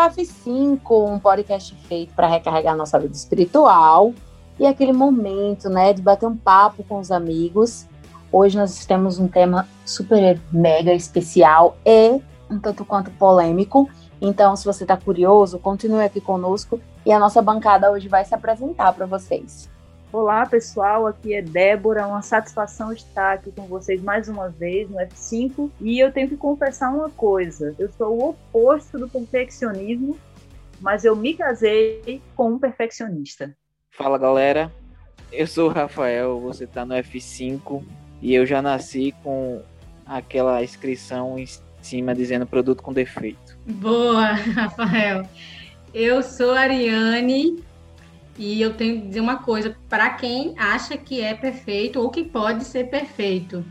O 0.00 0.02
F5, 0.02 1.12
um 1.12 1.18
podcast 1.18 1.74
feito 1.86 2.14
para 2.14 2.26
recarregar 2.26 2.74
nossa 2.74 2.98
vida 2.98 3.14
espiritual 3.14 4.14
e 4.58 4.66
aquele 4.66 4.94
momento, 4.94 5.68
né, 5.68 5.92
de 5.92 6.00
bater 6.00 6.24
um 6.24 6.34
papo 6.34 6.82
com 6.84 6.98
os 6.98 7.12
amigos. 7.12 7.86
Hoje 8.32 8.56
nós 8.56 8.86
temos 8.86 9.18
um 9.18 9.28
tema 9.28 9.68
super 9.84 10.40
mega 10.50 10.94
especial 10.94 11.76
e 11.84 12.18
um 12.50 12.58
tanto 12.58 12.82
quanto 12.82 13.10
polêmico. 13.10 13.90
Então, 14.22 14.56
se 14.56 14.64
você 14.64 14.84
está 14.84 14.96
curioso, 14.96 15.58
continue 15.58 16.02
aqui 16.02 16.18
conosco 16.18 16.80
e 17.04 17.12
a 17.12 17.18
nossa 17.18 17.42
bancada 17.42 17.90
hoje 17.90 18.08
vai 18.08 18.24
se 18.24 18.34
apresentar 18.34 18.94
para 18.94 19.04
vocês. 19.04 19.68
Olá, 20.12 20.44
pessoal. 20.44 21.06
Aqui 21.06 21.34
é 21.34 21.40
Débora. 21.40 22.04
Uma 22.04 22.20
satisfação 22.20 22.92
estar 22.92 23.34
aqui 23.34 23.52
com 23.52 23.68
vocês 23.68 24.02
mais 24.02 24.28
uma 24.28 24.48
vez 24.48 24.90
no 24.90 24.96
F5. 24.96 25.70
E 25.80 26.00
eu 26.00 26.10
tenho 26.10 26.28
que 26.28 26.36
confessar 26.36 26.92
uma 26.92 27.08
coisa: 27.10 27.76
eu 27.78 27.88
sou 27.92 28.18
o 28.18 28.30
oposto 28.30 28.98
do 28.98 29.08
perfeccionismo, 29.08 30.18
mas 30.80 31.04
eu 31.04 31.14
me 31.14 31.34
casei 31.34 32.20
com 32.34 32.54
um 32.54 32.58
perfeccionista. 32.58 33.56
Fala, 33.92 34.18
galera. 34.18 34.72
Eu 35.30 35.46
sou 35.46 35.68
o 35.68 35.72
Rafael. 35.72 36.40
Você 36.40 36.64
está 36.64 36.84
no 36.84 36.94
F5 36.94 37.84
e 38.20 38.34
eu 38.34 38.44
já 38.44 38.60
nasci 38.60 39.14
com 39.22 39.62
aquela 40.04 40.60
inscrição 40.60 41.38
em 41.38 41.46
cima 41.80 42.16
dizendo 42.16 42.44
produto 42.46 42.82
com 42.82 42.92
defeito. 42.92 43.56
Boa, 43.64 44.32
Rafael. 44.58 45.22
Eu 45.94 46.20
sou 46.20 46.50
a 46.50 46.62
Ariane 46.62 47.69
e 48.38 48.60
eu 48.60 48.74
tenho 48.74 49.00
que 49.00 49.08
dizer 49.08 49.20
uma 49.20 49.42
coisa 49.42 49.76
para 49.88 50.10
quem 50.10 50.54
acha 50.56 50.96
que 50.96 51.20
é 51.20 51.34
perfeito 51.34 52.00
ou 52.00 52.10
que 52.10 52.24
pode 52.24 52.64
ser 52.64 52.88
perfeito. 52.88 53.64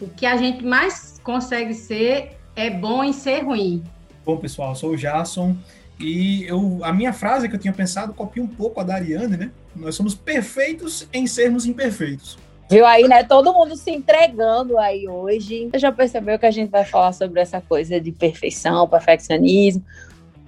O 0.00 0.08
que 0.08 0.26
a 0.26 0.36
gente 0.36 0.64
mais 0.64 1.18
consegue 1.22 1.72
ser 1.72 2.36
é 2.54 2.68
bom 2.68 3.04
em 3.04 3.12
ser 3.12 3.44
ruim. 3.44 3.82
Bom, 4.24 4.36
pessoal, 4.36 4.70
eu 4.70 4.74
sou 4.74 4.90
o 4.90 4.96
Jason 4.96 5.56
e 5.98 6.44
eu, 6.44 6.80
a 6.82 6.92
minha 6.92 7.12
frase 7.12 7.48
que 7.48 7.54
eu 7.54 7.60
tinha 7.60 7.72
pensado 7.72 8.12
copia 8.12 8.42
um 8.42 8.46
pouco 8.46 8.80
a 8.80 8.84
da 8.84 8.94
Ariane, 8.94 9.36
né? 9.36 9.50
Nós 9.74 9.94
somos 9.94 10.14
perfeitos 10.14 11.08
em 11.12 11.26
sermos 11.26 11.64
imperfeitos. 11.64 12.38
Viu 12.68 12.84
aí, 12.84 13.06
né? 13.06 13.22
Todo 13.22 13.52
mundo 13.52 13.76
se 13.76 13.90
entregando 13.90 14.76
aí 14.76 15.08
hoje. 15.08 15.68
Você 15.70 15.78
já 15.78 15.92
percebeu 15.92 16.38
que 16.38 16.46
a 16.46 16.50
gente 16.50 16.70
vai 16.70 16.84
falar 16.84 17.12
sobre 17.12 17.40
essa 17.40 17.60
coisa 17.60 18.00
de 18.00 18.10
perfeição, 18.10 18.88
perfeccionismo, 18.88 19.84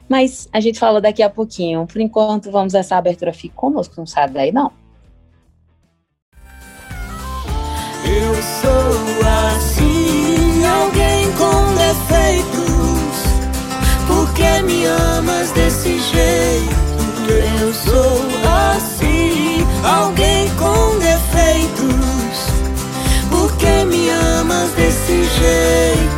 mas 0.09 0.49
a 0.53 0.61
gente 0.61 0.79
fala 0.79 1.01
daqui 1.01 1.23
a 1.23 1.29
pouquinho. 1.31 1.87
Por 1.87 2.01
enquanto, 2.01 2.51
vamos 2.51 2.75
essa 2.75 2.97
abertura. 2.97 3.33
Fique 3.33 3.55
conosco, 3.55 3.95
não 3.99 4.07
sai 4.07 4.29
daí 4.29 4.51
não. 4.51 4.73
Eu 8.05 8.35
sou 8.43 9.29
assim, 9.53 10.65
alguém 10.65 11.31
com 11.33 11.75
defeitos. 11.75 12.59
Por 14.07 14.33
que 14.35 14.63
me 14.63 14.87
amas 14.87 15.51
desse 15.53 15.99
jeito? 15.99 16.89
Eu 17.61 17.75
sou 17.75 18.23
assim, 18.75 19.67
alguém 19.85 20.49
com 20.57 20.99
defeitos. 20.99 22.49
Por 23.29 23.55
que 23.59 23.85
me 23.85 24.09
amas 24.09 24.71
desse 24.73 25.25
jeito? 25.25 26.18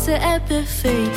Você 0.00 0.12
é 0.12 0.40
perfeito. 0.40 1.10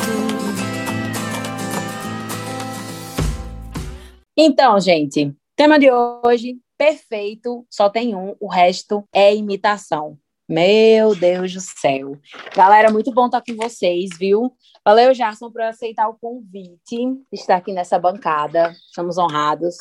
Então, 4.36 4.78
gente, 4.78 5.34
tema 5.56 5.78
de 5.78 5.90
hoje, 5.90 6.58
perfeito, 6.76 7.66
só 7.70 7.88
tem 7.88 8.14
um, 8.14 8.36
o 8.38 8.46
resto 8.46 9.08
é 9.10 9.34
imitação. 9.34 10.18
Meu 10.46 11.14
Deus 11.14 11.54
do 11.54 11.60
céu. 11.62 12.18
Galera, 12.54 12.92
muito 12.92 13.10
bom 13.10 13.24
estar 13.24 13.40
com 13.40 13.56
vocês, 13.56 14.10
viu? 14.18 14.54
Valeu, 14.84 15.14
Jarson, 15.14 15.50
por 15.50 15.62
aceitar 15.62 16.06
o 16.06 16.18
convite 16.20 16.78
de 16.98 17.16
estar 17.32 17.56
aqui 17.56 17.72
nessa 17.72 17.98
bancada. 17.98 18.70
Estamos 18.86 19.16
honrados 19.16 19.76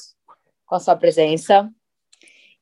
com 0.65 0.75
a 0.75 0.79
sua 0.79 0.95
presença 0.95 1.69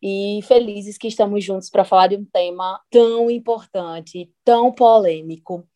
e 0.01 0.39
felizes 0.47 0.97
que 0.97 1.07
estamos 1.07 1.43
juntos 1.43 1.69
para 1.69 1.85
falar 1.85 2.07
de 2.07 2.15
um 2.15 2.25
tema 2.25 2.81
tão 2.89 3.29
importante, 3.29 4.31
tão 4.43 4.71
polêmico, 4.71 5.67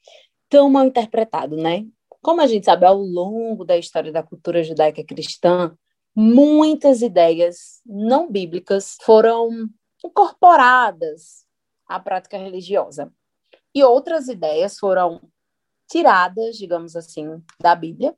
tão 0.55 0.69
mal 0.69 0.85
interpretado, 0.85 1.57
né? 1.57 1.85
Como 2.21 2.39
a 2.39 2.47
gente 2.47 2.63
sabe, 2.63 2.85
ao 2.85 2.95
longo 2.97 3.65
da 3.65 3.77
história 3.77 4.09
da 4.09 4.23
cultura 4.23 4.63
judaica 4.63 5.03
cristã, 5.03 5.77
muitas 6.15 7.01
ideias 7.01 7.81
não 7.85 8.31
bíblicas 8.31 8.95
foram 9.01 9.49
incorporadas 10.03 11.45
à 11.85 11.99
prática 11.99 12.37
religiosa. 12.37 13.11
E 13.75 13.83
outras 13.83 14.29
ideias 14.29 14.79
foram 14.79 15.21
tiradas, 15.91 16.55
digamos 16.55 16.95
assim, 16.95 17.43
da 17.59 17.75
Bíblia 17.75 18.15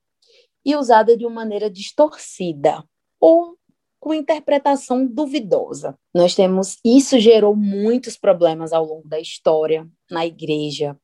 e 0.64 0.76
usadas 0.76 1.18
de 1.18 1.26
uma 1.26 1.34
maneira 1.38 1.72
distorcida 1.72 2.84
ou 3.20 3.58
com 4.00 4.14
interpretação 4.14 5.08
duvidosa. 5.08 5.98
Nós 6.14 6.36
temos 6.36 6.78
isso 6.86 7.20
gerou 7.20 7.56
muitos 7.56 8.16
problemas 8.16 8.74
ao 8.74 8.86
longo 8.86 9.08
da 9.08 9.20
história 9.20 9.90
na 10.12 10.24
igreja, 10.24 10.96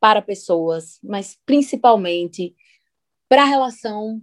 para 0.00 0.22
pessoas, 0.22 0.98
mas 1.02 1.38
principalmente 1.44 2.56
para 3.28 3.42
a 3.42 3.46
relação 3.46 4.20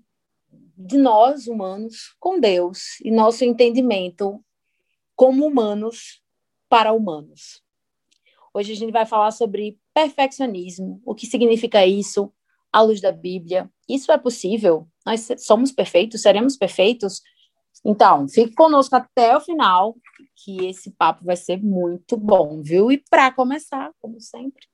de 0.76 0.98
nós 0.98 1.48
humanos 1.48 2.16
com 2.20 2.40
Deus 2.40 3.00
e 3.02 3.12
nosso 3.12 3.46
entendimento 3.46 4.44
como 5.16 5.46
humanos 5.46 6.22
para 6.68 6.92
humanos. 6.92 7.64
Hoje 8.54 8.74
a 8.74 8.76
gente 8.76 8.92
vai 8.92 9.06
falar 9.06 9.32
sobre 9.32 9.80
perfeccionismo, 9.94 11.02
o 11.06 11.16
que 11.16 11.28
significa 11.28 11.86
isso 11.86 12.34
à 12.72 12.82
luz 12.82 13.00
da 13.00 13.12
Bíblia. 13.12 13.70
Isso 13.88 14.12
é 14.12 14.18
possível? 14.18 14.88
Nós 15.06 15.28
somos 15.38 15.72
perfeitos? 15.72 16.22
Seremos 16.22 16.58
perfeitos? 16.58 17.22
Então, 17.86 18.28
fique 18.28 18.54
conosco 18.54 18.96
até 18.96 19.38
o 19.38 19.42
final, 19.42 19.96
que 20.36 20.66
esse 20.66 20.92
papo 20.92 21.24
vai 21.24 21.36
ser 21.36 21.64
muito 21.64 22.18
bom, 22.18 22.62
viu? 22.62 22.92
E 22.92 22.98
para 23.10 23.32
começar, 23.32 23.92
como 24.00 24.20
sempre, 24.20 24.68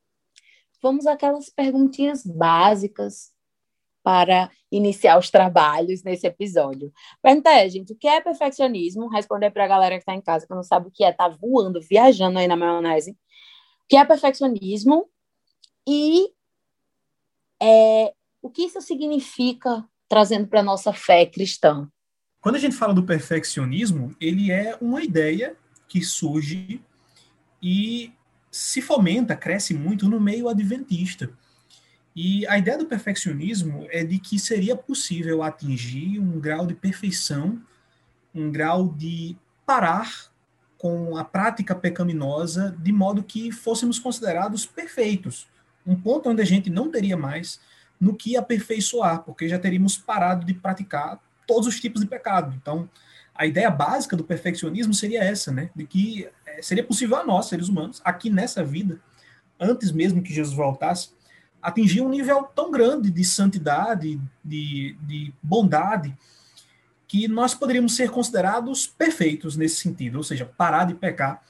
vamos 0.84 1.08
aquelas 1.08 1.50
perguntinhas 1.50 2.26
básicas 2.26 3.32
para 4.04 4.52
iniciar 4.70 5.18
os 5.18 5.30
trabalhos 5.30 6.04
nesse 6.04 6.28
episódio. 6.28 6.92
Pergunta 7.22 7.50
é, 7.52 7.70
gente, 7.70 7.94
o 7.94 7.96
que 7.96 8.08
é 8.08 8.20
perfeccionismo? 8.20 9.08
Responder 9.08 9.50
para 9.50 9.64
a 9.64 9.68
galera 9.68 9.96
que 9.96 10.02
está 10.02 10.14
em 10.14 10.22
casa, 10.22 10.46
que 10.46 10.54
não 10.54 10.62
sabe 10.62 10.90
o 10.90 10.92
que 10.92 11.06
é, 11.06 11.14
tá 11.14 11.30
voando, 11.30 11.80
viajando 11.80 12.38
aí 12.38 12.48
na 12.48 12.58
maionese. 12.58 13.12
O 13.12 13.16
que 13.88 13.96
é 13.96 14.04
perfeccionismo? 14.04 15.10
E 15.88 16.28
é, 17.62 18.14
o 18.42 18.50
que 18.50 18.64
isso 18.64 18.82
significa 18.82 19.88
trazendo 20.10 20.48
para 20.48 20.60
a 20.60 20.64
nossa 20.64 20.92
fé 20.92 21.26
cristã? 21.26 21.90
Quando 22.42 22.56
a 22.56 22.60
gente 22.60 22.76
fala 22.76 22.94
do 22.94 23.06
perfeccionismo, 23.06 24.14
ele 24.20 24.52
é 24.52 24.78
uma 24.82 25.02
ideia 25.02 25.56
que 25.88 26.02
surge 26.02 26.82
e 27.62 28.12
se 28.54 28.84
fomenta, 28.84 29.36
cresce 29.36 29.74
muito 29.74 30.08
no 30.08 30.20
meio 30.20 30.48
adventista. 30.48 31.32
E 32.16 32.46
a 32.46 32.56
ideia 32.56 32.78
do 32.78 32.86
perfeccionismo 32.86 33.88
é 33.90 34.04
de 34.04 34.20
que 34.20 34.38
seria 34.38 34.76
possível 34.76 35.42
atingir 35.42 36.20
um 36.20 36.40
grau 36.40 36.68
de 36.68 36.76
perfeição, 36.76 37.60
um 38.34 38.52
grau 38.52 38.90
de 38.90 39.36
parar 39.66 40.32
com 40.78 41.18
a 41.18 41.24
prática 41.24 41.74
pecaminosa, 41.74 42.78
de 42.78 42.92
modo 42.92 43.24
que 43.24 43.52
fôssemos 43.52 43.98
considerados 43.98 44.68
perfeitos. 44.68 45.48
Um 45.84 45.96
ponto 45.96 46.30
onde 46.30 46.44
a 46.44 46.46
gente 46.46 46.70
não 46.70 46.92
teria 46.92 47.18
mais 47.18 47.60
no 48.00 48.14
que 48.14 48.38
aperfeiçoar, 48.38 49.24
porque 49.24 49.50
já 49.50 49.58
teríamos 49.58 49.98
parado 49.98 50.46
de 50.46 50.54
praticar 50.54 51.20
todos 51.48 51.68
os 51.68 51.80
tipos 51.80 52.02
de 52.02 52.08
pecado. 52.08 52.54
Então, 52.62 52.88
a 53.34 53.48
ideia 53.48 53.72
básica 53.72 54.16
do 54.16 54.24
perfeccionismo 54.24 54.94
seria 54.94 55.24
essa, 55.24 55.52
né? 55.52 55.72
De 55.76 55.88
que 55.88 56.30
seria 56.62 56.84
possível 56.84 57.18
a 57.18 57.26
nós, 57.26 57.48
seres 57.48 57.70
humanos, 57.70 58.02
aqui 58.04 58.30
nessa 58.30 58.64
vida, 58.64 59.00
antes 59.60 59.92
mesmo 59.92 60.22
que 60.22 60.34
Jesus 60.34 60.56
voltasse, 60.56 61.10
atingir 61.62 62.02
um 62.02 62.10
nível 62.10 62.44
tão 62.44 62.70
grande 62.70 63.10
de 63.10 63.24
santidade, 63.24 64.20
de, 64.44 64.98
de 65.02 65.34
bondade, 65.42 66.16
que 67.08 67.28
nós 67.28 67.54
poderíamos 67.54 67.96
ser 67.96 68.10
considerados 68.10 68.88
perfeitos 68.88 69.56
nesse 69.56 69.76
sentido, 69.76 70.18
ou 70.18 70.24
seja, 70.24 70.46
parar 70.46 70.86
de 70.86 70.94
pecar 70.94 71.44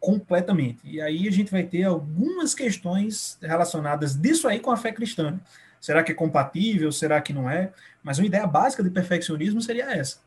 completamente. 0.00 0.80
E 0.82 1.00
aí 1.00 1.28
a 1.28 1.30
gente 1.30 1.50
vai 1.50 1.62
ter 1.62 1.84
algumas 1.84 2.54
questões 2.54 3.38
relacionadas 3.40 4.16
disso 4.16 4.48
aí 4.48 4.58
com 4.58 4.70
a 4.70 4.76
fé 4.76 4.92
cristã. 4.92 5.38
Será 5.78 6.02
que 6.02 6.12
é 6.12 6.14
compatível? 6.14 6.90
Será 6.90 7.20
que 7.20 7.32
não 7.32 7.48
é? 7.48 7.72
Mas 8.02 8.18
uma 8.18 8.26
ideia 8.26 8.46
básica 8.46 8.82
de 8.82 8.90
perfeccionismo 8.90 9.60
seria 9.60 9.92
essa. 9.92 10.20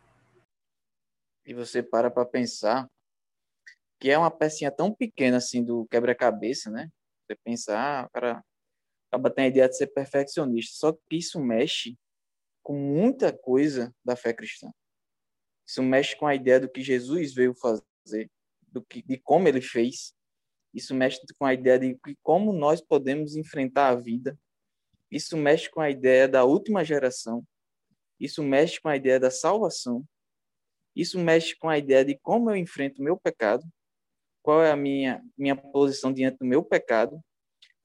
E 1.46 1.54
você 1.54 1.84
para 1.84 2.10
para 2.10 2.26
pensar 2.26 2.88
que 4.04 4.12
é 4.12 4.18
uma 4.18 4.30
pecinha 4.30 4.70
tão 4.70 4.94
pequena 4.94 5.38
assim 5.38 5.64
do 5.64 5.88
quebra-cabeça, 5.88 6.70
né? 6.70 6.90
Você 7.22 7.38
pensar, 7.42 8.02
ah, 8.02 8.06
o 8.06 8.10
cara 8.10 8.44
acaba 9.08 9.30
tendo 9.30 9.46
a 9.46 9.48
ideia 9.48 9.70
de 9.70 9.78
ser 9.78 9.88
perfeccionista, 9.88 10.76
só 10.76 10.92
que 10.92 11.16
isso 11.16 11.40
mexe 11.40 11.98
com 12.62 12.78
muita 12.78 13.32
coisa 13.32 13.96
da 14.04 14.18
fé 14.18 14.34
cristã. 14.34 14.70
Isso 15.66 15.82
mexe 15.82 16.18
com 16.18 16.28
a 16.28 16.36
ideia 16.36 16.60
do 16.60 16.70
que 16.70 16.82
Jesus 16.82 17.34
veio 17.34 17.56
fazer, 17.56 18.30
do 18.68 18.84
que, 18.84 19.02
de 19.02 19.18
como 19.20 19.48
ele 19.48 19.62
fez. 19.62 20.14
Isso 20.74 20.94
mexe 20.94 21.22
com 21.40 21.46
a 21.46 21.54
ideia 21.54 21.80
de 21.80 21.98
como 22.22 22.52
nós 22.52 22.82
podemos 22.82 23.38
enfrentar 23.38 23.88
a 23.88 23.96
vida. 23.96 24.38
Isso 25.10 25.38
mexe 25.38 25.70
com 25.70 25.80
a 25.80 25.90
ideia 25.90 26.28
da 26.28 26.44
última 26.44 26.84
geração. 26.84 27.42
Isso 28.20 28.44
mexe 28.44 28.82
com 28.82 28.90
a 28.90 28.98
ideia 28.98 29.18
da 29.18 29.32
salvação. 29.32 30.04
Isso 30.94 31.18
mexe 31.18 31.56
com 31.56 31.70
a 31.70 31.78
ideia 31.78 32.04
de 32.04 32.20
como 32.20 32.52
eu 32.52 32.58
enfrento 32.58 33.02
meu 33.02 33.16
pecado, 33.16 33.66
qual 34.44 34.62
é 34.62 34.72
a 34.72 34.76
minha, 34.76 35.24
minha 35.38 35.56
posição 35.56 36.14
diante 36.14 36.38
do 36.38 36.46
meu 36.46 36.62
pecado. 36.62 37.20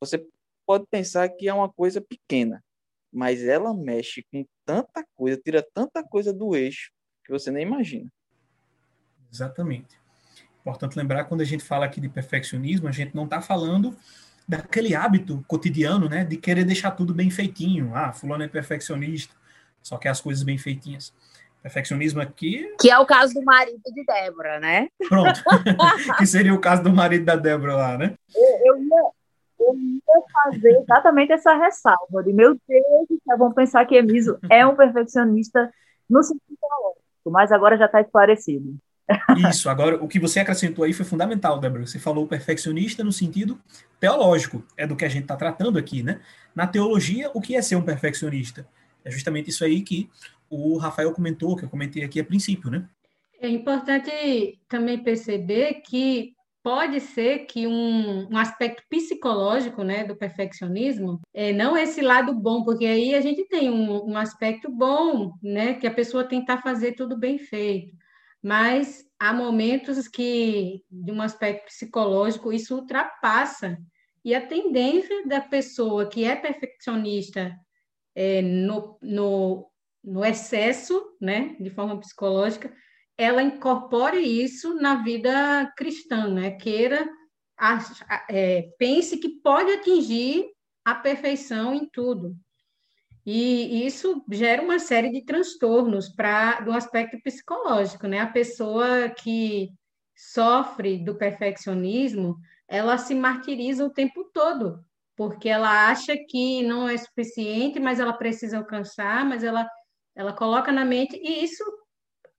Você 0.00 0.26
pode 0.66 0.84
pensar 0.90 1.28
que 1.30 1.48
é 1.48 1.54
uma 1.54 1.72
coisa 1.72 2.00
pequena, 2.00 2.62
mas 3.10 3.42
ela 3.42 3.72
mexe 3.72 4.26
com 4.30 4.44
tanta 4.66 5.06
coisa, 5.14 5.40
tira 5.42 5.66
tanta 5.72 6.02
coisa 6.02 6.32
do 6.32 6.54
eixo 6.54 6.90
que 7.24 7.32
você 7.32 7.50
nem 7.50 7.62
imagina. 7.62 8.10
Exatamente. 9.32 9.96
Importante 10.60 10.98
lembrar, 10.98 11.24
quando 11.24 11.40
a 11.40 11.44
gente 11.44 11.64
fala 11.64 11.86
aqui 11.86 12.00
de 12.00 12.08
perfeccionismo, 12.08 12.88
a 12.88 12.92
gente 12.92 13.14
não 13.14 13.24
está 13.24 13.40
falando 13.40 13.96
daquele 14.46 14.94
hábito 14.94 15.44
cotidiano, 15.46 16.08
né, 16.08 16.24
de 16.24 16.36
querer 16.36 16.64
deixar 16.64 16.90
tudo 16.90 17.14
bem 17.14 17.30
feitinho. 17.30 17.94
Ah, 17.94 18.12
fulano 18.12 18.42
é 18.42 18.48
perfeccionista, 18.48 19.34
só 19.82 19.96
quer 19.96 20.08
as 20.08 20.20
coisas 20.20 20.42
bem 20.42 20.58
feitinhas. 20.58 21.12
Perfeccionismo 21.62 22.20
aqui. 22.20 22.72
Que 22.80 22.90
é 22.90 22.98
o 22.98 23.06
caso 23.06 23.34
do 23.34 23.42
marido 23.42 23.82
de 23.92 24.04
Débora, 24.04 24.60
né? 24.60 24.88
Pronto. 25.08 25.42
que 26.18 26.26
seria 26.26 26.54
o 26.54 26.60
caso 26.60 26.82
do 26.82 26.92
marido 26.92 27.24
da 27.24 27.36
Débora 27.36 27.74
lá, 27.74 27.98
né? 27.98 28.14
Eu, 28.34 28.66
eu, 28.66 28.82
ia, 28.82 29.10
eu 29.60 29.74
ia 29.74 30.22
fazer 30.44 30.70
exatamente 30.80 31.32
essa 31.32 31.54
ressalva 31.54 32.22
de 32.22 32.32
meu 32.32 32.56
Deus, 32.68 33.20
já 33.26 33.36
vão 33.36 33.52
pensar 33.52 33.84
que 33.86 33.96
Emiso 33.96 34.38
é 34.48 34.64
um 34.64 34.76
perfeccionista 34.76 35.70
no 36.08 36.22
sentido 36.22 36.56
teológico, 36.60 37.30
mas 37.30 37.52
agora 37.52 37.76
já 37.76 37.86
está 37.86 38.00
esclarecido. 38.00 38.76
Isso, 39.48 39.70
agora 39.70 39.96
o 40.02 40.06
que 40.06 40.20
você 40.20 40.40
acrescentou 40.40 40.84
aí 40.84 40.92
foi 40.92 41.04
fundamental, 41.04 41.58
Débora. 41.58 41.86
Você 41.86 41.98
falou 41.98 42.26
perfeccionista 42.26 43.02
no 43.02 43.12
sentido 43.12 43.58
teológico, 43.98 44.62
é 44.76 44.86
do 44.86 44.94
que 44.94 45.04
a 45.04 45.08
gente 45.08 45.22
está 45.22 45.34
tratando 45.34 45.78
aqui, 45.78 46.02
né? 46.02 46.20
Na 46.54 46.66
teologia, 46.66 47.30
o 47.32 47.40
que 47.40 47.56
é 47.56 47.62
ser 47.62 47.76
um 47.76 47.82
perfeccionista? 47.82 48.66
É 49.08 49.10
justamente 49.10 49.50
isso 49.50 49.64
aí 49.64 49.82
que 49.82 50.08
o 50.50 50.76
Rafael 50.76 51.12
comentou, 51.12 51.56
que 51.56 51.64
eu 51.64 51.68
comentei 51.68 52.04
aqui 52.04 52.20
a 52.20 52.24
princípio, 52.24 52.70
né? 52.70 52.88
É 53.40 53.48
importante 53.48 54.58
também 54.68 54.98
perceber 54.98 55.82
que 55.86 56.34
pode 56.62 57.00
ser 57.00 57.46
que 57.46 57.66
um, 57.66 58.28
um, 58.30 58.36
aspecto 58.36 58.82
psicológico 58.90 59.82
né, 59.82 60.04
do 60.04 60.16
perfeccionismo, 60.16 61.20
é, 61.32 61.52
não 61.52 61.76
esse 61.76 62.00
lado 62.00 62.34
bom, 62.34 62.64
porque 62.64 62.84
aí 62.84 63.14
a 63.14 63.20
gente 63.20 63.44
tem 63.48 63.70
um, 63.70 64.10
um 64.10 64.16
aspecto 64.16 64.70
bom, 64.70 65.32
né, 65.42 65.74
que 65.74 65.86
a 65.86 65.94
pessoa 65.94 66.24
tentar 66.24 66.58
fazer 66.58 66.92
tudo 66.92 67.16
bem 67.16 67.38
feito 67.38 67.96
mas 68.42 69.04
há 69.18 69.32
momentos 69.32 70.06
que, 70.06 70.82
de 70.90 71.12
um 71.12 71.20
aspecto 71.20 71.66
psicológico, 71.66 72.52
isso 72.52 72.76
ultrapassa. 72.76 73.78
E 74.24 74.34
a 74.34 74.46
tendência 74.46 75.26
da 75.26 75.40
pessoa 75.40 76.08
que 76.08 76.24
é 76.24 76.36
perfeccionista 76.36 77.54
é, 78.20 78.42
no, 78.42 78.98
no, 79.00 79.70
no 80.02 80.24
excesso, 80.24 81.16
né, 81.20 81.54
de 81.60 81.70
forma 81.70 82.00
psicológica, 82.00 82.74
ela 83.16 83.40
incorpore 83.40 84.18
isso 84.18 84.74
na 84.74 85.04
vida 85.04 85.72
cristã, 85.76 86.28
né? 86.28 86.50
queira, 86.50 87.08
é, 88.28 88.70
pense 88.76 89.18
que 89.18 89.28
pode 89.40 89.70
atingir 89.70 90.46
a 90.84 90.96
perfeição 90.96 91.72
em 91.72 91.88
tudo. 91.88 92.36
E 93.24 93.86
isso 93.86 94.24
gera 94.32 94.62
uma 94.62 94.80
série 94.80 95.10
de 95.12 95.24
transtornos 95.24 96.08
para 96.08 96.60
do 96.60 96.72
aspecto 96.72 97.20
psicológico, 97.22 98.06
né? 98.06 98.20
A 98.20 98.26
pessoa 98.26 99.10
que 99.10 99.70
sofre 100.16 100.98
do 100.98 101.14
perfeccionismo, 101.14 102.36
ela 102.66 102.96
se 102.98 103.14
martiriza 103.14 103.84
o 103.84 103.90
tempo 103.90 104.24
todo, 104.32 104.82
porque 105.18 105.48
ela 105.48 105.90
acha 105.90 106.16
que 106.16 106.62
não 106.62 106.88
é 106.88 106.96
suficiente, 106.96 107.80
mas 107.80 107.98
ela 107.98 108.12
precisa 108.12 108.56
alcançar, 108.56 109.26
mas 109.26 109.42
ela 109.42 109.68
ela 110.14 110.32
coloca 110.32 110.70
na 110.72 110.84
mente 110.84 111.16
e 111.16 111.44
isso 111.44 111.62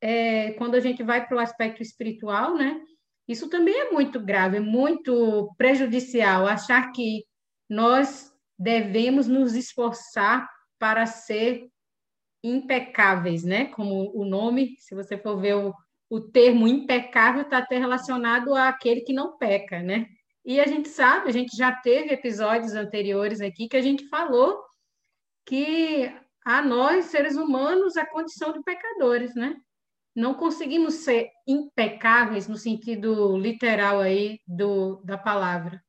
é, 0.01 0.53
quando 0.53 0.75
a 0.75 0.79
gente 0.79 1.03
vai 1.03 1.25
para 1.27 1.35
o 1.37 1.39
aspecto 1.39 1.81
espiritual, 1.81 2.55
né? 2.55 2.81
Isso 3.27 3.49
também 3.49 3.77
é 3.77 3.91
muito 3.91 4.19
grave, 4.19 4.57
é 4.57 4.61
muito 4.61 5.53
prejudicial 5.57 6.47
achar 6.47 6.91
que 6.93 7.25
nós 7.69 8.33
devemos 8.57 9.27
nos 9.27 9.55
esforçar 9.55 10.49
para 10.77 11.05
ser 11.05 11.67
impecáveis, 12.41 13.43
né? 13.43 13.65
Como 13.65 14.11
o 14.17 14.23
nome, 14.23 14.75
se 14.79 14.95
você 14.95 15.17
for 15.17 15.37
ver 15.39 15.55
o, 15.55 15.73
o 16.09 16.21
termo 16.21 16.67
impecável, 16.67 17.41
está 17.41 17.57
até 17.57 17.77
relacionado 17.77 18.55
àquele 18.55 19.01
que 19.01 19.13
não 19.13 19.37
peca, 19.37 19.81
né? 19.81 20.07
E 20.49 20.59
a 20.59 20.65
gente 20.65 20.89
sabe, 20.89 21.29
a 21.29 21.31
gente 21.31 21.55
já 21.55 21.71
teve 21.71 22.11
episódios 22.11 22.73
anteriores 22.73 23.39
aqui 23.39 23.67
que 23.67 23.77
a 23.77 23.81
gente 23.81 24.07
falou 24.07 24.59
que 25.45 26.11
a 26.43 26.59
nós, 26.59 27.05
seres 27.05 27.35
humanos, 27.35 27.95
a 27.95 28.03
condição 28.03 28.51
de 28.51 28.63
pecadores, 28.63 29.35
né? 29.35 29.55
Não 30.15 30.33
conseguimos 30.33 30.95
ser 30.95 31.29
impecáveis 31.47 32.47
no 32.47 32.57
sentido 32.57 33.37
literal 33.37 33.99
aí 33.99 34.39
do, 34.47 34.95
da 35.03 35.19
palavra. 35.19 35.79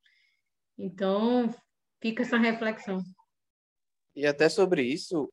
Então, 0.76 1.48
fica 2.02 2.22
essa 2.22 2.36
reflexão. 2.36 2.98
E 4.14 4.26
até 4.26 4.50
sobre 4.50 4.82
isso, 4.82 5.32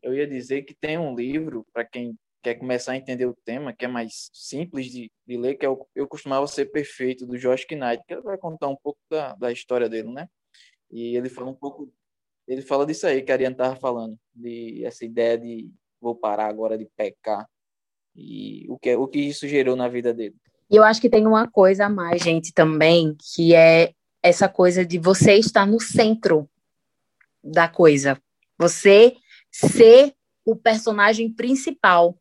eu 0.00 0.14
ia 0.14 0.26
dizer 0.26 0.62
que 0.62 0.74
tem 0.74 0.96
um 0.96 1.14
livro, 1.14 1.66
para 1.74 1.84
quem 1.84 2.16
quer 2.46 2.54
começar 2.54 2.92
a 2.92 2.96
entender 2.96 3.26
o 3.26 3.36
tema, 3.44 3.72
que 3.72 3.84
é 3.84 3.88
mais 3.88 4.30
simples 4.32 4.86
de, 4.86 5.10
de 5.26 5.36
ler, 5.36 5.56
que 5.56 5.66
é 5.66 5.68
o 5.68 5.84
Eu 5.96 6.06
Costumava 6.06 6.46
Ser 6.46 6.66
Perfeito, 6.66 7.26
do 7.26 7.36
Josh 7.36 7.66
Knight, 7.68 8.04
que 8.06 8.14
ele 8.14 8.22
vai 8.22 8.38
contar 8.38 8.68
um 8.68 8.76
pouco 8.76 9.00
da, 9.10 9.34
da 9.34 9.50
história 9.50 9.88
dele, 9.88 10.12
né? 10.12 10.28
E 10.88 11.16
ele 11.16 11.28
fala 11.28 11.50
um 11.50 11.54
pouco, 11.54 11.92
ele 12.46 12.62
fala 12.62 12.86
disso 12.86 13.04
aí 13.04 13.20
que 13.20 13.32
a 13.32 13.34
Ariane 13.34 13.54
estava 13.54 13.74
falando, 13.74 14.16
de 14.32 14.84
essa 14.84 15.04
ideia 15.04 15.36
de 15.36 15.68
vou 16.00 16.14
parar 16.14 16.46
agora 16.46 16.78
de 16.78 16.86
pecar, 16.96 17.48
e 18.14 18.64
o 18.68 18.78
que, 18.78 18.94
o 18.94 19.08
que 19.08 19.18
isso 19.18 19.48
gerou 19.48 19.74
na 19.74 19.88
vida 19.88 20.14
dele. 20.14 20.36
E 20.70 20.76
eu 20.76 20.84
acho 20.84 21.00
que 21.00 21.10
tem 21.10 21.26
uma 21.26 21.50
coisa 21.50 21.86
a 21.86 21.90
mais, 21.90 22.22
gente, 22.22 22.52
também, 22.52 23.16
que 23.34 23.56
é 23.56 23.92
essa 24.22 24.48
coisa 24.48 24.86
de 24.86 25.00
você 25.00 25.34
estar 25.34 25.66
no 25.66 25.80
centro 25.80 26.48
da 27.42 27.68
coisa. 27.68 28.22
Você 28.56 29.16
ser 29.50 30.14
o 30.44 30.54
personagem 30.54 31.28
principal. 31.28 32.16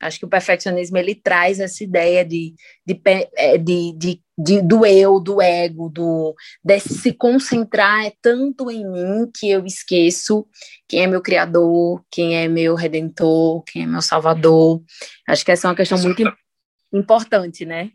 Acho 0.00 0.18
que 0.18 0.24
o 0.24 0.28
perfeccionismo 0.28 0.96
ele 0.96 1.14
traz 1.14 1.60
essa 1.60 1.84
ideia 1.84 2.24
de, 2.24 2.54
de, 2.86 3.00
é, 3.36 3.58
de, 3.58 3.92
de, 3.96 4.22
de, 4.38 4.62
do 4.62 4.86
eu, 4.86 5.20
do 5.20 5.42
ego, 5.42 5.90
do 5.90 6.34
de 6.64 6.80
se 6.80 7.12
concentrar 7.12 8.06
é 8.06 8.12
tanto 8.22 8.70
em 8.70 8.90
mim 8.90 9.30
que 9.32 9.50
eu 9.50 9.64
esqueço 9.66 10.46
quem 10.88 11.02
é 11.02 11.06
meu 11.06 11.20
criador, 11.20 12.02
quem 12.10 12.36
é 12.36 12.48
meu 12.48 12.74
redentor, 12.74 13.62
quem 13.64 13.82
é 13.82 13.86
meu 13.86 14.00
salvador. 14.00 14.82
Acho 15.28 15.44
que 15.44 15.52
essa 15.52 15.66
é 15.66 15.70
uma 15.70 15.76
questão 15.76 15.98
muito 15.98 16.22
importante, 16.92 17.66
né? 17.66 17.90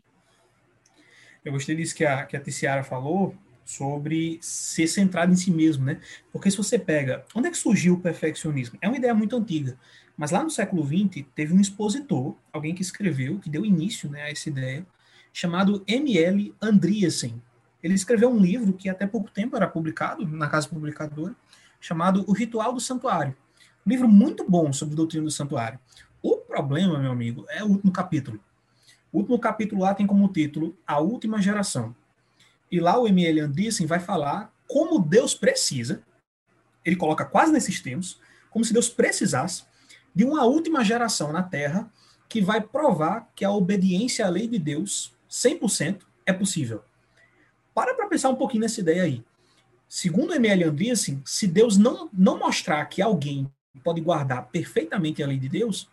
Eu 1.44 1.52
gostei 1.52 1.74
disso 1.74 1.94
que 1.94 2.04
a, 2.04 2.24
que 2.24 2.36
a 2.36 2.40
Tiziara 2.40 2.82
falou, 2.82 3.36
sobre 3.66 4.38
ser 4.40 4.86
centrado 4.86 5.32
em 5.32 5.36
si 5.36 5.50
mesmo, 5.50 5.84
né? 5.84 6.00
Porque 6.32 6.50
se 6.50 6.56
você 6.56 6.78
pega, 6.78 7.24
onde 7.34 7.48
é 7.48 7.50
que 7.50 7.58
surgiu 7.58 7.94
o 7.94 8.00
perfeccionismo? 8.00 8.78
É 8.80 8.86
uma 8.86 8.96
ideia 8.96 9.12
muito 9.12 9.36
antiga, 9.36 9.76
mas 10.16 10.30
lá 10.30 10.42
no 10.42 10.50
século 10.50 10.84
XX 10.84 11.26
teve 11.34 11.52
um 11.52 11.60
expositor, 11.60 12.34
alguém 12.52 12.74
que 12.74 12.82
escreveu, 12.82 13.38
que 13.38 13.50
deu 13.50 13.64
início 13.64 14.08
né, 14.08 14.22
a 14.22 14.30
essa 14.30 14.48
ideia, 14.48 14.86
chamado 15.32 15.84
M.L. 15.86 16.54
Andreessen. 16.60 17.42
Ele 17.82 17.94
escreveu 17.94 18.30
um 18.30 18.38
livro 18.38 18.72
que 18.72 18.88
até 18.88 19.06
pouco 19.06 19.30
tempo 19.30 19.54
era 19.54 19.68
publicado 19.68 20.26
na 20.26 20.48
casa 20.48 20.68
publicadora, 20.68 21.36
chamado 21.78 22.24
O 22.26 22.32
Ritual 22.32 22.72
do 22.72 22.80
Santuário. 22.80 23.36
Um 23.86 23.90
livro 23.90 24.08
muito 24.08 24.48
bom 24.48 24.72
sobre 24.72 24.94
a 24.94 24.96
doutrina 24.96 25.24
do 25.24 25.30
santuário. 25.30 25.78
O 26.22 26.38
problema, 26.38 26.98
meu 26.98 27.12
amigo, 27.12 27.44
é 27.48 27.62
o 27.62 27.68
último 27.68 27.92
capítulo. 27.92 28.40
O 29.12 29.18
último 29.18 29.38
capítulo 29.38 29.82
lá 29.82 29.94
tem 29.94 30.06
como 30.06 30.26
título 30.32 30.76
A 30.86 30.98
Última 30.98 31.40
Geração. 31.40 31.94
E 32.72 32.80
lá 32.80 32.98
o 32.98 33.06
M.L. 33.06 33.40
Andreessen 33.40 33.86
vai 33.86 34.00
falar 34.00 34.52
como 34.66 34.98
Deus 34.98 35.34
precisa, 35.34 36.02
ele 36.84 36.96
coloca 36.96 37.24
quase 37.24 37.52
nesses 37.52 37.80
termos, 37.80 38.18
como 38.50 38.64
se 38.64 38.72
Deus 38.72 38.88
precisasse 38.88 39.64
de 40.16 40.24
uma 40.24 40.44
última 40.44 40.82
geração 40.82 41.30
na 41.30 41.42
Terra 41.42 41.92
que 42.26 42.40
vai 42.40 42.58
provar 42.58 43.30
que 43.36 43.44
a 43.44 43.50
obediência 43.50 44.26
à 44.26 44.30
lei 44.30 44.48
de 44.48 44.58
Deus, 44.58 45.12
100%, 45.30 45.98
é 46.24 46.32
possível. 46.32 46.82
Para 47.74 47.94
para 47.94 48.08
pensar 48.08 48.30
um 48.30 48.34
pouquinho 48.34 48.62
nessa 48.62 48.80
ideia 48.80 49.02
aí. 49.02 49.22
Segundo 49.86 50.34
M.L. 50.34 50.64
Andreessen, 50.64 51.22
se 51.24 51.46
Deus 51.46 51.76
não, 51.76 52.08
não 52.12 52.38
mostrar 52.38 52.82
que 52.86 53.02
alguém 53.02 53.46
pode 53.84 54.00
guardar 54.00 54.46
perfeitamente 54.46 55.22
a 55.22 55.26
lei 55.26 55.38
de 55.38 55.50
Deus, 55.50 55.86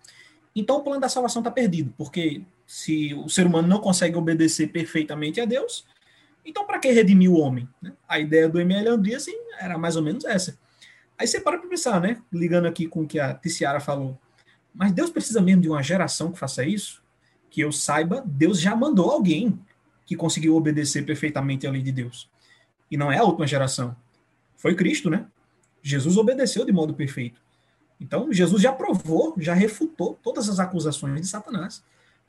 então 0.56 0.78
o 0.78 0.82
plano 0.82 1.02
da 1.02 1.10
salvação 1.10 1.42
está 1.42 1.52
perdido, 1.52 1.94
porque 1.98 2.42
se 2.66 3.14
o 3.14 3.28
ser 3.28 3.46
humano 3.46 3.68
não 3.68 3.82
consegue 3.82 4.16
obedecer 4.16 4.68
perfeitamente 4.68 5.42
a 5.42 5.46
Deus, 5.46 5.86
então, 6.46 6.66
para 6.66 6.80
que 6.80 6.92
redimir 6.92 7.30
o 7.30 7.40
homem? 7.40 7.68
Né? 7.82 7.94
A 8.08 8.20
ideia 8.20 8.50
do 8.50 8.60
M.L. 8.60 8.88
Andreessen 8.88 9.36
era 9.60 9.78
mais 9.78 9.96
ou 9.96 10.02
menos 10.02 10.26
essa. 10.26 10.58
Aí 11.18 11.28
você 11.28 11.40
para 11.40 11.58
para 11.58 11.70
pensar, 11.70 12.02
né? 12.02 12.22
Ligando 12.32 12.66
aqui 12.68 12.88
com 12.88 13.02
o 13.02 13.08
que 13.08 13.20
a 13.20 13.34
Ticiara 13.34 13.80
falou. 13.80 14.20
Mas 14.74 14.92
Deus 14.92 15.10
precisa 15.10 15.42
mesmo 15.42 15.62
de 15.62 15.70
uma 15.70 15.84
geração 15.84 16.32
que 16.32 16.40
faça 16.40 16.66
isso? 16.66 17.02
Que 17.50 17.62
eu 17.62 17.72
saiba, 17.72 18.24
Deus 18.26 18.60
já 18.60 18.76
mandou 18.76 19.12
alguém. 19.12 19.60
que 20.06 20.16
conseguiu 20.16 20.56
obedecer 20.56 21.06
perfeitamente 21.06 21.66
à 21.66 21.72
lei 21.72 21.82
de 21.82 21.92
Deus. 21.92 22.30
E 22.90 22.98
não 22.98 23.12
é 23.12 23.18
a 23.18 23.24
última 23.24 23.48
geração. 23.48 23.96
Foi 24.58 24.76
Cristo, 24.76 25.10
né? 25.10 25.26
Jesus 25.82 26.18
obedeceu 26.18 26.66
de 26.66 26.72
modo 26.72 26.94
perfeito. 26.94 27.42
Então, 28.00 28.32
Jesus 28.32 28.62
já 28.62 28.72
provou, 28.72 29.34
já 29.38 29.54
refutou 29.54 30.20
todas 30.22 30.50
as 30.50 30.60
acusações 30.60 31.22
de 31.22 31.28
Satanás. 31.28 31.84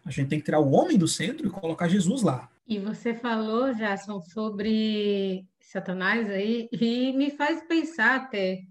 A 0.05 0.11
gente 0.11 0.29
tem 0.29 0.39
que 0.39 0.45
tirar 0.45 0.61
o 0.61 0.71
homem 0.71 0.99
do 0.99 1.09
centro 1.09 1.47
e 1.47 1.51
colocar 1.51 1.89
Jesus 1.89 2.23
lá. 2.23 2.49
E 2.67 2.79
você 2.79 3.15
falou, 3.15 3.73
Jason, 3.75 4.21
sobre 4.21 5.45
Satanás 5.61 6.31
aí, 6.31 6.69
e 6.73 7.13
me 7.13 7.31
faz 7.31 7.63
pensar 7.63 8.17
até 8.17 8.63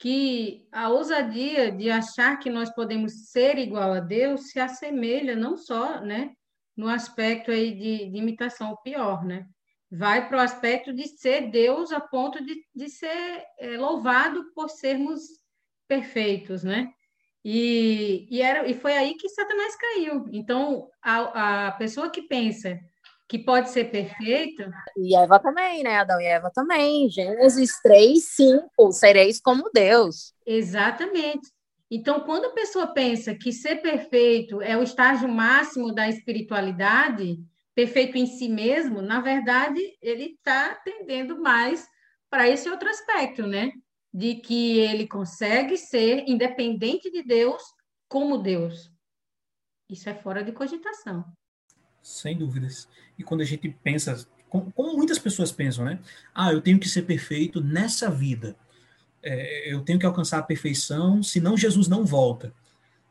que 0.00 0.66
a 0.72 0.88
ousadia 0.88 1.70
de 1.70 1.90
achar 1.90 2.38
que 2.38 2.48
nós 2.48 2.74
podemos 2.74 3.30
ser 3.30 3.58
igual 3.58 3.92
a 3.92 4.00
Deus 4.00 4.48
se 4.48 4.58
assemelha 4.58 5.36
não 5.36 5.58
só, 5.58 6.00
né, 6.00 6.32
no 6.74 6.88
aspecto 6.88 7.50
aí 7.50 7.74
de, 7.74 8.10
de 8.10 8.16
imitação, 8.16 8.72
o 8.72 8.80
pior, 8.80 9.22
né? 9.22 9.46
Vai 9.92 10.26
para 10.26 10.38
o 10.38 10.40
aspecto 10.40 10.94
de 10.94 11.06
ser 11.06 11.50
Deus 11.50 11.92
a 11.92 12.00
ponto 12.00 12.42
de, 12.42 12.64
de 12.74 12.88
ser 12.88 13.44
é, 13.58 13.76
louvado 13.76 14.50
por 14.54 14.70
sermos 14.70 15.20
perfeitos, 15.86 16.64
né? 16.64 16.90
E, 17.44 18.26
e, 18.30 18.40
era, 18.40 18.66
e 18.66 18.72
foi 18.72 18.96
aí 18.96 19.14
que 19.16 19.28
Satanás 19.28 19.76
caiu. 19.76 20.24
Então, 20.32 20.88
a, 21.02 21.66
a 21.66 21.72
pessoa 21.72 22.08
que 22.08 22.22
pensa 22.22 22.78
que 23.30 23.38
pode 23.38 23.70
ser 23.70 23.92
perfeita. 23.92 24.72
E 24.96 25.16
Eva 25.16 25.38
também, 25.38 25.84
né? 25.84 25.98
Adão 25.98 26.20
e 26.20 26.24
Eva 26.24 26.50
também. 26.52 27.08
Gênesis 27.08 27.80
3, 27.80 28.24
5. 28.24 28.92
Sereis 28.92 29.40
como 29.40 29.70
Deus. 29.72 30.34
Exatamente. 30.44 31.48
Então, 31.88 32.20
quando 32.20 32.46
a 32.46 32.52
pessoa 32.52 32.88
pensa 32.88 33.32
que 33.32 33.52
ser 33.52 33.76
perfeito 33.76 34.60
é 34.60 34.76
o 34.76 34.82
estágio 34.82 35.28
máximo 35.28 35.94
da 35.94 36.08
espiritualidade, 36.08 37.38
perfeito 37.72 38.18
em 38.18 38.26
si 38.26 38.48
mesmo, 38.48 39.00
na 39.00 39.20
verdade, 39.20 39.80
ele 40.02 40.34
está 40.34 40.74
tendendo 40.84 41.40
mais 41.40 41.86
para 42.28 42.48
esse 42.48 42.68
outro 42.68 42.88
aspecto, 42.88 43.46
né? 43.46 43.70
De 44.12 44.34
que 44.40 44.80
ele 44.80 45.06
consegue 45.06 45.76
ser 45.76 46.24
independente 46.26 47.08
de 47.12 47.22
Deus 47.22 47.62
como 48.08 48.38
Deus. 48.38 48.90
Isso 49.88 50.08
é 50.10 50.14
fora 50.14 50.42
de 50.42 50.50
cogitação. 50.50 51.24
Sem 52.02 52.36
dúvidas. 52.36 52.88
E 53.18 53.22
quando 53.22 53.42
a 53.42 53.44
gente 53.44 53.68
pensa, 53.82 54.26
como, 54.48 54.72
muitas 54.96 55.18
pessoas 55.18 55.52
pensam, 55.52 55.84
né? 55.84 55.98
Ah, 56.34 56.52
eu 56.52 56.60
tenho 56.60 56.78
que 56.78 56.88
ser 56.88 57.02
perfeito 57.02 57.60
nessa 57.60 58.10
vida. 58.10 58.56
É, 59.22 59.72
eu 59.72 59.82
tenho 59.82 59.98
que 59.98 60.06
alcançar 60.06 60.38
a 60.38 60.42
perfeição, 60.42 61.22
senão 61.22 61.56
Jesus 61.56 61.86
não 61.88 62.04
volta. 62.04 62.52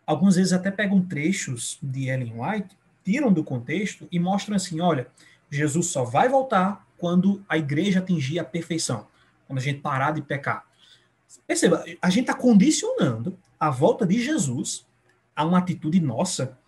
Algumas 0.06 0.36
vezes 0.36 0.54
até 0.54 0.72
pegam 0.72 1.02
trechos 1.02 1.78
de 1.82 2.10
Ellen 2.10 2.34
White, 2.42 2.76
tiram 3.04 3.32
do 3.32 3.44
contexto 3.44 4.08
e 4.12 4.20
mostram 4.20 4.56
assim: 4.56 4.82
olha, 4.82 5.08
Jesus 5.50 5.88
só 5.88 6.04
vai 6.04 6.28
voltar 6.28 6.88
quando 6.98 7.44
a 7.48 7.58
igreja 7.58 8.00
atingir 8.00 8.40
a 8.40 8.44
perfeição, 8.44 9.08
quando 9.48 9.60
a 9.60 9.62
gente 9.62 9.80
parar 9.80 10.12
de 10.12 10.22
pecar. 10.22 10.66
Perceba, 11.48 11.86
a 12.02 12.10
gente 12.10 12.22
está 12.22 12.34
condicionando 12.34 13.38
a 13.60 13.70
volta 13.70 14.06
de 14.06 14.22
Jesus 14.22 14.86
a 15.36 15.46
uma 15.46 15.60
atitude 15.60 16.00
nossa 16.00 16.59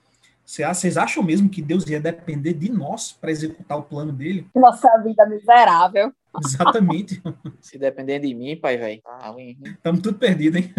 vocês 0.74 0.98
acham 0.98 1.24
mesmo 1.24 1.50
que 1.50 1.62
Deus 1.62 1.88
ia 1.88 2.00
depender 2.00 2.54
de 2.54 2.70
nós 2.70 3.14
para 3.14 3.32
executar 3.32 3.78
o 3.78 3.84
plano 3.84 4.12
dele? 4.12 4.46
Nossa 4.54 4.90
vida 4.98 5.26
miserável. 5.26 6.12
Exatamente. 6.44 7.22
Se 7.62 7.78
depender 7.78 8.20
de 8.20 8.34
mim, 8.34 8.58
pai, 8.58 8.78
velho. 8.78 9.02
Tá 9.02 9.34
Estamos 9.64 10.02
tudo 10.02 10.18
perdido, 10.18 10.58
hein? 10.58 10.74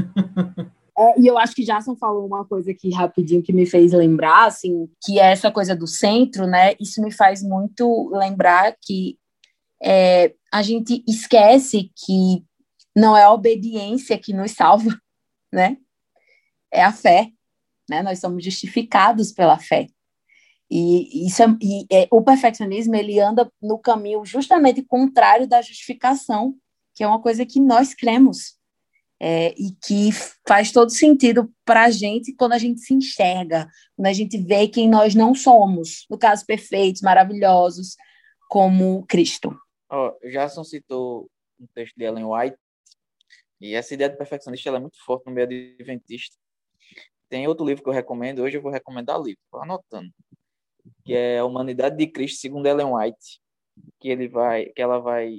É, 0.99 1.19
e 1.19 1.27
eu 1.27 1.39
acho 1.39 1.55
que 1.55 1.65
Jason 1.65 1.97
falou 1.97 2.27
uma 2.27 2.45
coisa 2.45 2.71
aqui 2.71 2.93
rapidinho 2.93 3.43
que 3.43 3.53
me 3.53 3.65
fez 3.65 3.93
lembrar, 3.93 4.47
assim, 4.47 4.91
que 5.03 5.19
é 5.19 5.33
essa 5.33 5.51
coisa 5.51 5.75
do 5.75 5.87
centro, 5.87 6.47
né? 6.47 6.75
Isso 6.79 7.03
me 7.03 7.11
faz 7.11 7.43
muito 7.43 8.11
lembrar 8.13 8.77
que 8.81 9.19
é, 9.83 10.35
a 10.53 10.61
gente 10.61 11.03
esquece 11.09 11.91
que 11.97 12.45
não 12.95 13.17
é 13.17 13.23
a 13.23 13.33
obediência 13.33 14.19
que 14.19 14.35
nos 14.35 14.53
salva, 14.53 14.95
né? 15.51 15.79
É 16.71 16.85
a 16.85 16.93
fé 16.93 17.33
né? 17.89 18.03
Nós 18.03 18.21
somos 18.21 18.45
justificados 18.45 19.33
pela 19.33 19.59
fé. 19.59 19.87
E, 20.71 21.27
isso 21.27 21.43
é, 21.43 21.47
e 21.61 21.87
é, 21.91 22.09
o 22.11 22.23
perfeccionismo 22.23 22.97
ele 22.97 23.21
anda 23.21 23.51
no 23.61 23.79
caminho 23.79 24.25
justamente 24.25 24.83
contrário 24.83 25.47
da 25.47 25.61
justificação, 25.61 26.55
que 26.95 27.05
é 27.05 27.07
uma 27.07 27.21
coisa 27.21 27.45
que 27.45 27.61
nós 27.61 27.93
cremos 27.93 28.57
é, 29.21 29.55
e 29.57 29.73
que 29.85 30.11
faz 30.49 30.73
todo 30.73 30.91
sentido 30.91 31.53
para 31.65 31.85
a 31.85 31.91
gente 31.91 32.35
quando 32.35 32.55
a 32.55 32.59
gente 32.59 32.81
se 32.81 32.95
enxerga, 32.95 33.69
quando 33.95 34.07
a 34.07 34.13
gente 34.13 34.39
vê 34.39 34.67
quem 34.67 34.89
nós 34.89 35.15
não 35.15 35.35
somos, 35.35 36.07
no 36.11 36.19
caso 36.19 36.47
perfeitos, 36.47 37.03
maravilhosos, 37.03 37.97
como 38.49 39.05
Cristo. 39.07 39.55
Oh, 39.91 40.13
Jason 40.23 40.65
citou 40.65 41.31
um 41.61 41.67
texto 41.75 41.95
de 41.97 42.05
Ellen 42.05 42.25
White 42.25 42.57
e 43.61 43.75
essa 43.75 43.95
ideia 43.95 44.11
de 44.11 44.17
perfeccionista 44.17 44.71
é 44.71 44.79
muito 44.81 44.97
forte 45.05 45.27
no 45.27 45.33
meio 45.33 45.47
adventista 45.47 46.37
tem 47.33 47.49
outro 47.49 47.65
livro 47.65 47.83
que 47.83 47.89
eu 47.89 47.95
recomendo, 47.95 48.43
hoje 48.43 48.59
eu 48.59 48.61
vou 48.61 48.71
recomendar 48.71 49.17
livro, 49.17 49.41
estou 49.43 49.63
anotando, 49.63 50.13
que 51.03 51.15
é 51.15 51.39
A 51.39 51.47
Humanidade 51.47 51.97
de 51.97 52.07
Cristo, 52.07 52.43
segundo 52.43 52.67
Ellen 52.67 52.93
White, 52.93 53.41
que 53.99 54.11
ele 54.11 54.29
vai, 54.29 54.67
que 54.67 54.83
ela 54.83 54.99
vai, 54.99 55.39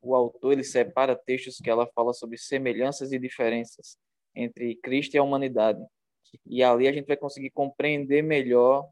o 0.00 0.14
autor 0.14 0.52
ele 0.52 0.62
separa 0.62 1.16
textos 1.16 1.56
que 1.56 1.68
ela 1.68 1.84
fala 1.96 2.12
sobre 2.12 2.38
semelhanças 2.38 3.10
e 3.10 3.18
diferenças 3.18 3.98
entre 4.36 4.76
Cristo 4.76 5.14
e 5.14 5.18
a 5.18 5.22
humanidade. 5.24 5.84
E 6.46 6.62
ali 6.62 6.86
a 6.86 6.92
gente 6.92 7.08
vai 7.08 7.16
conseguir 7.16 7.50
compreender 7.50 8.22
melhor 8.22 8.88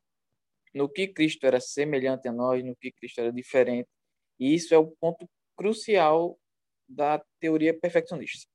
no 0.74 0.88
que 0.88 1.06
Cristo 1.06 1.46
era 1.46 1.60
semelhante 1.60 2.26
a 2.26 2.32
nós, 2.32 2.64
no 2.64 2.74
que 2.74 2.90
Cristo 2.90 3.20
era 3.20 3.32
diferente. 3.32 3.88
E 4.40 4.56
isso 4.56 4.74
é 4.74 4.78
o 4.78 4.88
ponto 4.88 5.24
crucial 5.56 6.36
da 6.88 7.24
teoria 7.38 7.78
perfeccionista. 7.78 8.50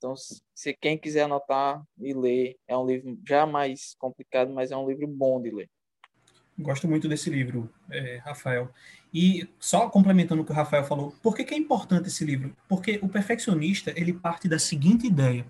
Então, 0.00 0.14
se 0.54 0.72
quem 0.80 0.96
quiser 0.96 1.24
anotar 1.24 1.82
e 2.00 2.14
ler, 2.14 2.56
é 2.66 2.74
um 2.74 2.86
livro 2.86 3.18
já 3.28 3.44
mais 3.44 3.94
complicado, 3.98 4.50
mas 4.50 4.70
é 4.70 4.76
um 4.76 4.88
livro 4.88 5.06
bom 5.06 5.42
de 5.42 5.50
ler. 5.50 5.68
Gosto 6.58 6.88
muito 6.88 7.06
desse 7.06 7.28
livro, 7.28 7.70
é, 7.90 8.16
Rafael. 8.24 8.70
E 9.12 9.46
só 9.58 9.90
complementando 9.90 10.40
o 10.40 10.44
que 10.44 10.52
o 10.52 10.54
Rafael 10.54 10.84
falou, 10.84 11.14
por 11.22 11.36
que, 11.36 11.44
que 11.44 11.52
é 11.52 11.56
importante 11.58 12.08
esse 12.08 12.24
livro? 12.24 12.56
Porque 12.66 12.98
o 13.02 13.10
perfeccionista 13.10 13.92
ele 13.94 14.14
parte 14.14 14.48
da 14.48 14.58
seguinte 14.58 15.06
ideia: 15.06 15.44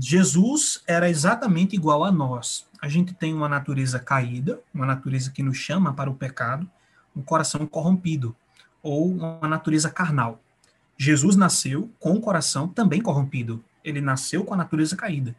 Jesus 0.00 0.82
era 0.84 1.08
exatamente 1.08 1.76
igual 1.76 2.02
a 2.02 2.10
nós. 2.10 2.66
A 2.82 2.88
gente 2.88 3.14
tem 3.14 3.32
uma 3.32 3.48
natureza 3.48 4.00
caída, 4.00 4.60
uma 4.74 4.84
natureza 4.84 5.30
que 5.30 5.44
nos 5.44 5.58
chama 5.58 5.94
para 5.94 6.10
o 6.10 6.14
pecado, 6.14 6.68
um 7.14 7.22
coração 7.22 7.64
corrompido 7.68 8.34
ou 8.82 9.08
uma 9.08 9.46
natureza 9.46 9.88
carnal. 9.90 10.40
Jesus 10.98 11.36
nasceu 11.36 11.90
com 12.00 12.12
o 12.12 12.20
coração 12.20 12.66
também 12.66 13.00
corrompido. 13.00 13.64
Ele 13.84 14.00
nasceu 14.00 14.44
com 14.44 14.52
a 14.52 14.56
natureza 14.56 14.96
caída. 14.96 15.34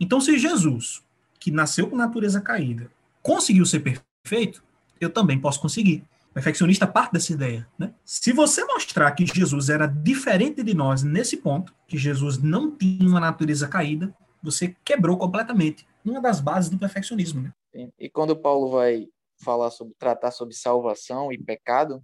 Então, 0.00 0.20
se 0.20 0.36
Jesus, 0.36 1.02
que 1.38 1.52
nasceu 1.52 1.88
com 1.88 1.96
natureza 1.96 2.40
caída, 2.40 2.90
conseguiu 3.22 3.64
ser 3.64 3.80
perfeito, 3.80 4.62
eu 5.00 5.08
também 5.08 5.38
posso 5.38 5.60
conseguir. 5.60 6.04
O 6.30 6.34
perfeccionista 6.34 6.86
parte 6.86 7.12
dessa 7.12 7.32
ideia. 7.32 7.68
Né? 7.78 7.94
Se 8.04 8.32
você 8.32 8.64
mostrar 8.64 9.12
que 9.12 9.24
Jesus 9.24 9.68
era 9.68 9.86
diferente 9.86 10.62
de 10.62 10.74
nós 10.74 11.02
nesse 11.02 11.36
ponto, 11.36 11.72
que 11.86 11.96
Jesus 11.96 12.38
não 12.38 12.74
tinha 12.74 13.08
uma 13.08 13.20
natureza 13.20 13.68
caída, 13.68 14.12
você 14.42 14.74
quebrou 14.84 15.16
completamente 15.16 15.86
uma 16.04 16.20
das 16.20 16.40
bases 16.40 16.68
do 16.68 16.78
perfeccionismo. 16.78 17.42
Né? 17.42 17.88
E 17.98 18.10
quando 18.10 18.34
Paulo 18.34 18.70
vai 18.70 19.06
falar 19.42 19.70
sobre 19.70 19.94
tratar 19.98 20.30
sobre 20.30 20.54
salvação 20.54 21.32
e 21.32 21.38
pecado, 21.38 22.02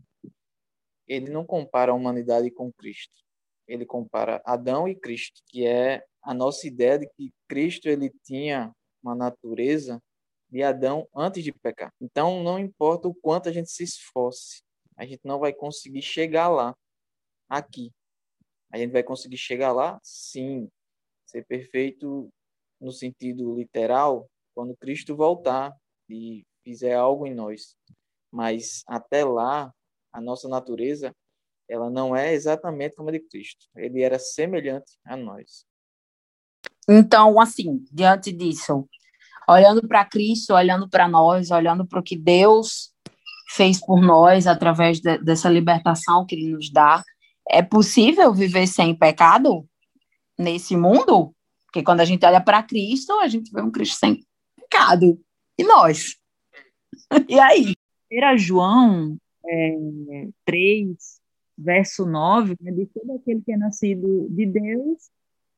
ele 1.09 1.31
não 1.31 1.45
compara 1.45 1.93
a 1.93 1.95
humanidade 1.95 2.51
com 2.51 2.73
Cristo. 2.73 3.23
Ele 3.67 3.85
compara 3.85 4.43
Adão 4.45 4.89
e 4.89 4.95
Cristo, 4.95 5.41
que 5.47 5.67
é 5.67 6.05
a 6.23 6.35
nossa 6.35 6.67
ideia 6.67 6.99
de 6.99 7.09
que 7.17 7.33
Cristo 7.49 7.89
ele 7.89 8.11
tinha 8.23 8.73
uma 9.03 9.15
natureza 9.15 10.01
de 10.51 10.63
Adão 10.63 11.07
antes 11.15 11.43
de 11.45 11.53
pecar. 11.53 11.93
Então, 12.01 12.43
não 12.43 12.59
importa 12.59 13.09
o 13.09 13.15
quanto 13.15 13.49
a 13.49 13.53
gente 13.53 13.71
se 13.71 13.85
esforce, 13.85 14.63
a 14.97 15.05
gente 15.05 15.21
não 15.25 15.39
vai 15.39 15.53
conseguir 15.53 16.03
chegar 16.03 16.49
lá, 16.49 16.75
aqui. 17.49 17.91
A 18.73 18.79
gente 18.79 18.93
vai 18.93 19.03
conseguir 19.03 19.39
chegar 19.39 19.73
lá, 19.73 19.99
sim, 20.03 20.69
ser 21.27 21.45
perfeito 21.47 22.29
no 22.81 22.93
sentido 22.93 23.55
literal, 23.55 24.29
quando 24.55 24.77
Cristo 24.77 25.17
voltar 25.17 25.75
e 26.09 26.45
fizer 26.65 26.95
algo 26.95 27.27
em 27.27 27.35
nós. 27.35 27.77
Mas 28.31 28.83
até 28.87 29.25
lá, 29.25 29.73
a 30.19 30.21
nossa 30.21 30.49
natureza, 30.49 31.15
ela 31.69 31.89
não 31.89 32.15
é 32.15 32.35
exatamente 32.35 32.97
como 32.97 33.09
a 33.09 33.13
de 33.13 33.21
Cristo. 33.21 33.67
Ele 33.77 34.03
era 34.03 34.19
semelhante 34.19 34.99
a 35.07 35.17
nós. 35.17 35.65
Então, 36.89 37.41
assim, 37.41 37.85
diante 37.93 38.33
disso, 38.33 38.89
olhando 39.49 39.87
para 39.87 40.05
Cristo, 40.05 40.55
olhando 40.55 40.89
para 40.89 41.07
nós, 41.07 41.51
olhando 41.51 41.87
para 41.87 42.01
o 42.01 42.03
que 42.03 42.17
Deus 42.17 42.93
fez 43.51 43.81
por 43.81 44.01
nós 44.01 44.47
através 44.47 45.01
de, 45.01 45.19
dessa 45.19 45.49
libertação 45.49 46.27
que 46.27 46.35
Ele 46.35 46.51
nos 46.51 46.71
dá, 46.71 47.03
é 47.49 47.63
possível 47.63 48.33
viver 48.35 48.67
sem 48.67 48.95
pecado 48.95 49.67
nesse 50.39 50.77
mundo? 50.77 51.35
Porque 51.67 51.83
quando 51.83 52.01
a 52.01 52.05
gente 52.05 52.25
olha 52.27 52.41
para 52.41 52.63
Cristo, 52.63 53.13
a 53.21 53.29
gente 53.29 53.53
vê 53.53 53.63
um 53.63 53.71
Cristo 53.71 53.97
sem 53.99 54.21
pecado. 54.57 55.21
E 55.57 55.63
nós? 55.63 56.17
E 57.29 57.39
aí? 57.39 57.75
1 58.11 58.39
João 58.39 59.19
é, 59.49 60.29
3, 60.45 61.21
verso 61.57 62.07
9, 62.07 62.57
né, 62.61 62.71
de 62.73 62.87
todo 62.87 63.13
aquele 63.17 63.43
que 63.43 63.53
é 63.53 63.57
nascido 63.57 64.29
de 64.31 64.47
Deus 64.47 65.11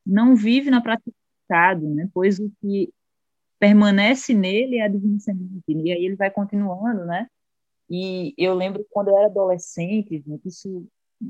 não 0.06 0.34
vive 0.34 0.70
na 0.70 0.80
prática 0.80 1.10
do 1.10 1.14
pecado, 1.46 1.94
né, 1.94 2.08
pois 2.14 2.38
o 2.38 2.50
que 2.60 2.92
permanece 3.58 4.32
nele 4.34 4.78
é 4.78 4.84
a 4.84 4.88
divina 4.88 5.18
semente. 5.20 5.62
E 5.68 5.92
aí 5.92 6.04
ele 6.04 6.16
vai 6.16 6.30
continuando, 6.30 7.04
né? 7.04 7.28
E 7.90 8.32
eu 8.38 8.54
lembro 8.54 8.86
quando 8.90 9.08
eu 9.08 9.18
era 9.18 9.26
adolescente, 9.26 10.22
né, 10.26 10.38
isso 10.44 10.86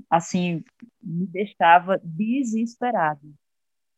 assim 0.09 0.63
me 1.03 1.27
deixava 1.27 2.01
desesperado. 2.05 3.35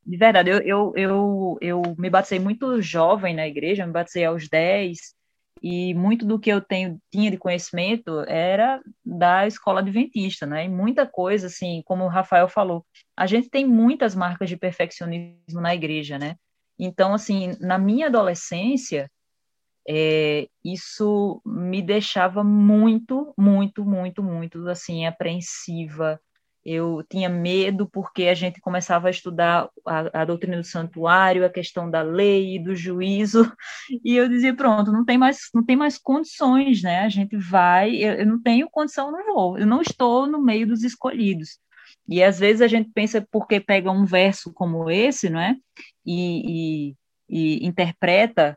De 0.04 0.16
verdade, 0.16 0.50
eu, 0.50 0.58
eu, 0.60 0.92
eu, 0.96 1.58
eu 1.60 1.82
me 1.98 2.08
batizei 2.10 2.38
muito 2.40 2.80
jovem 2.80 3.34
na 3.34 3.46
igreja, 3.46 3.86
me 3.86 3.92
batizei 3.92 4.24
aos 4.24 4.48
10, 4.48 5.14
e 5.62 5.94
muito 5.94 6.26
do 6.26 6.40
que 6.40 6.50
eu 6.50 6.60
tenho, 6.60 7.00
tinha 7.10 7.30
de 7.30 7.38
conhecimento 7.38 8.20
era 8.26 8.82
da 9.04 9.46
escola 9.46 9.80
adventista, 9.80 10.44
né? 10.44 10.64
E 10.64 10.68
muita 10.68 11.06
coisa, 11.06 11.46
assim, 11.46 11.82
como 11.84 12.04
o 12.04 12.08
Rafael 12.08 12.48
falou, 12.48 12.84
a 13.16 13.26
gente 13.26 13.48
tem 13.48 13.64
muitas 13.64 14.14
marcas 14.14 14.48
de 14.48 14.56
perfeccionismo 14.56 15.60
na 15.60 15.74
igreja, 15.74 16.18
né? 16.18 16.34
Então, 16.78 17.14
assim, 17.14 17.56
na 17.60 17.78
minha 17.78 18.08
adolescência, 18.08 19.08
é, 19.88 20.48
isso 20.64 21.40
me 21.46 21.80
deixava 21.80 22.42
muito, 22.42 23.32
muito, 23.38 23.84
muito, 23.84 24.22
muito, 24.22 24.68
assim, 24.68 25.06
apreensiva, 25.06 26.20
eu 26.64 27.04
tinha 27.08 27.28
medo 27.28 27.88
porque 27.90 28.24
a 28.24 28.34
gente 28.34 28.60
começava 28.60 29.08
a 29.08 29.10
estudar 29.10 29.68
a, 29.86 30.22
a, 30.22 30.24
doutrina 30.24 30.56
do 30.58 30.64
santuário, 30.64 31.44
a 31.44 31.50
questão 31.50 31.90
da 31.90 32.02
lei 32.02 32.56
e 32.56 32.58
do 32.58 32.74
juízo, 32.74 33.52
e 34.04 34.16
eu 34.16 34.28
dizia, 34.28 34.54
pronto, 34.54 34.92
não 34.92 35.04
tem 35.04 35.18
mais, 35.18 35.48
não 35.52 35.64
tem 35.64 35.76
mais 35.76 35.98
condições, 35.98 36.82
né? 36.82 37.00
A 37.00 37.08
gente 37.08 37.36
vai, 37.36 37.96
eu, 37.96 38.14
eu 38.14 38.26
não 38.26 38.40
tenho 38.40 38.70
condição, 38.70 39.10
não 39.10 39.34
vou, 39.34 39.58
eu 39.58 39.66
não 39.66 39.82
estou 39.82 40.26
no 40.26 40.40
meio 40.40 40.66
dos 40.66 40.84
escolhidos. 40.84 41.58
E 42.08 42.22
às 42.22 42.38
vezes 42.38 42.62
a 42.62 42.68
gente 42.68 42.90
pensa 42.92 43.26
porque 43.30 43.60
pega 43.60 43.90
um 43.90 44.04
verso 44.04 44.52
como 44.52 44.90
esse, 44.90 45.28
não 45.30 45.40
é? 45.40 45.56
E, 46.06 46.90
e, 46.90 46.96
e 47.28 47.66
interpreta 47.66 48.56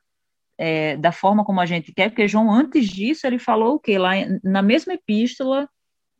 é, 0.58 0.96
da 0.98 1.12
forma 1.12 1.44
como 1.44 1.60
a 1.60 1.66
gente 1.66 1.94
quer, 1.94 2.10
porque 2.10 2.28
João, 2.28 2.52
antes 2.52 2.88
disso, 2.88 3.28
ele 3.28 3.40
falou 3.40 3.76
o 3.76 3.80
quê? 3.80 3.98
Lá 3.98 4.12
na 4.44 4.62
mesma 4.62 4.94
epístola, 4.94 5.68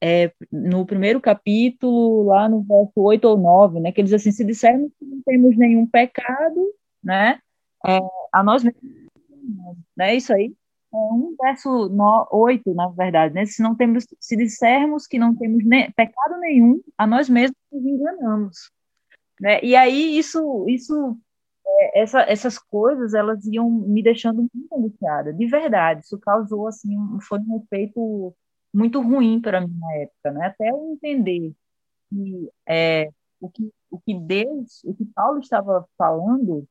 é, 0.08 0.32
no 0.52 0.86
primeiro 0.86 1.20
capítulo, 1.20 2.26
lá 2.26 2.48
no 2.48 2.62
verso 2.62 2.94
8 2.96 3.26
ou 3.26 3.38
9, 3.38 3.80
né, 3.80 3.92
que 3.92 4.00
eles 4.00 4.14
assim, 4.14 4.32
se 4.32 4.46
dissermos 4.46 4.92
que 5.00 5.04
não 5.04 5.20
temos 5.24 5.58
nenhum 5.58 5.88
pecado, 5.88 6.72
né, 7.04 7.40
é, 7.84 8.00
a 8.32 8.44
nós 8.44 8.64
mesmos, 8.64 8.84
né, 9.98 10.16
isso 10.16 10.32
aí, 10.32 10.54
é 10.94 10.98
um 10.98 11.36
verso 11.42 11.90
no, 11.90 12.28
8, 12.32 12.72
na 12.76 12.88
verdade, 12.90 13.34
né, 13.34 13.48
se 13.48 13.64
não 13.64 13.74
temos, 13.74 14.06
se 14.20 14.38
dissermos 14.38 15.08
que 15.08 15.18
não 15.18 15.36
temos 15.36 15.66
ne, 15.66 15.92
pecado 15.94 16.40
nenhum, 16.40 16.80
a 16.96 17.08
nós 17.08 17.28
mesmos 17.28 17.58
nos 17.72 17.84
enganamos, 17.84 18.72
né, 19.42 19.60
e 19.64 19.76
aí 19.76 20.20
isso, 20.20 20.66
isso 20.70 21.18
é, 21.66 22.02
essa, 22.04 22.22
essas 22.22 22.60
coisas, 22.60 23.16
elas 23.16 23.44
iam 23.48 23.68
me 23.72 24.04
deixando 24.04 24.48
muito 24.54 24.72
angustiada, 24.72 25.34
de 25.34 25.48
verdade, 25.48 26.02
isso 26.02 26.20
causou, 26.20 26.68
assim, 26.68 26.96
um, 26.96 27.20
foi 27.20 27.40
um 27.40 27.58
efeito 27.58 28.36
muito 28.76 29.02
ruim 29.02 29.42
para 29.42 29.62
mim 29.62 29.74
na 29.80 29.94
época, 29.96 30.32
né? 30.32 30.48
Até 30.48 30.70
eu 30.70 30.92
entender 30.94 31.54
que 32.10 32.52
é, 32.68 33.10
o 33.40 33.50
que 33.50 33.72
o 33.90 34.00
que 34.00 34.14
Deus, 34.14 34.84
o 34.84 34.94
que 34.94 35.06
Paulo 35.06 35.40
estava 35.40 35.88
falando, 35.98 36.68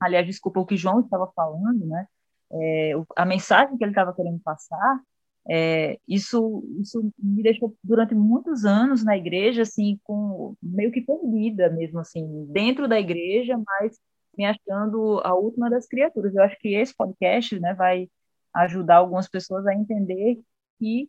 aliás, 0.00 0.26
desculpa, 0.26 0.60
o 0.60 0.66
que 0.66 0.76
João 0.76 1.00
estava 1.00 1.30
falando, 1.34 1.86
né? 1.86 2.06
É, 2.52 2.92
a 3.16 3.24
mensagem 3.26 3.76
que 3.78 3.84
ele 3.84 3.92
estava 3.92 4.14
querendo 4.14 4.40
passar, 4.40 5.00
é, 5.48 5.98
isso 6.06 6.62
isso 6.80 7.10
me 7.18 7.42
deixou 7.42 7.74
durante 7.82 8.14
muitos 8.14 8.64
anos 8.66 9.02
na 9.04 9.16
igreja 9.16 9.62
assim 9.62 9.98
com 10.04 10.54
meio 10.62 10.92
que 10.92 11.00
perdida 11.00 11.70
mesmo 11.70 12.00
assim 12.00 12.46
dentro 12.52 12.86
da 12.86 13.00
igreja 13.00 13.56
mas 13.66 13.98
me 14.36 14.44
achando 14.44 15.20
a 15.24 15.34
última 15.34 15.70
das 15.70 15.86
criaturas 15.86 16.34
eu 16.34 16.42
acho 16.42 16.58
que 16.58 16.74
esse 16.74 16.94
podcast 16.94 17.58
né 17.60 17.72
vai 17.74 18.10
ajudar 18.54 18.96
algumas 18.96 19.28
pessoas 19.28 19.66
a 19.66 19.74
entender 19.74 20.38
que 20.78 21.08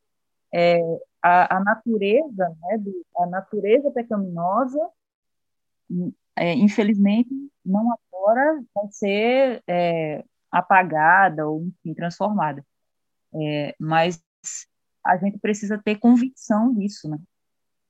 é, 0.53 0.79
a, 1.21 1.57
a, 1.57 1.63
natureza, 1.63 2.49
né, 2.61 2.77
do, 2.77 3.05
a 3.17 3.25
natureza 3.27 3.91
pecaminosa, 3.91 4.79
é, 6.35 6.53
infelizmente, 6.53 7.29
não 7.65 7.91
agora 7.91 8.63
vai 8.73 8.87
ser 8.91 9.63
é, 9.67 10.23
apagada 10.51 11.47
ou, 11.47 11.63
enfim, 11.63 11.93
transformada. 11.93 12.65
É, 13.33 13.75
mas 13.79 14.21
a 15.05 15.17
gente 15.17 15.37
precisa 15.39 15.77
ter 15.77 15.97
convicção 15.97 16.73
disso, 16.73 17.09
né? 17.09 17.17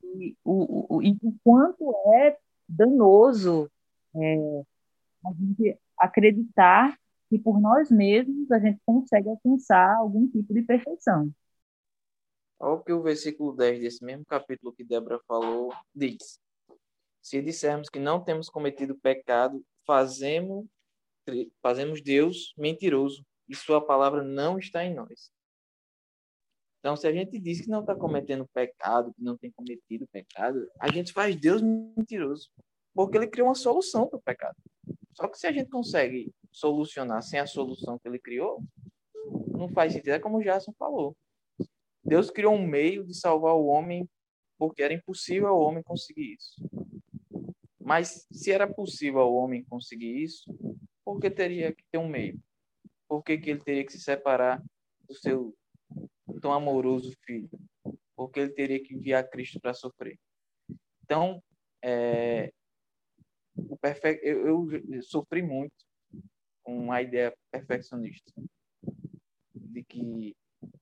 E 0.04 0.36
o, 0.44 0.96
o, 0.98 1.04
e 1.04 1.18
o 1.22 1.36
quanto 1.44 1.96
é 2.14 2.38
danoso 2.68 3.70
é, 4.16 4.64
a 5.26 5.34
gente 5.34 5.78
acreditar 5.98 6.98
que 7.30 7.38
por 7.38 7.60
nós 7.62 7.92
mesmos 7.92 8.52
a 8.52 8.60
gente 8.60 8.80
consegue 8.86 9.30
alcançar 9.30 9.96
algum 9.98 10.28
tipo 10.28 10.54
de 10.54 10.64
perfeição. 10.64 11.32
Olha 12.60 12.74
o 12.74 12.84
que 12.84 12.92
o 12.92 13.02
versículo 13.02 13.56
10 13.56 13.80
desse 13.80 14.04
mesmo 14.04 14.26
capítulo 14.26 14.74
que 14.74 14.84
Débora 14.84 15.20
falou 15.26 15.74
diz. 15.96 16.40
Se 17.22 17.42
dissermos 17.42 17.90
que 17.90 18.00
não 18.00 18.22
temos 18.22 18.50
cometido 18.50 19.00
pecado, 19.00 19.64
fazemos, 19.86 20.66
fazemos 21.62 22.02
Deus 22.02 22.54
mentiroso 22.58 23.26
e 23.48 23.56
sua 23.56 23.86
palavra 23.86 24.24
não 24.24 24.60
está 24.60 24.84
em 24.84 24.94
nós. 24.94 25.32
Então, 26.80 26.96
se 26.96 27.08
a 27.08 27.12
gente 27.12 27.40
diz 27.40 27.62
que 27.62 27.70
não 27.70 27.82
está 27.82 27.96
cometendo 27.96 28.48
pecado, 28.54 29.14
que 29.14 29.22
não 29.22 29.38
tem 29.38 29.52
cometido 29.52 30.08
pecado, 30.08 30.70
a 30.80 30.90
gente 30.90 31.12
faz 31.12 31.36
Deus 31.36 31.62
mentiroso, 31.62 32.50
porque 32.94 33.18
ele 33.18 33.28
criou 33.28 33.50
uma 33.50 33.56
solução 33.56 34.08
para 34.08 34.18
o 34.18 34.22
pecado. 34.22 34.56
Só 35.14 35.28
que 35.28 35.38
se 35.38 35.48
a 35.48 35.52
gente 35.52 35.70
consegue 35.70 36.34
solucionar 36.52 37.22
sem 37.22 37.40
a 37.40 37.46
solução 37.46 38.00
que 38.00 38.08
ele 38.08 38.20
criou, 38.20 38.64
não 39.50 39.68
faz 39.70 39.92
sentido. 39.92 40.14
É 40.14 40.20
como 40.20 40.38
o 40.38 40.44
Jason 40.44 40.74
falou. 40.80 41.16
Deus 42.10 42.32
criou 42.32 42.56
um 42.56 42.68
meio 42.68 43.06
de 43.06 43.14
salvar 43.14 43.54
o 43.54 43.68
homem 43.68 44.10
porque 44.58 44.82
era 44.82 44.94
impossível 44.94 45.50
ao 45.50 45.62
homem 45.62 45.84
conseguir 45.84 46.34
isso. 46.34 46.60
Mas 47.80 48.28
se 48.32 48.52
era 48.52 48.68
possível 48.68 49.22
ao 49.22 49.34
homem 49.36 49.64
conseguir 49.64 50.24
isso, 50.24 50.52
por 51.06 51.20
que 51.20 51.30
teria 51.30 51.72
que 51.72 51.84
ter 51.92 52.00
um 52.00 52.10
meio? 52.10 52.42
Por 53.08 53.24
que, 53.24 53.38
que 53.38 53.52
ele 53.52 53.64
teria 53.64 53.86
que 53.86 53.92
se 53.92 54.02
separar 54.02 54.60
do 55.08 55.14
seu 55.14 55.56
tão 56.42 56.52
amoroso 56.52 57.14
filho? 57.26 57.50
Por 58.16 58.32
que 58.32 58.40
ele 58.40 58.54
teria 58.54 58.84
que 58.84 58.96
enviar 58.96 59.30
Cristo 59.30 59.60
para 59.60 59.74
sofrer? 59.76 60.20
Então, 61.04 61.44
é, 61.84 62.52
o 63.56 63.78
perfe... 63.78 64.20
eu, 64.24 64.68
eu 64.72 65.04
sofri 65.04 65.44
muito 65.44 65.76
com 66.64 66.92
a 66.92 67.04
ideia 67.04 67.36
perfeccionista 67.52 68.32
de 69.54 69.84
que 69.84 70.36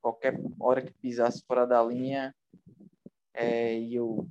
qualquer 0.07 0.39
hora 0.59 0.81
que 0.81 0.93
pisasse 0.93 1.43
fora 1.45 1.65
da 1.65 1.83
linha 1.83 2.33
é, 3.33 3.77
e 3.77 3.95
eu 3.95 4.27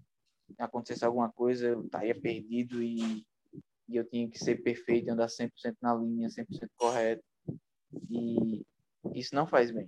acontecesse 0.58 1.04
alguma 1.04 1.30
coisa, 1.30 1.66
eu 1.66 1.84
estaria 1.84 2.18
perdido 2.18 2.82
e, 2.82 3.24
e 3.88 3.96
eu 3.96 4.04
tinha 4.04 4.28
que 4.28 4.38
ser 4.38 4.62
perfeito, 4.62 5.10
andar 5.10 5.26
100% 5.26 5.50
na 5.82 5.94
linha, 5.94 6.28
100% 6.28 6.46
correto. 6.76 7.22
E 8.10 8.64
isso 9.14 9.34
não 9.34 9.46
faz 9.46 9.70
bem. 9.70 9.86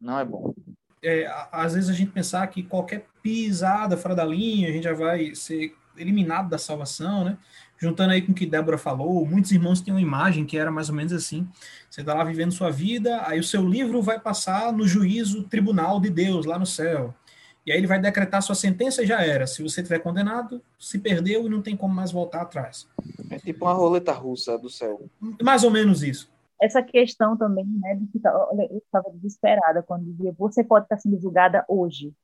Não 0.00 0.18
é 0.18 0.24
bom. 0.24 0.54
É, 1.02 1.26
às 1.50 1.74
vezes 1.74 1.90
a 1.90 1.92
gente 1.92 2.12
pensar 2.12 2.46
que 2.46 2.62
qualquer 2.62 3.06
pisada 3.22 3.96
fora 3.96 4.14
da 4.14 4.24
linha, 4.24 4.68
a 4.68 4.72
gente 4.72 4.84
já 4.84 4.94
vai 4.94 5.34
ser 5.34 5.76
eliminado 5.96 6.48
da 6.48 6.58
salvação, 6.58 7.24
né? 7.24 7.38
Juntando 7.78 8.12
aí 8.12 8.22
com 8.22 8.32
o 8.32 8.34
que 8.34 8.46
Débora 8.46 8.78
falou, 8.78 9.26
muitos 9.26 9.52
irmãos 9.52 9.80
têm 9.80 9.92
uma 9.92 10.00
imagem 10.00 10.46
que 10.46 10.56
era 10.56 10.70
mais 10.70 10.88
ou 10.88 10.94
menos 10.94 11.12
assim: 11.12 11.46
você 11.90 12.00
está 12.00 12.14
lá 12.14 12.24
vivendo 12.24 12.52
sua 12.52 12.70
vida, 12.70 13.22
aí 13.26 13.38
o 13.38 13.44
seu 13.44 13.66
livro 13.66 14.00
vai 14.00 14.18
passar 14.18 14.72
no 14.72 14.86
juízo 14.86 15.44
tribunal 15.44 16.00
de 16.00 16.10
Deus, 16.10 16.46
lá 16.46 16.58
no 16.58 16.66
céu. 16.66 17.14
E 17.66 17.72
aí 17.72 17.78
ele 17.78 17.86
vai 17.88 18.00
decretar 18.00 18.40
sua 18.42 18.54
sentença 18.54 19.02
e 19.02 19.06
já 19.06 19.20
era. 19.24 19.44
Se 19.44 19.60
você 19.60 19.82
tiver 19.82 19.98
condenado, 19.98 20.62
se 20.78 21.00
perdeu 21.00 21.46
e 21.46 21.50
não 21.50 21.60
tem 21.60 21.76
como 21.76 21.92
mais 21.92 22.12
voltar 22.12 22.42
atrás. 22.42 22.88
É 23.28 23.38
tipo 23.38 23.64
uma 23.64 23.72
roleta 23.72 24.12
russa 24.12 24.56
do 24.56 24.70
céu. 24.70 25.10
Mais 25.42 25.64
ou 25.64 25.70
menos 25.70 26.02
isso. 26.04 26.30
Essa 26.62 26.80
questão 26.80 27.36
também, 27.36 27.66
né, 27.66 27.96
de 27.96 28.06
ficar, 28.06 28.34
olha, 28.34 28.68
eu 28.70 28.78
estava 28.78 29.10
desesperada 29.10 29.82
quando 29.82 30.04
dizia, 30.04 30.32
você 30.38 30.62
pode 30.62 30.84
estar 30.86 30.96
sendo 30.96 31.20
julgada 31.20 31.64
hoje. 31.68 32.14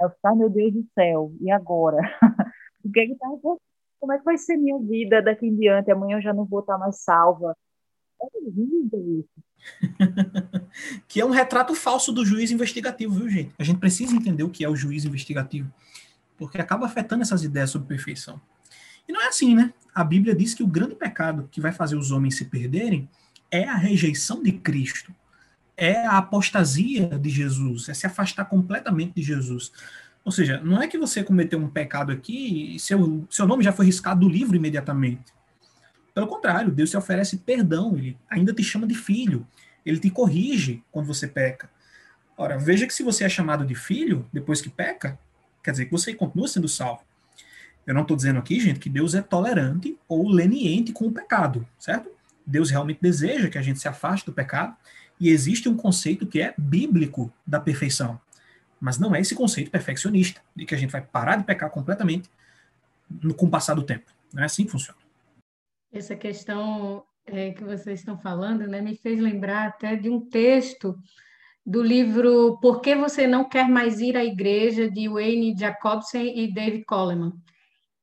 Eu 0.00 0.10
ficava, 0.10 0.36
meu 0.36 0.48
Deus 0.48 0.72
do 0.72 0.86
céu, 0.94 1.32
e 1.40 1.50
agora? 1.50 1.98
o 2.84 2.90
que 2.90 3.00
é 3.00 3.06
que 3.08 3.16
tá 3.16 3.26
como 4.00 4.12
é 4.12 4.18
que 4.18 4.24
vai 4.24 4.38
ser 4.38 4.56
minha 4.56 4.78
vida 4.78 5.22
daqui 5.22 5.46
em 5.46 5.56
diante? 5.56 5.90
Amanhã 5.90 6.18
eu 6.18 6.22
já 6.22 6.32
não 6.32 6.44
vou 6.44 6.60
estar 6.60 6.78
mais 6.78 7.00
salva. 7.00 7.56
É 8.20 8.24
horrível 8.24 9.20
isso. 9.20 9.48
que 11.06 11.20
é 11.20 11.24
um 11.24 11.30
retrato 11.30 11.74
falso 11.74 12.12
do 12.12 12.24
juiz 12.24 12.50
investigativo, 12.50 13.14
viu, 13.14 13.28
gente? 13.28 13.54
A 13.58 13.64
gente 13.64 13.78
precisa 13.78 14.14
entender 14.14 14.42
o 14.42 14.50
que 14.50 14.64
é 14.64 14.68
o 14.68 14.76
juiz 14.76 15.04
investigativo, 15.04 15.72
porque 16.36 16.58
acaba 16.58 16.86
afetando 16.86 17.22
essas 17.22 17.42
ideias 17.44 17.70
sobre 17.70 17.88
perfeição. 17.88 18.40
E 19.06 19.12
não 19.12 19.22
é 19.22 19.28
assim, 19.28 19.54
né? 19.54 19.72
A 19.94 20.04
Bíblia 20.04 20.34
diz 20.34 20.54
que 20.54 20.62
o 20.62 20.66
grande 20.66 20.94
pecado 20.94 21.48
que 21.50 21.60
vai 21.60 21.72
fazer 21.72 21.96
os 21.96 22.10
homens 22.10 22.36
se 22.36 22.44
perderem 22.44 23.08
é 23.50 23.64
a 23.64 23.74
rejeição 23.74 24.42
de 24.42 24.52
Cristo. 24.52 25.14
é 25.80 26.04
a 26.06 26.18
apostasia 26.18 27.06
de 27.06 27.30
Jesus, 27.30 27.88
é 27.88 27.94
se 27.94 28.04
afastar 28.04 28.46
completamente 28.46 29.14
de 29.14 29.22
Jesus. 29.22 29.72
Ou 30.28 30.32
seja, 30.32 30.60
não 30.60 30.82
é 30.82 30.86
que 30.86 30.98
você 30.98 31.24
cometeu 31.24 31.58
um 31.58 31.70
pecado 31.70 32.12
aqui 32.12 32.74
e 32.74 32.78
seu, 32.78 33.26
seu 33.30 33.46
nome 33.46 33.64
já 33.64 33.72
foi 33.72 33.86
riscado 33.86 34.20
do 34.20 34.28
livro 34.28 34.54
imediatamente. 34.54 35.32
Pelo 36.14 36.26
contrário, 36.26 36.70
Deus 36.70 36.90
te 36.90 36.98
oferece 36.98 37.38
perdão, 37.38 37.96
ele 37.96 38.14
ainda 38.28 38.52
te 38.52 38.62
chama 38.62 38.86
de 38.86 38.94
filho, 38.94 39.46
ele 39.86 39.98
te 39.98 40.10
corrige 40.10 40.84
quando 40.92 41.06
você 41.06 41.26
peca. 41.26 41.70
Ora, 42.36 42.58
veja 42.58 42.86
que 42.86 42.92
se 42.92 43.02
você 43.02 43.24
é 43.24 43.28
chamado 43.30 43.64
de 43.64 43.74
filho 43.74 44.28
depois 44.30 44.60
que 44.60 44.68
peca, 44.68 45.18
quer 45.64 45.70
dizer 45.70 45.86
que 45.86 45.92
você 45.92 46.12
continua 46.12 46.46
sendo 46.46 46.68
salvo. 46.68 47.00
Eu 47.86 47.94
não 47.94 48.02
estou 48.02 48.14
dizendo 48.14 48.38
aqui, 48.38 48.60
gente, 48.60 48.80
que 48.80 48.90
Deus 48.90 49.14
é 49.14 49.22
tolerante 49.22 49.96
ou 50.06 50.28
leniente 50.28 50.92
com 50.92 51.06
o 51.06 51.10
pecado, 51.10 51.66
certo? 51.78 52.10
Deus 52.46 52.68
realmente 52.68 52.98
deseja 53.00 53.48
que 53.48 53.56
a 53.56 53.62
gente 53.62 53.80
se 53.80 53.88
afaste 53.88 54.26
do 54.26 54.32
pecado 54.34 54.76
e 55.18 55.30
existe 55.30 55.70
um 55.70 55.74
conceito 55.74 56.26
que 56.26 56.42
é 56.42 56.52
bíblico 56.58 57.32
da 57.46 57.58
perfeição. 57.58 58.20
Mas 58.80 58.98
não 58.98 59.14
é 59.14 59.20
esse 59.20 59.34
conceito 59.34 59.70
perfeccionista, 59.70 60.40
de 60.54 60.64
que 60.64 60.74
a 60.74 60.78
gente 60.78 60.90
vai 60.90 61.00
parar 61.00 61.36
de 61.36 61.44
pecar 61.44 61.70
completamente 61.70 62.30
no, 63.22 63.34
com 63.34 63.46
o 63.46 63.50
passar 63.50 63.74
do 63.74 63.82
tempo. 63.82 64.10
Não 64.32 64.42
é 64.42 64.46
assim 64.46 64.64
que 64.64 64.70
funciona. 64.70 64.98
Essa 65.92 66.14
questão 66.14 67.04
é, 67.26 67.50
que 67.50 67.64
vocês 67.64 68.00
estão 68.00 68.18
falando 68.18 68.66
né, 68.66 68.80
me 68.80 68.96
fez 68.96 69.20
lembrar 69.20 69.68
até 69.68 69.96
de 69.96 70.08
um 70.08 70.20
texto 70.20 70.98
do 71.64 71.82
livro 71.82 72.58
Por 72.60 72.80
que 72.80 72.94
Você 72.94 73.26
Não 73.26 73.46
Quer 73.46 73.68
Mais 73.68 74.00
Ir 74.00 74.16
à 74.16 74.24
Igreja, 74.24 74.90
de 74.90 75.08
Wayne 75.08 75.56
Jacobson 75.56 76.18
e 76.18 76.52
David 76.52 76.84
Coleman. 76.84 77.32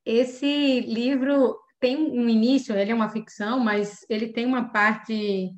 Esse 0.06 0.82
livro 0.82 1.58
tem 1.80 1.98
um 1.98 2.30
início, 2.30 2.76
ele 2.76 2.92
é 2.92 2.96
uma 2.96 3.10
ficção, 3.10 3.60
mas 3.60 4.06
ele 4.08 4.28
tem 4.28 4.46
uma 4.46 4.70
parte 4.70 5.52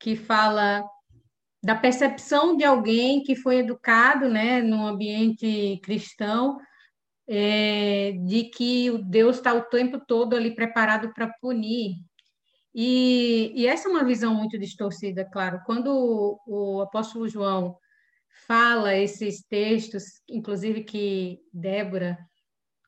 que 0.00 0.16
fala 0.16 0.84
da 1.64 1.74
percepção 1.74 2.54
de 2.58 2.62
alguém 2.62 3.22
que 3.22 3.34
foi 3.34 3.56
educado 3.56 4.28
né, 4.28 4.60
num 4.60 4.86
ambiente 4.86 5.80
cristão, 5.82 6.58
é, 7.26 8.12
de 8.26 8.44
que 8.50 8.98
Deus 9.04 9.36
está 9.36 9.54
o 9.54 9.62
tempo 9.62 9.98
todo 9.98 10.36
ali 10.36 10.54
preparado 10.54 11.10
para 11.14 11.32
punir. 11.40 11.96
E, 12.74 13.50
e, 13.54 13.66
essa 13.66 13.88
é 13.88 13.90
uma 13.90 14.04
visão 14.04 14.34
muito 14.34 14.58
distorcida, 14.58 15.24
claro. 15.24 15.62
Quando 15.64 15.88
o, 16.46 16.76
o 16.76 16.82
apóstolo 16.82 17.26
João 17.28 17.78
fala 18.46 18.94
esses 18.94 19.42
textos, 19.42 20.20
inclusive 20.28 20.84
que 20.84 21.40
Débora 21.50 22.18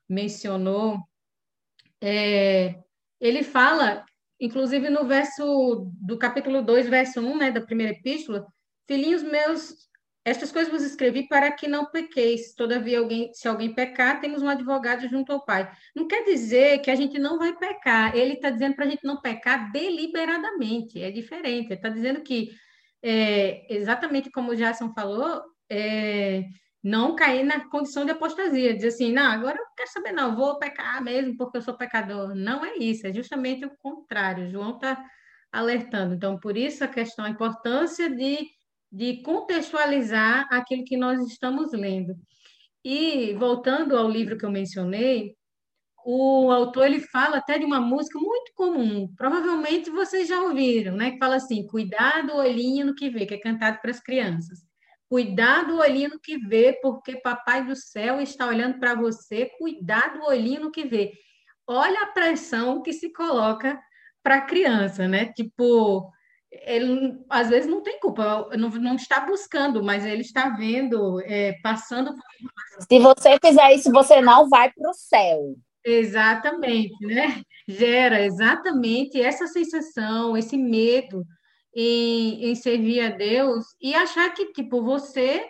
mencionou, 0.07 0.99
é, 1.99 2.75
ele 3.19 3.41
fala, 3.41 4.05
inclusive 4.39 4.87
no 4.87 5.07
verso 5.07 5.89
do 5.99 6.15
capítulo 6.19 6.61
2, 6.61 6.87
verso 6.87 7.19
1, 7.21 7.37
né, 7.37 7.51
da 7.51 7.61
primeira 7.61 7.93
epístola, 7.93 8.45
filhinhos 8.87 9.21
meus, 9.23 9.87
estas 10.25 10.51
coisas 10.51 10.71
vos 10.71 10.83
escrevi 10.83 11.27
para 11.27 11.51
que 11.51 11.67
não 11.67 11.85
pequeis. 11.85 12.53
Todavia, 12.53 12.99
alguém, 12.99 13.31
se 13.33 13.47
alguém 13.47 13.73
pecar, 13.73 14.19
temos 14.19 14.41
um 14.41 14.49
advogado 14.49 15.07
junto 15.07 15.31
ao 15.31 15.45
Pai. 15.45 15.71
Não 15.95 16.07
quer 16.07 16.23
dizer 16.23 16.79
que 16.79 16.91
a 16.91 16.95
gente 16.95 17.19
não 17.19 17.37
vai 17.37 17.55
pecar. 17.55 18.15
Ele 18.15 18.33
está 18.33 18.49
dizendo 18.49 18.75
para 18.75 18.85
a 18.85 18.89
gente 18.89 19.05
não 19.05 19.21
pecar 19.21 19.71
deliberadamente. 19.71 21.01
É 21.01 21.11
diferente. 21.11 21.67
Ele 21.67 21.75
está 21.75 21.89
dizendo 21.89 22.21
que, 22.21 22.49
é, 23.01 23.73
exatamente 23.73 24.29
como 24.31 24.51
o 24.51 24.55
Jason 24.55 24.93
falou, 24.93 25.43
é, 25.69 26.43
não 26.83 27.15
cair 27.15 27.43
na 27.43 27.69
condição 27.69 28.05
de 28.05 28.11
apostasia, 28.11 28.73
dizer 28.73 28.89
assim, 28.89 29.11
não, 29.11 29.31
agora 29.31 29.57
eu 29.57 29.65
quero 29.75 29.91
saber, 29.91 30.11
não, 30.11 30.35
vou 30.35 30.57
pecar 30.57 31.03
mesmo 31.03 31.35
porque 31.37 31.57
eu 31.57 31.61
sou 31.61 31.77
pecador. 31.77 32.35
Não 32.35 32.65
é 32.65 32.75
isso, 32.77 33.07
é 33.07 33.13
justamente 33.13 33.65
o 33.65 33.77
contrário. 33.77 34.49
João 34.49 34.75
está 34.75 35.03
alertando. 35.51 36.15
Então, 36.15 36.39
por 36.39 36.57
isso 36.57 36.83
a 36.83 36.87
questão, 36.87 37.25
a 37.25 37.29
importância 37.29 38.09
de, 38.09 38.47
de 38.91 39.21
contextualizar 39.21 40.47
aquilo 40.51 40.83
que 40.85 40.97
nós 40.97 41.19
estamos 41.27 41.71
lendo. 41.71 42.15
E 42.83 43.33
voltando 43.33 43.97
ao 43.97 44.09
livro 44.09 44.37
que 44.37 44.45
eu 44.45 44.51
mencionei, 44.51 45.35
o 46.05 46.49
autor 46.51 46.85
ele 46.85 47.01
fala 47.01 47.37
até 47.37 47.59
de 47.59 47.65
uma 47.65 47.81
música 47.81 48.17
muito 48.17 48.53
comum, 48.55 49.13
provavelmente 49.17 49.89
vocês 49.89 50.27
já 50.27 50.41
ouviram, 50.41 50.95
né? 50.95 51.11
Que 51.11 51.17
fala 51.17 51.35
assim: 51.35 51.67
cuidado, 51.67 52.33
olhinho 52.33 52.85
no 52.85 52.95
que 52.95 53.09
vê, 53.09 53.25
que 53.25 53.33
é 53.33 53.39
cantado 53.39 53.79
para 53.81 53.91
as 53.91 53.99
crianças. 53.99 54.59
Cuidado 55.09 55.77
olhinho 55.77 56.11
no 56.11 56.19
que 56.19 56.37
vê, 56.37 56.79
porque 56.81 57.19
Papai 57.21 57.65
do 57.65 57.75
Céu 57.75 58.21
está 58.21 58.47
olhando 58.47 58.79
para 58.79 58.95
você. 58.95 59.51
Cuidado 59.57 60.23
olhinho 60.23 60.61
no 60.61 60.71
que 60.71 60.85
vê. 60.85 61.13
Olha 61.65 62.03
a 62.03 62.07
pressão 62.07 62.81
que 62.81 62.93
se 62.93 63.11
coloca 63.11 63.77
para 64.23 64.37
a 64.37 64.45
criança, 64.45 65.07
né? 65.07 65.31
Tipo, 65.33 66.09
ele 66.51 67.17
às 67.29 67.49
vezes 67.49 67.69
não 67.69 67.81
tem 67.81 67.99
culpa, 67.99 68.49
não, 68.57 68.69
não 68.69 68.95
está 68.95 69.21
buscando, 69.21 69.83
mas 69.83 70.05
ele 70.05 70.21
está 70.21 70.49
vendo, 70.49 71.21
é, 71.21 71.53
passando. 71.61 72.13
Se 72.89 72.99
você 72.99 73.37
fizer 73.43 73.73
isso, 73.73 73.91
você 73.91 74.21
não 74.21 74.47
vai 74.49 74.71
para 74.71 74.89
o 74.89 74.93
céu. 74.93 75.55
Exatamente, 75.83 77.05
né? 77.05 77.41
Gera 77.67 78.21
exatamente 78.25 79.21
essa 79.21 79.47
sensação, 79.47 80.37
esse 80.37 80.57
medo 80.57 81.25
em, 81.73 82.49
em 82.49 82.55
servir 82.55 83.01
a 83.01 83.09
Deus 83.09 83.65
e 83.81 83.93
achar 83.93 84.33
que, 84.33 84.51
tipo, 84.51 84.81
você 84.81 85.45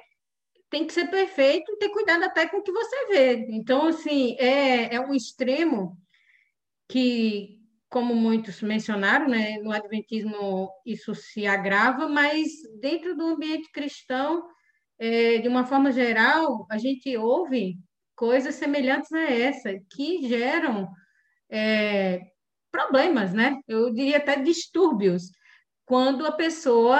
tem 0.69 0.85
que 0.85 0.93
ser 0.93 1.09
perfeito 1.09 1.71
e 1.71 1.77
ter 1.77 1.89
cuidado 1.89 2.23
até 2.23 2.45
com 2.47 2.57
o 2.57 2.63
que 2.63 2.71
você 2.71 3.07
vê. 3.07 3.47
Então, 3.49 3.87
assim, 3.87 4.35
é, 4.37 4.95
é 4.95 4.99
um 4.99 5.13
extremo 5.13 5.97
que, 6.89 7.56
como 7.89 8.13
muitos 8.13 8.61
mencionaram, 8.61 9.27
né, 9.29 9.57
no 9.59 9.71
Adventismo 9.71 10.69
isso 10.85 11.15
se 11.15 11.47
agrava, 11.47 12.07
mas 12.07 12.49
dentro 12.79 13.15
do 13.15 13.27
ambiente 13.27 13.71
cristão, 13.71 14.45
é, 14.99 15.37
de 15.37 15.47
uma 15.47 15.65
forma 15.65 15.91
geral, 15.91 16.65
a 16.69 16.77
gente 16.77 17.15
ouve 17.15 17.77
coisas 18.15 18.55
semelhantes 18.55 19.11
a 19.13 19.21
essa, 19.21 19.69
que 19.91 20.27
geram 20.27 20.89
é, 21.49 22.19
problemas, 22.71 23.33
né? 23.33 23.59
Eu 23.67 23.93
diria 23.93 24.17
até 24.17 24.41
distúrbios 24.41 25.31
quando 25.85 26.25
a 26.25 26.31
pessoa 26.31 26.99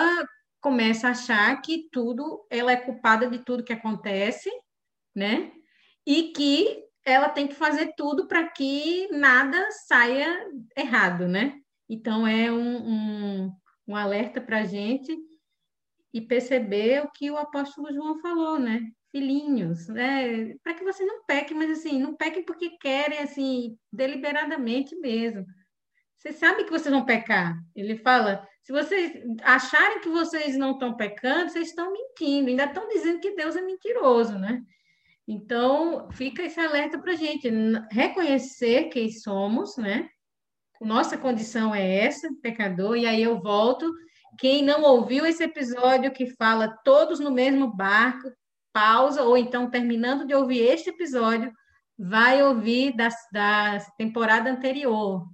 começa 0.62 1.08
a 1.08 1.12
achar 1.12 1.62
que 1.62 1.90
tudo, 1.92 2.46
ela 2.50 2.72
é 2.72 2.78
culpada 2.78 3.30
de 3.30 3.40
tudo 3.40 3.64
que 3.64 3.74
acontece, 3.74 4.50
né? 5.16 5.52
E 6.06 6.32
que 6.32 6.87
ela 7.08 7.30
tem 7.30 7.48
que 7.48 7.56
fazer 7.56 7.94
tudo 7.96 8.28
para 8.28 8.46
que 8.50 9.08
nada 9.12 9.72
saia 9.72 10.46
errado, 10.76 11.26
né? 11.26 11.58
Então 11.90 12.28
é 12.28 12.52
um, 12.52 12.78
um, 13.46 13.52
um 13.88 13.96
alerta 13.96 14.42
para 14.42 14.60
a 14.60 14.66
gente 14.66 15.18
e 16.14 16.20
perceber 16.20 17.04
o 17.06 17.12
que 17.12 17.32
o 17.32 17.38
apóstolo 17.38 17.94
João 17.94 18.20
falou, 18.20 18.60
né? 18.60 18.82
Filhinhos, 19.10 19.88
né? 19.88 20.54
Para 20.62 20.74
que 20.74 20.84
você 20.84 21.06
não 21.06 21.24
peque, 21.24 21.54
mas 21.54 21.72
assim, 21.72 21.98
não 21.98 22.14
pequem 22.14 22.44
porque 22.44 22.72
querem, 22.72 23.20
assim, 23.20 23.78
deliberadamente 23.92 24.94
mesmo. 24.98 25.46
Você 26.18 26.34
sabe 26.34 26.66
que 26.66 26.72
vocês 26.72 26.94
vão 26.94 27.06
pecar. 27.06 27.58
Ele 27.74 27.96
fala: 28.00 28.46
se 28.62 28.74
vocês 28.74 29.14
acharem 29.44 30.02
que 30.02 30.10
vocês 30.10 30.58
não 30.58 30.72
estão 30.72 30.98
pecando, 30.98 31.52
vocês 31.52 31.70
estão 31.70 31.90
mentindo, 31.90 32.50
ainda 32.50 32.66
estão 32.66 32.86
dizendo 32.90 33.22
que 33.22 33.34
Deus 33.34 33.56
é 33.56 33.62
mentiroso, 33.62 34.38
né? 34.38 34.62
Então, 35.28 36.10
fica 36.12 36.44
esse 36.44 36.60
alerta 36.60 36.98
para 36.98 37.12
a 37.12 37.16
gente 37.16 37.50
reconhecer 37.92 38.86
quem 38.86 39.12
somos, 39.12 39.76
né? 39.76 40.10
Nossa 40.80 41.18
condição 41.18 41.76
é 41.76 42.06
essa, 42.06 42.30
pecador, 42.42 42.96
e 42.96 43.06
aí 43.06 43.24
eu 43.24 43.42
volto. 43.42 43.92
Quem 44.40 44.64
não 44.64 44.84
ouviu 44.84 45.26
esse 45.26 45.44
episódio 45.44 46.14
que 46.14 46.34
fala 46.36 46.78
todos 46.84 47.20
no 47.20 47.32
mesmo 47.32 47.76
barco, 47.76 48.32
pausa, 48.72 49.24
ou 49.24 49.36
então 49.38 49.70
terminando 49.70 50.26
de 50.26 50.34
ouvir 50.34 50.60
este 50.60 50.92
episódio, 50.92 51.52
vai 51.98 52.44
ouvir 52.44 52.96
da, 52.96 53.10
da 53.34 53.80
temporada 53.98 54.50
anterior, 54.50 55.28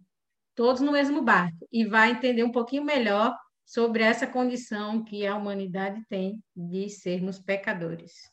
todos 0.55 0.81
no 0.81 0.93
mesmo 0.93 1.21
barco, 1.21 1.67
e 1.71 1.85
vai 1.85 2.11
entender 2.11 2.43
um 2.43 2.51
pouquinho 2.51 2.83
melhor 2.83 3.37
sobre 3.65 4.01
essa 4.01 4.25
condição 4.25 5.03
que 5.03 5.27
a 5.27 5.35
humanidade 5.35 6.01
tem 6.09 6.41
de 6.55 6.89
sermos 6.89 7.37
pecadores. 7.37 8.32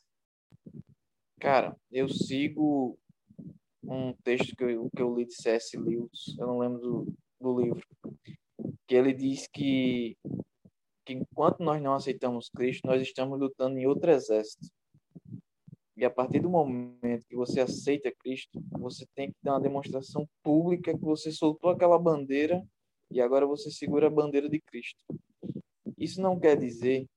Cara, 1.41 1.75
eu 1.91 2.07
sigo 2.07 2.99
um 3.83 4.13
texto 4.23 4.55
que 4.55 4.63
eu, 4.63 4.91
que 4.95 5.01
eu 5.01 5.15
li 5.15 5.25
de 5.25 5.33
C.S. 5.33 5.75
Lewis, 5.75 6.37
eu 6.37 6.45
não 6.45 6.59
lembro 6.59 6.79
do, 6.79 7.13
do 7.41 7.59
livro, 7.59 7.87
que 8.85 8.93
ele 8.93 9.11
diz 9.11 9.47
que, 9.47 10.15
que 11.03 11.13
enquanto 11.13 11.63
nós 11.63 11.81
não 11.81 11.95
aceitamos 11.95 12.47
Cristo, 12.47 12.85
nós 12.85 13.01
estamos 13.01 13.39
lutando 13.39 13.75
em 13.79 13.87
outro 13.87 14.11
exército. 14.11 14.67
E 15.97 16.05
a 16.05 16.11
partir 16.11 16.41
do 16.41 16.49
momento 16.49 17.25
que 17.27 17.35
você 17.35 17.59
aceita 17.59 18.13
Cristo, 18.19 18.63
você 18.73 19.07
tem 19.15 19.31
que 19.31 19.37
dar 19.41 19.53
uma 19.53 19.61
demonstração 19.61 20.29
pública 20.43 20.95
que 20.95 21.03
você 21.03 21.31
soltou 21.31 21.71
aquela 21.71 21.97
bandeira 21.97 22.63
e 23.09 23.19
agora 23.19 23.47
você 23.47 23.71
segura 23.71 24.05
a 24.05 24.11
bandeira 24.11 24.47
de 24.47 24.61
Cristo. 24.61 25.03
Isso 25.97 26.21
não 26.21 26.39
quer 26.39 26.55
dizer 26.55 27.07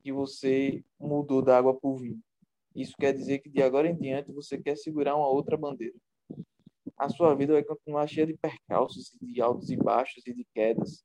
que 0.00 0.12
você 0.12 0.84
mudou 0.96 1.42
da 1.42 1.58
água 1.58 1.74
para 1.74 1.90
o 1.90 1.96
vinho. 1.96 2.22
Isso 2.76 2.92
quer 2.98 3.14
dizer 3.14 3.38
que 3.38 3.48
de 3.48 3.62
agora 3.62 3.88
em 3.88 3.96
diante 3.96 4.30
você 4.30 4.58
quer 4.58 4.76
segurar 4.76 5.16
uma 5.16 5.26
outra 5.26 5.56
bandeira. 5.56 5.94
A 6.98 7.08
sua 7.08 7.34
vida 7.34 7.54
vai 7.54 7.64
continuar 7.64 8.06
cheia 8.06 8.26
de 8.26 8.36
percalços, 8.36 9.16
de 9.20 9.40
altos 9.40 9.70
e 9.70 9.76
baixos 9.76 10.26
e 10.26 10.34
de 10.34 10.46
quedas. 10.54 11.02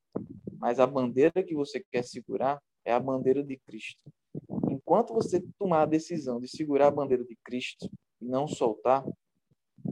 Mas 0.59 0.81
a 0.81 0.85
bandeira 0.85 1.41
que 1.41 1.55
você 1.55 1.81
quer 1.91 2.03
segurar 2.03 2.61
é 2.83 2.91
a 2.91 2.99
bandeira 2.99 3.41
de 3.41 3.57
Cristo. 3.65 4.01
Enquanto 4.69 5.13
você 5.13 5.41
tomar 5.57 5.83
a 5.83 5.85
decisão 5.85 6.41
de 6.41 6.47
segurar 6.49 6.87
a 6.87 6.91
bandeira 6.91 7.23
de 7.23 7.37
Cristo 7.43 7.89
e 8.21 8.25
não 8.25 8.47
soltar, 8.47 9.05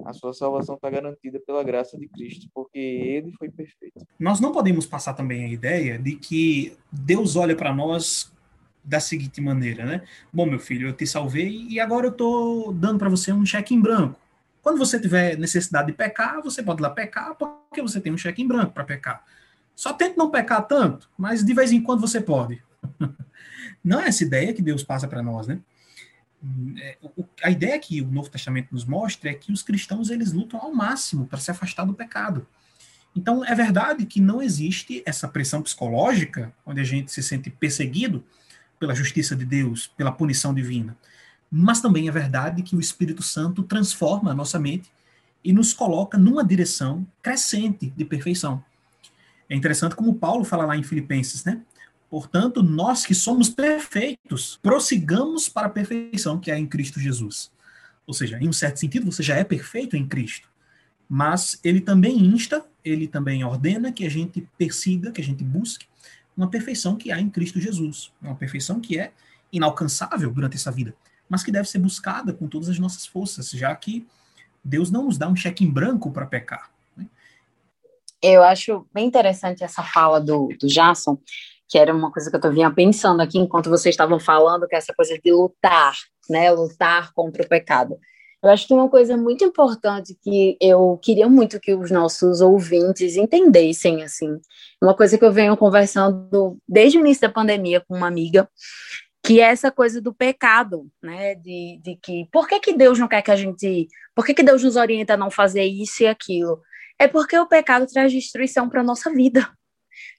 a 0.05 0.13
sua 0.13 0.33
salvação 0.33 0.75
está 0.75 0.89
garantida 0.89 1.39
pela 1.39 1.63
graça 1.63 1.97
de 1.97 2.07
Cristo, 2.09 2.47
porque 2.53 2.77
ele 2.77 3.31
foi 3.33 3.49
perfeito. 3.49 4.05
Nós 4.19 4.39
não 4.39 4.51
podemos 4.51 4.85
passar 4.85 5.13
também 5.13 5.45
a 5.45 5.49
ideia 5.49 5.97
de 5.97 6.15
que 6.15 6.77
Deus 6.91 7.35
olha 7.35 7.55
para 7.55 7.73
nós 7.73 8.31
da 8.89 8.99
seguinte 8.99 9.39
maneira, 9.39 9.85
né? 9.85 10.01
Bom, 10.33 10.47
meu 10.47 10.59
filho, 10.59 10.87
eu 10.87 10.93
te 10.93 11.05
salvei 11.05 11.67
e 11.69 11.79
agora 11.79 12.07
eu 12.07 12.11
estou 12.11 12.73
dando 12.73 12.97
para 12.97 13.07
você 13.07 13.31
um 13.31 13.45
cheque 13.45 13.75
em 13.75 13.79
branco. 13.79 14.19
Quando 14.63 14.79
você 14.79 14.99
tiver 14.99 15.37
necessidade 15.37 15.87
de 15.87 15.93
pecar, 15.93 16.41
você 16.41 16.63
pode 16.63 16.81
ir 16.81 16.83
lá 16.83 16.89
pecar, 16.89 17.35
porque 17.35 17.83
você 17.83 18.01
tem 18.01 18.11
um 18.11 18.17
cheque 18.17 18.41
em 18.41 18.47
branco 18.47 18.73
para 18.73 18.83
pecar. 18.83 19.23
Só 19.75 19.93
tente 19.93 20.17
não 20.17 20.31
pecar 20.31 20.65
tanto, 20.67 21.07
mas 21.15 21.45
de 21.45 21.53
vez 21.53 21.71
em 21.71 21.79
quando 21.79 22.01
você 22.01 22.19
pode. 22.19 22.61
Não 23.83 24.01
é 24.01 24.09
essa 24.09 24.23
ideia 24.23 24.53
que 24.53 24.61
Deus 24.61 24.83
passa 24.83 25.07
para 25.07 25.23
nós, 25.23 25.47
né? 25.47 25.59
É, 26.81 26.97
a 27.43 27.49
ideia 27.49 27.79
que 27.79 28.01
o 28.01 28.07
Novo 28.07 28.29
Testamento 28.29 28.69
nos 28.71 28.83
mostra 28.83 29.29
é 29.29 29.33
que 29.33 29.53
os 29.53 29.61
cristãos 29.61 30.09
eles 30.09 30.33
lutam 30.33 30.59
ao 30.59 30.73
máximo 30.73 31.27
para 31.27 31.39
se 31.39 31.51
afastar 31.51 31.85
do 31.85 31.93
pecado. 31.93 32.45
Então 33.15 33.45
é 33.45 33.55
verdade 33.55 34.05
que 34.05 34.19
não 34.19 34.41
existe 34.41 35.01
essa 35.05 35.27
pressão 35.27 35.61
psicológica 35.61 36.51
onde 36.65 36.81
a 36.81 36.83
gente 36.83 37.11
se 37.11 37.23
sente 37.23 37.49
perseguido 37.49 38.23
pela 38.79 38.95
justiça 38.95 39.35
de 39.35 39.45
Deus, 39.45 39.87
pela 39.97 40.11
punição 40.11 40.53
divina. 40.53 40.97
Mas 41.51 41.81
também 41.81 42.07
é 42.07 42.11
verdade 42.11 42.63
que 42.63 42.75
o 42.75 42.79
Espírito 42.79 43.21
Santo 43.21 43.63
transforma 43.63 44.31
a 44.31 44.35
nossa 44.35 44.59
mente 44.59 44.91
e 45.43 45.51
nos 45.51 45.73
coloca 45.73 46.17
numa 46.17 46.43
direção 46.43 47.05
crescente 47.21 47.91
de 47.95 48.05
perfeição. 48.05 48.63
É 49.49 49.55
interessante 49.55 49.95
como 49.95 50.15
Paulo 50.15 50.43
fala 50.43 50.65
lá 50.65 50.77
em 50.77 50.83
Filipenses, 50.83 51.43
né? 51.43 51.61
Portanto, 52.09 52.63
nós 52.63 53.05
que 53.05 53.13
somos 53.13 53.49
perfeitos, 53.49 54.59
prossigamos 54.61 55.47
para 55.47 55.67
a 55.67 55.69
perfeição 55.69 56.39
que 56.39 56.51
é 56.51 56.57
em 56.57 56.65
Cristo 56.65 56.99
Jesus. 56.99 57.51
Ou 58.05 58.13
seja, 58.13 58.39
em 58.39 58.47
um 58.47 58.53
certo 58.53 58.79
sentido, 58.79 59.05
você 59.05 59.21
já 59.21 59.35
é 59.35 59.43
perfeito 59.43 59.95
em 59.95 60.07
Cristo. 60.07 60.49
Mas 61.07 61.59
ele 61.63 61.81
também 61.81 62.17
insta, 62.17 62.65
ele 62.83 63.07
também 63.07 63.43
ordena 63.43 63.91
que 63.91 64.05
a 64.05 64.09
gente 64.09 64.47
persiga, 64.57 65.11
que 65.11 65.21
a 65.21 65.23
gente 65.23 65.43
busque 65.43 65.88
uma 66.39 66.49
perfeição 66.49 66.95
que 66.95 67.11
há 67.11 67.19
em 67.19 67.29
Cristo 67.29 67.59
Jesus. 67.59 68.13
Uma 68.21 68.33
perfeição 68.33 68.79
que 68.79 68.97
é 68.97 69.11
inalcançável 69.51 70.31
durante 70.31 70.55
essa 70.55 70.71
vida, 70.71 70.95
mas 71.27 71.43
que 71.43 71.51
deve 71.51 71.67
ser 71.67 71.79
buscada 71.79 72.33
com 72.33 72.47
todas 72.47 72.69
as 72.69 72.79
nossas 72.79 73.05
forças, 73.05 73.49
já 73.49 73.75
que 73.75 74.07
Deus 74.63 74.89
não 74.89 75.05
nos 75.05 75.17
dá 75.17 75.27
um 75.27 75.35
cheque 75.35 75.65
em 75.65 75.69
branco 75.69 76.11
para 76.11 76.25
pecar. 76.25 76.71
Né? 76.95 77.05
Eu 78.21 78.41
acho 78.41 78.87
bem 78.93 79.05
interessante 79.05 79.63
essa 79.63 79.83
fala 79.83 80.21
do, 80.21 80.49
do 80.59 80.67
Jason, 80.67 81.17
que 81.67 81.77
era 81.77 81.93
uma 81.93 82.11
coisa 82.11 82.31
que 82.31 82.47
eu 82.47 82.53
vinha 82.53 82.71
pensando 82.71 83.21
aqui 83.21 83.37
enquanto 83.37 83.69
vocês 83.69 83.93
estavam 83.93 84.19
falando, 84.19 84.67
que 84.67 84.75
é 84.75 84.77
essa 84.77 84.93
coisa 84.93 85.19
de 85.21 85.31
lutar, 85.31 85.93
né? 86.29 86.49
Lutar 86.51 87.11
contra 87.13 87.43
o 87.43 87.47
pecado. 87.47 87.99
Eu 88.41 88.49
acho 88.49 88.67
que 88.67 88.73
uma 88.73 88.89
coisa 88.89 89.17
muito 89.17 89.43
importante 89.43 90.17
que 90.21 90.57
eu 90.61 90.97
queria 91.01 91.27
muito 91.27 91.59
que 91.59 91.73
os 91.73 91.91
nossos 91.91 92.39
ouvintes 92.39 93.17
entendessem, 93.17 94.01
assim, 94.01 94.39
uma 94.81 94.95
coisa 94.95 95.17
que 95.17 95.25
eu 95.25 95.31
venho 95.31 95.57
conversando 95.57 96.57
desde 96.67 96.97
o 96.97 97.01
início 97.01 97.21
da 97.21 97.29
pandemia 97.29 97.81
com 97.81 97.95
uma 97.97 98.07
amiga, 98.07 98.49
que 99.21 99.41
é 99.41 99.45
essa 99.45 99.69
coisa 99.71 100.01
do 100.01 100.13
pecado, 100.13 100.89
né? 101.03 101.35
De, 101.35 101.79
de 101.83 101.95
que 102.01 102.27
por 102.31 102.47
que, 102.47 102.59
que 102.59 102.73
Deus 102.73 102.97
não 102.97 103.07
quer 103.07 103.21
que 103.21 103.31
a 103.31 103.35
gente. 103.35 103.87
Por 104.15 104.25
que, 104.25 104.33
que 104.33 104.43
Deus 104.43 104.63
nos 104.63 104.75
orienta 104.77 105.15
a 105.15 105.17
não 105.17 105.29
fazer 105.29 105.65
isso 105.65 106.03
e 106.03 106.07
aquilo? 106.07 106.61
É 106.97 107.07
porque 107.07 107.37
o 107.37 107.47
pecado 107.47 107.85
traz 107.87 108.11
destruição 108.11 108.69
para 108.69 108.81
a 108.81 108.83
nossa 108.83 109.11
vida. 109.11 109.49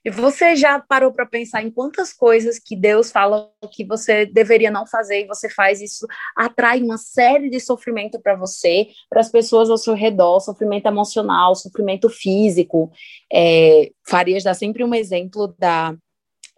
E 0.03 0.09
você 0.09 0.55
já 0.55 0.79
parou 0.79 1.11
para 1.13 1.25
pensar 1.25 1.63
em 1.63 1.71
quantas 1.71 2.11
coisas 2.11 2.59
que 2.59 2.75
Deus 2.75 3.11
fala 3.11 3.51
que 3.71 3.85
você 3.85 4.25
deveria 4.25 4.71
não 4.71 4.85
fazer 4.85 5.21
e 5.21 5.27
você 5.27 5.49
faz 5.49 5.81
isso 5.81 6.07
atrai 6.35 6.81
uma 6.81 6.97
série 6.97 7.49
de 7.49 7.59
sofrimento 7.59 8.19
para 8.19 8.35
você, 8.35 8.87
para 9.09 9.21
as 9.21 9.29
pessoas 9.29 9.69
ao 9.69 9.77
seu 9.77 9.93
redor, 9.93 10.39
sofrimento 10.39 10.87
emocional, 10.87 11.55
sofrimento 11.55 12.09
físico. 12.09 12.91
É, 13.31 13.91
Farias 14.07 14.43
dá 14.43 14.53
sempre 14.53 14.83
um 14.83 14.93
exemplo 14.93 15.53
da, 15.57 15.95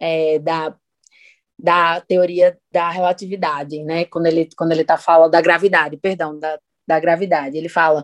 é, 0.00 0.38
da 0.38 0.74
da 1.56 2.00
teoria 2.00 2.58
da 2.72 2.90
relatividade, 2.90 3.82
né? 3.84 4.04
Quando 4.06 4.26
ele 4.26 4.48
quando 4.56 4.72
ele 4.72 4.82
está 4.82 4.98
falando 4.98 5.30
da 5.30 5.40
gravidade, 5.40 5.96
perdão, 5.96 6.38
da, 6.38 6.58
da 6.86 6.98
gravidade, 6.98 7.56
ele 7.56 7.68
fala 7.68 8.02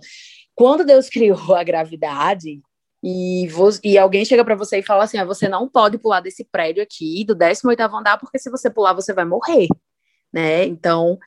quando 0.55 0.85
Deus 0.85 1.09
criou 1.11 1.55
a 1.55 1.65
gravidade, 1.65 2.61
e, 3.03 3.49
e 3.83 3.97
alguém 3.99 4.25
chega 4.25 4.45
para 4.45 4.55
você 4.55 4.79
e 4.79 4.83
fala 4.83 5.05
assim: 5.05 5.19
ah, 5.19 5.25
você 5.25 5.49
não 5.49 5.69
pode 5.69 5.99
pular 5.99 6.21
desse 6.21 6.45
prédio 6.45 6.83
aqui, 6.83 7.25
do 7.25 7.35
18 7.35 7.81
andar, 7.83 8.19
porque 8.19 8.39
se 8.39 8.51
você 8.51 8.71
pular, 8.71 8.93
você 8.93 9.13
vai 9.13 9.25
morrer. 9.25 9.69
Né? 10.33 10.65
Então, 10.65 11.19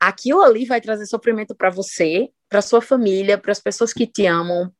aquilo 0.00 0.42
ali 0.42 0.64
vai 0.64 0.80
trazer 0.80 1.06
sofrimento 1.06 1.54
para 1.54 1.70
você, 1.70 2.30
para 2.48 2.62
sua 2.62 2.80
família, 2.80 3.36
para 3.38 3.52
as 3.52 3.60
pessoas 3.60 3.92
que 3.92 4.06
te 4.06 4.26
amam, 4.26 4.72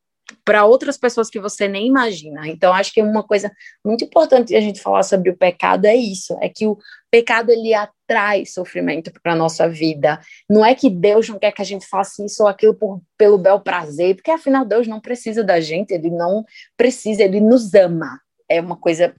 para 0.44 0.64
outras 0.64 0.96
pessoas 0.96 1.30
que 1.30 1.40
você 1.40 1.68
nem 1.68 1.86
imagina. 1.86 2.48
Então, 2.48 2.72
acho 2.72 2.92
que 2.92 3.02
uma 3.02 3.22
coisa 3.22 3.50
muito 3.84 4.04
importante 4.04 4.54
a 4.54 4.60
gente 4.60 4.80
falar 4.80 5.02
sobre 5.02 5.30
o 5.30 5.36
pecado 5.36 5.86
é 5.86 5.94
isso, 5.94 6.36
é 6.40 6.48
que 6.48 6.66
o 6.66 6.76
pecado 7.10 7.50
ele 7.50 7.72
atrai 7.74 8.44
sofrimento 8.44 9.12
para 9.22 9.34
nossa 9.34 9.68
vida. 9.68 10.20
Não 10.48 10.64
é 10.64 10.74
que 10.74 10.90
Deus 10.90 11.28
não 11.28 11.38
quer 11.38 11.52
que 11.52 11.62
a 11.62 11.64
gente 11.64 11.86
faça 11.86 12.24
isso 12.24 12.42
ou 12.42 12.48
aquilo 12.48 12.74
por, 12.74 13.00
pelo 13.16 13.38
bel 13.38 13.60
prazer, 13.60 14.16
porque 14.16 14.30
afinal 14.30 14.64
Deus 14.64 14.86
não 14.86 15.00
precisa 15.00 15.42
da 15.44 15.60
gente, 15.60 15.92
ele 15.92 16.10
não 16.10 16.44
precisa, 16.76 17.22
ele 17.22 17.40
nos 17.40 17.74
ama. 17.74 18.20
É 18.48 18.60
uma 18.60 18.76
coisa 18.76 19.14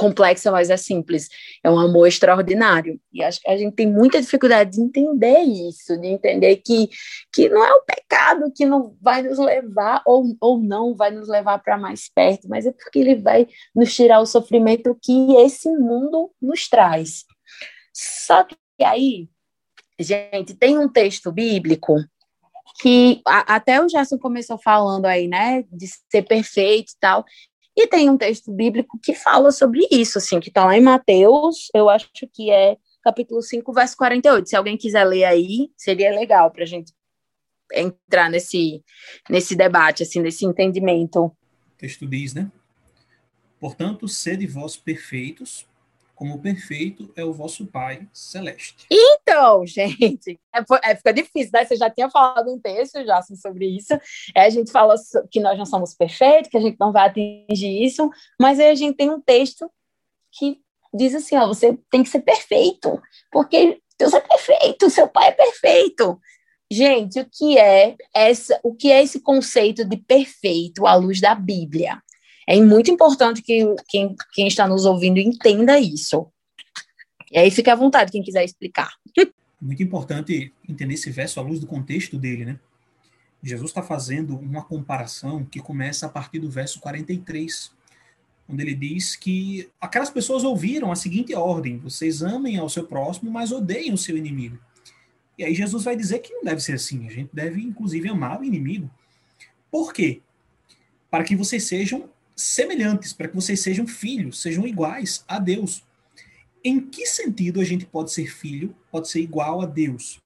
complexa, 0.00 0.50
mas 0.50 0.70
é 0.70 0.78
simples. 0.78 1.28
É 1.62 1.70
um 1.70 1.78
amor 1.78 2.08
extraordinário. 2.08 2.98
E 3.12 3.22
acho 3.22 3.38
que 3.42 3.50
a 3.50 3.56
gente 3.56 3.74
tem 3.74 3.86
muita 3.86 4.18
dificuldade 4.18 4.70
de 4.70 4.80
entender 4.80 5.40
isso, 5.40 6.00
de 6.00 6.06
entender 6.06 6.56
que, 6.56 6.88
que 7.30 7.50
não 7.50 7.62
é 7.62 7.70
o 7.74 7.82
pecado 7.82 8.50
que 8.56 8.64
não 8.64 8.96
vai 8.98 9.20
nos 9.20 9.38
levar, 9.38 10.02
ou, 10.06 10.34
ou 10.40 10.58
não 10.58 10.96
vai 10.96 11.10
nos 11.10 11.28
levar 11.28 11.58
para 11.58 11.76
mais 11.76 12.10
perto, 12.14 12.48
mas 12.48 12.64
é 12.64 12.72
porque 12.72 12.98
ele 12.98 13.16
vai 13.16 13.46
nos 13.76 13.94
tirar 13.94 14.20
o 14.20 14.26
sofrimento 14.26 14.98
que 15.02 15.34
esse 15.36 15.68
mundo 15.68 16.30
nos 16.40 16.66
traz. 16.66 17.24
Só 17.92 18.42
que 18.42 18.56
aí, 18.82 19.28
gente, 19.98 20.54
tem 20.54 20.78
um 20.78 20.88
texto 20.88 21.30
bíblico 21.30 21.96
que 22.80 23.20
a, 23.26 23.56
até 23.56 23.82
o 23.82 23.88
Gerson 23.88 24.16
começou 24.16 24.56
falando 24.56 25.04
aí, 25.04 25.28
né, 25.28 25.62
de 25.70 25.86
ser 26.10 26.22
perfeito 26.22 26.92
e 26.92 26.98
tal, 26.98 27.24
e 27.76 27.86
tem 27.86 28.10
um 28.10 28.16
texto 28.16 28.52
bíblico 28.52 28.98
que 29.02 29.14
fala 29.14 29.52
sobre 29.52 29.86
isso, 29.90 30.18
assim, 30.18 30.40
que 30.40 30.48
está 30.48 30.64
lá 30.64 30.76
em 30.76 30.82
Mateus, 30.82 31.68
eu 31.74 31.88
acho 31.88 32.08
que 32.32 32.50
é 32.50 32.76
capítulo 33.02 33.40
5, 33.42 33.72
verso 33.72 33.96
48. 33.96 34.48
Se 34.48 34.56
alguém 34.56 34.76
quiser 34.76 35.04
ler 35.04 35.24
aí, 35.24 35.70
seria 35.76 36.10
legal 36.10 36.50
para 36.50 36.64
a 36.64 36.66
gente 36.66 36.92
entrar 37.72 38.28
nesse, 38.28 38.82
nesse 39.28 39.54
debate, 39.54 40.02
assim, 40.02 40.20
nesse 40.20 40.44
entendimento. 40.44 41.26
O 41.26 41.34
texto 41.78 42.06
diz, 42.06 42.34
né? 42.34 42.50
Portanto, 43.58 44.08
sede 44.08 44.46
vós 44.46 44.76
perfeitos, 44.76 45.66
como 46.20 46.38
perfeito 46.38 47.10
é 47.16 47.24
o 47.24 47.32
vosso 47.32 47.66
Pai 47.66 48.06
celeste. 48.12 48.84
Então, 48.90 49.64
gente, 49.64 50.38
é, 50.54 50.90
é, 50.90 50.94
fica 50.94 51.14
difícil, 51.14 51.50
né? 51.50 51.64
Você 51.64 51.76
já 51.76 51.88
tinha 51.88 52.10
falado 52.10 52.52
um 52.52 52.60
texto 52.60 53.02
já 53.06 53.16
assim, 53.16 53.34
sobre 53.36 53.64
isso. 53.64 53.94
É, 54.34 54.42
a 54.42 54.50
gente 54.50 54.70
fala 54.70 54.94
que 55.30 55.40
nós 55.40 55.56
não 55.56 55.64
somos 55.64 55.94
perfeitos, 55.94 56.50
que 56.50 56.58
a 56.58 56.60
gente 56.60 56.76
não 56.78 56.92
vai 56.92 57.08
atingir 57.08 57.82
isso, 57.82 58.10
mas 58.38 58.60
aí 58.60 58.68
a 58.68 58.74
gente 58.74 58.96
tem 58.96 59.08
um 59.08 59.18
texto 59.18 59.70
que 60.30 60.60
diz 60.92 61.14
assim: 61.14 61.36
ó, 61.36 61.46
você 61.46 61.78
tem 61.90 62.02
que 62.02 62.10
ser 62.10 62.20
perfeito, 62.20 63.00
porque 63.32 63.80
Deus 63.98 64.12
é 64.12 64.20
perfeito, 64.20 64.90
seu 64.90 65.08
Pai 65.08 65.28
é 65.28 65.32
perfeito. 65.32 66.20
Gente, 66.70 67.18
o 67.18 67.26
que 67.30 67.56
é 67.58 67.96
essa, 68.14 68.60
o 68.62 68.74
que 68.74 68.92
é 68.92 69.02
esse 69.02 69.20
conceito 69.20 69.86
de 69.86 69.96
perfeito 69.96 70.86
à 70.86 70.94
luz 70.94 71.18
da 71.18 71.34
Bíblia? 71.34 71.98
É 72.46 72.60
muito 72.60 72.90
importante 72.90 73.42
que 73.42 73.74
quem, 73.88 74.14
quem 74.32 74.48
está 74.48 74.66
nos 74.66 74.84
ouvindo 74.84 75.18
entenda 75.18 75.78
isso. 75.78 76.26
E 77.30 77.38
aí 77.38 77.50
fica 77.50 77.72
à 77.72 77.76
vontade 77.76 78.10
quem 78.10 78.22
quiser 78.22 78.44
explicar. 78.44 78.92
Muito 79.60 79.82
importante 79.82 80.52
entender 80.68 80.94
esse 80.94 81.10
verso 81.10 81.38
à 81.38 81.42
luz 81.42 81.60
do 81.60 81.66
contexto 81.66 82.18
dele, 82.18 82.44
né? 82.44 82.58
Jesus 83.42 83.70
está 83.70 83.82
fazendo 83.82 84.36
uma 84.36 84.62
comparação 84.62 85.44
que 85.44 85.60
começa 85.60 86.06
a 86.06 86.08
partir 86.08 86.38
do 86.38 86.50
verso 86.50 86.80
43, 86.80 87.72
onde 88.48 88.62
ele 88.62 88.74
diz 88.74 89.16
que 89.16 89.70
aquelas 89.80 90.10
pessoas 90.10 90.44
ouviram 90.44 90.92
a 90.92 90.96
seguinte 90.96 91.34
ordem: 91.34 91.78
vocês 91.78 92.22
amem 92.22 92.58
ao 92.58 92.68
seu 92.68 92.86
próximo, 92.86 93.30
mas 93.30 93.52
odeiem 93.52 93.92
o 93.92 93.98
seu 93.98 94.16
inimigo. 94.16 94.58
E 95.38 95.44
aí 95.44 95.54
Jesus 95.54 95.84
vai 95.84 95.96
dizer 95.96 96.18
que 96.18 96.34
não 96.34 96.44
deve 96.44 96.60
ser 96.60 96.74
assim, 96.74 97.06
a 97.06 97.10
gente 97.10 97.30
deve 97.32 97.62
inclusive 97.62 98.08
amar 98.08 98.40
o 98.40 98.44
inimigo. 98.44 98.90
Por 99.70 99.92
quê? 99.92 100.20
Para 101.10 101.24
que 101.24 101.34
vocês 101.34 101.64
sejam 101.64 102.10
semelhantes, 102.42 103.12
para 103.12 103.28
que 103.28 103.34
vocês 103.34 103.60
sejam 103.60 103.86
filhos, 103.86 104.40
sejam 104.40 104.66
iguais 104.66 105.24
a 105.28 105.38
Deus. 105.38 105.84
Em 106.62 106.80
que 106.80 107.06
sentido 107.06 107.60
a 107.60 107.64
gente 107.64 107.86
pode 107.86 108.12
ser 108.12 108.26
filho, 108.30 108.74
pode 108.90 109.08
ser 109.08 109.20
igual 109.20 109.62
a 109.62 109.66
Deus? 109.66 110.18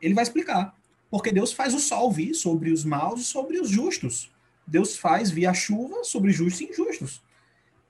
Ele 0.00 0.14
vai 0.14 0.22
explicar. 0.22 0.76
Porque 1.10 1.32
Deus 1.32 1.52
faz 1.52 1.74
o 1.74 1.78
sol 1.78 2.12
vir 2.12 2.34
sobre 2.34 2.70
os 2.70 2.84
maus 2.84 3.20
e 3.20 3.24
sobre 3.24 3.58
os 3.58 3.70
justos. 3.70 4.30
Deus 4.66 4.96
faz 4.96 5.30
vir 5.30 5.46
a 5.46 5.54
chuva 5.54 6.04
sobre 6.04 6.32
justos 6.32 6.60
e 6.60 6.70
injustos. 6.70 7.22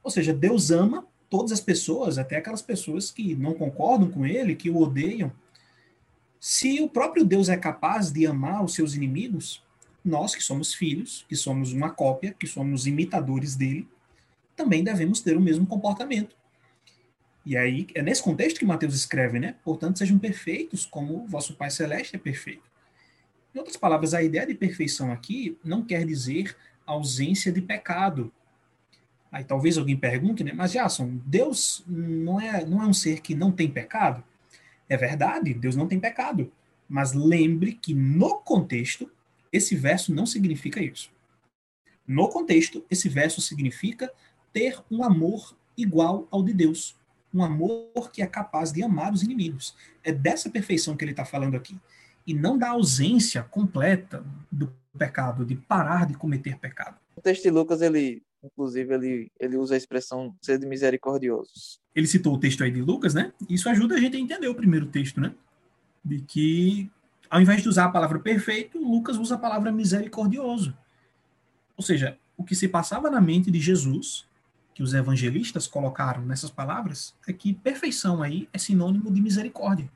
Ou 0.02 0.10
seja, 0.10 0.32
Deus 0.32 0.70
ama 0.70 1.06
todas 1.28 1.50
as 1.50 1.60
pessoas, 1.60 2.16
até 2.16 2.36
aquelas 2.36 2.62
pessoas 2.62 3.10
que 3.10 3.34
não 3.34 3.54
concordam 3.54 4.10
com 4.10 4.24
ele, 4.24 4.54
que 4.54 4.70
o 4.70 4.78
odeiam, 4.78 5.32
se 6.40 6.80
o 6.80 6.88
próprio 6.88 7.24
Deus 7.24 7.48
é 7.48 7.56
capaz 7.56 8.12
de 8.12 8.26
amar 8.26 8.64
os 8.64 8.74
seus 8.74 8.94
inimigos, 8.94 9.62
nós 10.08 10.34
que 10.34 10.42
somos 10.42 10.74
filhos, 10.74 11.24
que 11.28 11.36
somos 11.36 11.72
uma 11.72 11.90
cópia, 11.90 12.34
que 12.38 12.46
somos 12.46 12.86
imitadores 12.86 13.54
dele, 13.54 13.88
também 14.56 14.82
devemos 14.82 15.20
ter 15.20 15.36
o 15.36 15.40
mesmo 15.40 15.66
comportamento. 15.66 16.36
E 17.46 17.56
aí, 17.56 17.86
é 17.94 18.02
nesse 18.02 18.22
contexto 18.22 18.58
que 18.58 18.66
Mateus 18.66 18.94
escreve, 18.94 19.38
né? 19.38 19.54
Portanto, 19.64 19.98
sejam 19.98 20.18
perfeitos 20.18 20.84
como 20.84 21.26
vosso 21.26 21.54
Pai 21.54 21.70
Celeste 21.70 22.16
é 22.16 22.18
perfeito. 22.18 22.68
Em 23.54 23.58
outras 23.58 23.76
palavras, 23.76 24.12
a 24.12 24.22
ideia 24.22 24.46
de 24.46 24.54
perfeição 24.54 25.10
aqui 25.10 25.56
não 25.64 25.82
quer 25.82 26.04
dizer 26.04 26.54
ausência 26.84 27.50
de 27.50 27.62
pecado. 27.62 28.32
Aí 29.30 29.44
talvez 29.44 29.78
alguém 29.78 29.96
pergunte, 29.96 30.42
né? 30.42 30.52
Mas 30.54 30.72
Jason, 30.72 31.20
Deus 31.24 31.82
não 31.86 32.40
é, 32.40 32.64
não 32.64 32.82
é 32.82 32.86
um 32.86 32.92
ser 32.92 33.20
que 33.20 33.34
não 33.34 33.52
tem 33.52 33.70
pecado? 33.70 34.22
É 34.88 34.96
verdade, 34.96 35.54
Deus 35.54 35.76
não 35.76 35.86
tem 35.86 36.00
pecado. 36.00 36.52
Mas 36.88 37.12
lembre 37.12 37.72
que 37.74 37.94
no 37.94 38.38
contexto, 38.38 39.10
esse 39.52 39.74
verso 39.76 40.14
não 40.14 40.26
significa 40.26 40.82
isso. 40.82 41.10
No 42.06 42.28
contexto, 42.28 42.84
esse 42.90 43.08
verso 43.08 43.40
significa 43.40 44.10
ter 44.52 44.80
um 44.90 45.04
amor 45.04 45.56
igual 45.76 46.26
ao 46.30 46.42
de 46.42 46.52
Deus. 46.52 46.96
Um 47.32 47.44
amor 47.44 48.10
que 48.10 48.22
é 48.22 48.26
capaz 48.26 48.72
de 48.72 48.82
amar 48.82 49.12
os 49.12 49.22
inimigos. 49.22 49.76
É 50.02 50.10
dessa 50.10 50.48
perfeição 50.48 50.96
que 50.96 51.04
ele 51.04 51.10
está 51.12 51.24
falando 51.24 51.56
aqui. 51.56 51.78
E 52.26 52.32
não 52.34 52.58
da 52.58 52.70
ausência 52.70 53.42
completa 53.42 54.24
do 54.50 54.72
pecado, 54.96 55.44
de 55.44 55.54
parar 55.54 56.06
de 56.06 56.14
cometer 56.14 56.58
pecado. 56.58 56.98
O 57.16 57.20
texto 57.20 57.42
de 57.42 57.50
Lucas, 57.50 57.80
ele, 57.82 58.22
inclusive, 58.42 58.94
ele, 58.94 59.32
ele 59.38 59.56
usa 59.56 59.74
a 59.74 59.76
expressão 59.76 60.34
ser 60.42 60.58
misericordiosos. 60.60 61.80
Ele 61.94 62.06
citou 62.06 62.34
o 62.34 62.40
texto 62.40 62.64
aí 62.64 62.70
de 62.70 62.80
Lucas, 62.80 63.14
né? 63.14 63.32
Isso 63.48 63.68
ajuda 63.68 63.94
a 63.94 64.00
gente 64.00 64.16
a 64.16 64.20
entender 64.20 64.48
o 64.48 64.54
primeiro 64.54 64.86
texto, 64.86 65.20
né? 65.20 65.34
De 66.04 66.20
que, 66.20 66.90
ao 67.30 67.40
invés 67.40 67.62
de 67.62 67.68
usar 67.68 67.86
a 67.86 67.90
palavra 67.90 68.18
perfeito, 68.18 68.78
Lucas 68.78 69.16
usa 69.16 69.34
a 69.34 69.38
palavra 69.38 69.70
misericordioso. 69.70 70.76
Ou 71.76 71.82
seja, 71.82 72.18
o 72.36 72.44
que 72.44 72.54
se 72.54 72.68
passava 72.68 73.10
na 73.10 73.20
mente 73.20 73.50
de 73.50 73.60
Jesus, 73.60 74.26
que 74.74 74.82
os 74.82 74.94
evangelistas 74.94 75.66
colocaram 75.66 76.24
nessas 76.24 76.50
palavras, 76.50 77.14
é 77.26 77.32
que 77.32 77.54
perfeição 77.54 78.22
aí 78.22 78.48
é 78.52 78.58
sinônimo 78.58 79.12
de 79.12 79.20
misericórdia. 79.20 79.90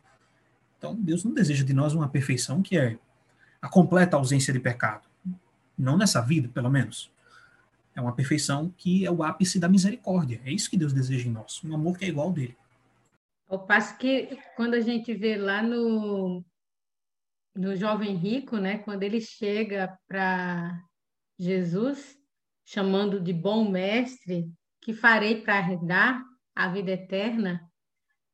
Então, 0.77 0.95
Deus 0.95 1.25
não 1.25 1.33
deseja 1.33 1.65
de 1.65 1.73
nós 1.73 1.95
uma 1.95 2.09
perfeição 2.09 2.61
que 2.61 2.77
é 2.77 2.99
a 3.61 3.69
completa 3.69 4.17
ausência 4.17 4.53
de 4.53 4.59
pecado. 4.59 5.09
Não 5.79 5.97
nessa 5.97 6.21
vida, 6.21 6.49
pelo 6.49 6.69
menos. 6.69 7.11
É 7.95 8.01
uma 8.01 8.13
perfeição 8.13 8.73
que 8.77 9.07
é 9.07 9.11
o 9.11 9.23
ápice 9.23 9.59
da 9.61 9.69
misericórdia. 9.69 10.41
É 10.45 10.51
isso 10.51 10.69
que 10.69 10.77
Deus 10.77 10.93
deseja 10.93 11.29
em 11.29 11.33
nós, 11.33 11.63
um 11.65 11.75
amor 11.75 11.97
que 11.97 12.05
é 12.05 12.09
igual 12.09 12.29
ao 12.29 12.33
dele. 12.33 12.57
Ao 13.49 13.59
passo 13.59 13.97
que 13.99 14.37
quando 14.57 14.75
a 14.75 14.81
gente 14.81 15.15
vê 15.15 15.37
lá 15.37 15.63
no, 15.63 16.43
no 17.55 17.77
jovem 17.77 18.15
rico, 18.17 18.57
né, 18.57 18.79
quando 18.79 19.03
ele 19.03 19.21
chega 19.21 19.99
para 20.09 20.81
Jesus, 21.39 22.17
chamando 22.65 23.21
de 23.21 23.33
bom 23.33 23.71
mestre, 23.71 24.51
que 24.81 24.93
farei 24.93 25.43
para 25.43 25.59
herdar 25.59 26.23
a 26.55 26.69
vida 26.69 26.93
eterna, 26.93 27.61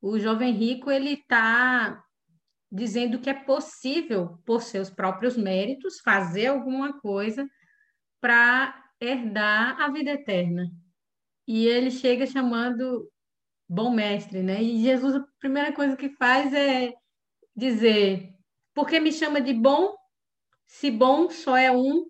o 0.00 0.18
jovem 0.18 0.52
rico 0.52 0.90
ele 0.90 1.14
está 1.14 2.02
dizendo 2.70 3.18
que 3.18 3.30
é 3.30 3.34
possível, 3.34 4.38
por 4.44 4.62
seus 4.62 4.90
próprios 4.90 5.36
méritos, 5.36 6.00
fazer 6.00 6.46
alguma 6.46 7.00
coisa 7.00 7.48
para 8.20 8.84
herdar 9.00 9.80
a 9.80 9.90
vida 9.90 10.12
eterna. 10.12 10.70
E 11.46 11.66
ele 11.66 11.90
chega 11.90 12.26
chamando 12.26 13.10
bom 13.68 13.90
mestre, 13.90 14.42
né? 14.42 14.62
E 14.62 14.82
Jesus, 14.82 15.14
a 15.14 15.26
primeira 15.40 15.72
coisa 15.72 15.96
que 15.96 16.10
faz 16.10 16.52
é 16.52 16.92
dizer: 17.56 18.34
por 18.78 18.86
que 18.86 19.00
me 19.00 19.10
chama 19.10 19.40
de 19.40 19.52
bom? 19.52 19.92
Se 20.64 20.88
bom 20.88 21.28
só 21.30 21.56
é 21.56 21.68
um, 21.68 22.06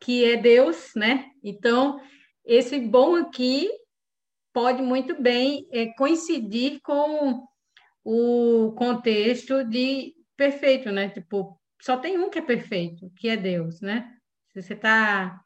que 0.00 0.24
é 0.24 0.36
Deus, 0.36 0.92
né? 0.94 1.28
Então, 1.42 2.00
esse 2.44 2.78
bom 2.78 3.16
aqui 3.16 3.68
pode 4.52 4.80
muito 4.82 5.20
bem 5.20 5.66
é, 5.72 5.86
coincidir 5.94 6.80
com 6.80 7.44
o 8.04 8.72
contexto 8.78 9.64
de 9.64 10.14
perfeito, 10.36 10.92
né? 10.92 11.08
Tipo, 11.08 11.60
só 11.82 11.96
tem 11.96 12.16
um 12.16 12.30
que 12.30 12.38
é 12.38 12.42
perfeito, 12.42 13.10
que 13.16 13.28
é 13.28 13.36
Deus, 13.36 13.80
né? 13.80 14.08
Se 14.52 14.62
você 14.62 14.74
está 14.74 15.40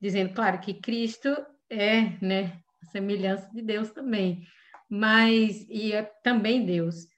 dizendo, 0.00 0.32
claro, 0.32 0.60
que 0.60 0.74
Cristo 0.74 1.36
é, 1.68 2.16
né, 2.24 2.60
a 2.80 2.86
semelhança 2.92 3.50
de 3.52 3.60
Deus 3.60 3.90
também, 3.90 4.46
mas 4.88 5.66
e 5.68 5.92
é 5.92 6.04
também 6.22 6.64
Deus, 6.64 7.08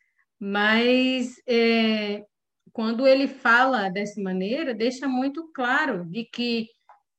mas 0.40 1.34
é, 1.46 2.24
quando 2.72 3.06
ele 3.06 3.26
fala 3.28 3.88
dessa 3.88 4.20
maneira, 4.20 4.74
deixa 4.74 5.08
muito 5.08 5.50
claro 5.52 6.04
de 6.04 6.24
que 6.24 6.68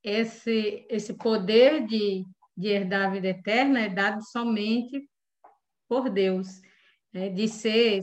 esse 0.03 0.85
esse 0.89 1.13
poder 1.13 1.85
de, 1.85 2.25
de 2.55 2.67
herdar 2.67 3.07
a 3.07 3.12
vida 3.12 3.27
eterna 3.27 3.81
é 3.81 3.89
dado 3.89 4.23
somente 4.23 5.07
por 5.88 6.09
Deus 6.09 6.62
né, 7.13 7.29
de 7.29 7.47
ser 7.47 8.01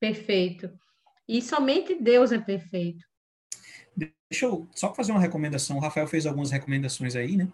perfeito. 0.00 0.70
E 1.28 1.40
somente 1.40 1.94
Deus 1.94 2.32
é 2.32 2.38
perfeito. 2.38 3.04
Deixa 3.96 4.46
eu 4.46 4.68
só 4.74 4.92
fazer 4.94 5.12
uma 5.12 5.20
recomendação. 5.20 5.76
O 5.76 5.80
Rafael 5.80 6.06
fez 6.06 6.26
algumas 6.26 6.50
recomendações 6.50 7.14
aí, 7.14 7.36
né? 7.36 7.48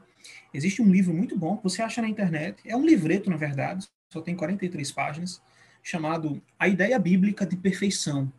Existe 0.52 0.80
um 0.80 0.90
livro 0.90 1.12
muito 1.12 1.36
bom 1.36 1.56
que 1.56 1.64
você 1.64 1.82
acha 1.82 2.00
na 2.00 2.08
internet. 2.08 2.62
É 2.64 2.76
um 2.76 2.84
livreto, 2.84 3.28
na 3.30 3.36
verdade, 3.36 3.86
só 4.12 4.20
tem 4.20 4.34
43 4.34 4.90
páginas, 4.90 5.42
chamado 5.82 6.42
A 6.58 6.68
Ideia 6.68 6.98
Bíblica 6.98 7.46
de 7.46 7.56
Perfeição, 7.56 8.32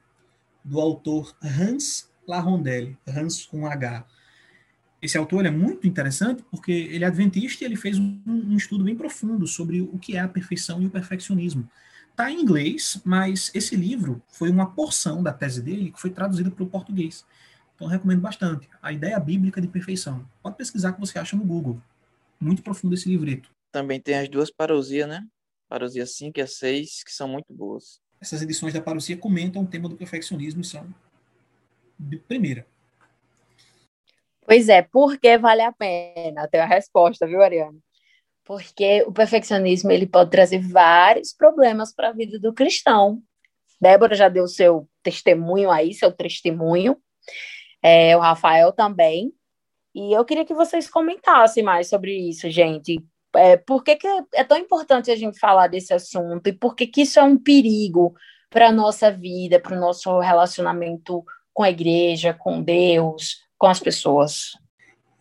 do 0.63 0.80
autor 0.80 1.36
Hans 1.41 2.10
Larondelli, 2.28 2.97
Hans 3.08 3.45
com 3.45 3.65
H. 3.65 4.06
Esse 5.02 5.17
autor 5.17 5.45
é 5.45 5.52
muito 5.52 5.88
interessante 5.88 6.43
porque 6.52 6.71
ele 6.71 7.04
é 7.04 7.08
adventista 7.08 7.63
e 7.63 7.67
ele 7.67 7.76
fez 7.76 7.97
um, 7.97 8.21
um 8.26 8.56
estudo 8.56 8.84
bem 8.84 8.95
profundo 8.95 9.47
sobre 9.47 9.82
o 9.82 9.97
que 9.97 10.15
é 10.15 10.19
a 10.19 10.28
perfeição 10.28 10.82
e 10.82 10.86
o 10.86 10.89
perfeccionismo. 10.91 11.67
Está 12.12 12.30
em 12.30 12.41
inglês, 12.41 13.02
mas 13.04 13.50
esse 13.56 13.76
livro 13.76 14.21
foi 14.28 14.50
uma 14.50 14.69
porção 14.69 15.24
da 15.24 15.34
tese 15.34 15.62
dele 15.62 15.91
que 15.91 16.00
foi 16.00 16.12
traduzida 16.12 16.52
para 16.52 16.63
o 16.63 16.69
português. 16.69 17.26
Então, 17.74 17.88
recomendo 17.88 18.21
bastante. 18.21 18.69
A 18.80 18.93
Ideia 18.93 19.19
Bíblica 19.19 19.60
de 19.60 19.67
Perfeição. 19.67 20.24
Pode 20.43 20.56
pesquisar 20.56 20.93
que 20.93 21.00
você 21.00 21.17
acha 21.17 21.36
no 21.36 21.43
Google. 21.43 21.82
Muito 22.39 22.62
profundo 22.62 22.93
esse 22.93 23.10
livreto. 23.10 23.50
Também 23.71 24.00
tem 24.00 24.19
as 24.19 24.30
duas 24.30 24.52
parosias, 24.52 25.10
né? 25.10 25.26
Parousia 25.67 26.06
5 26.06 26.38
e 26.38 26.41
a 26.43 26.47
6, 26.47 27.04
que 27.04 27.12
são 27.12 27.28
muito 27.28 27.52
boas. 27.52 28.00
Essas 28.21 28.41
edições 28.41 28.73
da 28.73 28.81
parousia 28.81 29.17
comentam 29.17 29.63
o 29.63 29.67
tema 29.67 29.89
do 29.89 29.97
perfeccionismo 29.97 30.62
e 30.62 30.65
são 30.65 30.88
de 31.97 32.17
primeira. 32.17 32.65
Pois 34.45 34.69
é, 34.69 34.81
por 34.81 35.17
que 35.17 35.38
vale 35.38 35.62
a 35.62 35.71
pena? 35.71 36.47
Tem 36.47 36.62
a 36.62 36.65
resposta, 36.65 37.25
viu, 37.25 37.41
Ariane? 37.41 37.81
porque 38.43 39.03
o 39.03 39.12
perfeccionismo 39.12 39.91
ele 39.91 40.05
pode 40.05 40.29
trazer 40.29 40.60
vários 40.60 41.34
problemas 41.34 41.93
para 41.93 42.10
a 42.10 42.12
vida 42.12 42.39
do 42.39 42.53
cristão. 42.53 43.21
Débora 43.79 44.15
já 44.15 44.29
deu 44.29 44.47
seu 44.47 44.89
testemunho 45.01 45.71
aí, 45.71 45.93
seu 45.93 46.12
testemunho, 46.12 46.97
é, 47.81 48.15
o 48.15 48.19
Rafael 48.19 48.71
também, 48.71 49.34
e 49.95 50.13
eu 50.13 50.23
queria 50.23 50.45
que 50.45 50.53
vocês 50.53 50.89
comentassem 50.89 51.63
mais 51.63 51.88
sobre 51.88 52.13
isso, 52.13 52.49
gente. 52.49 53.03
É, 53.36 53.58
por 53.58 53.84
que, 53.84 53.96
que 53.96 54.08
é 54.34 54.44
tão 54.44 54.58
importante 54.58 55.10
a 55.10 55.15
gente 55.15 55.39
falar 55.39 55.67
desse 55.67 55.94
assunto 55.94 56.48
e 56.48 56.54
por 56.54 56.76
que, 56.76 56.86
que 56.86 57.01
isso 57.01 57.20
é 57.20 57.24
um 57.24 57.38
perigo 57.38 58.14
para 58.49 58.68
a 58.68 58.72
nossa 58.72 59.12
vida, 59.12 59.60
para 59.60 59.78
o 59.78 59.80
nosso 59.80 60.20
relacionamento 60.20 61.24
com 61.53 61.64
a 61.64 61.70
igreja, 61.70 62.34
com 62.34 62.62
Deus, 62.62 63.43
com 63.58 63.68
as 63.68 63.80
pessoas? 63.80 64.58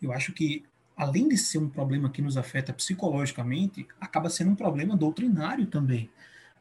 Eu 0.02 0.12
acho 0.12 0.32
que 0.32 0.64
além 1.00 1.28
de 1.28 1.38
ser 1.38 1.56
um 1.56 1.68
problema 1.68 2.10
que 2.10 2.20
nos 2.20 2.36
afeta 2.36 2.74
psicologicamente, 2.74 3.88
acaba 3.98 4.28
sendo 4.28 4.50
um 4.50 4.54
problema 4.54 4.94
doutrinário 4.94 5.66
também, 5.66 6.10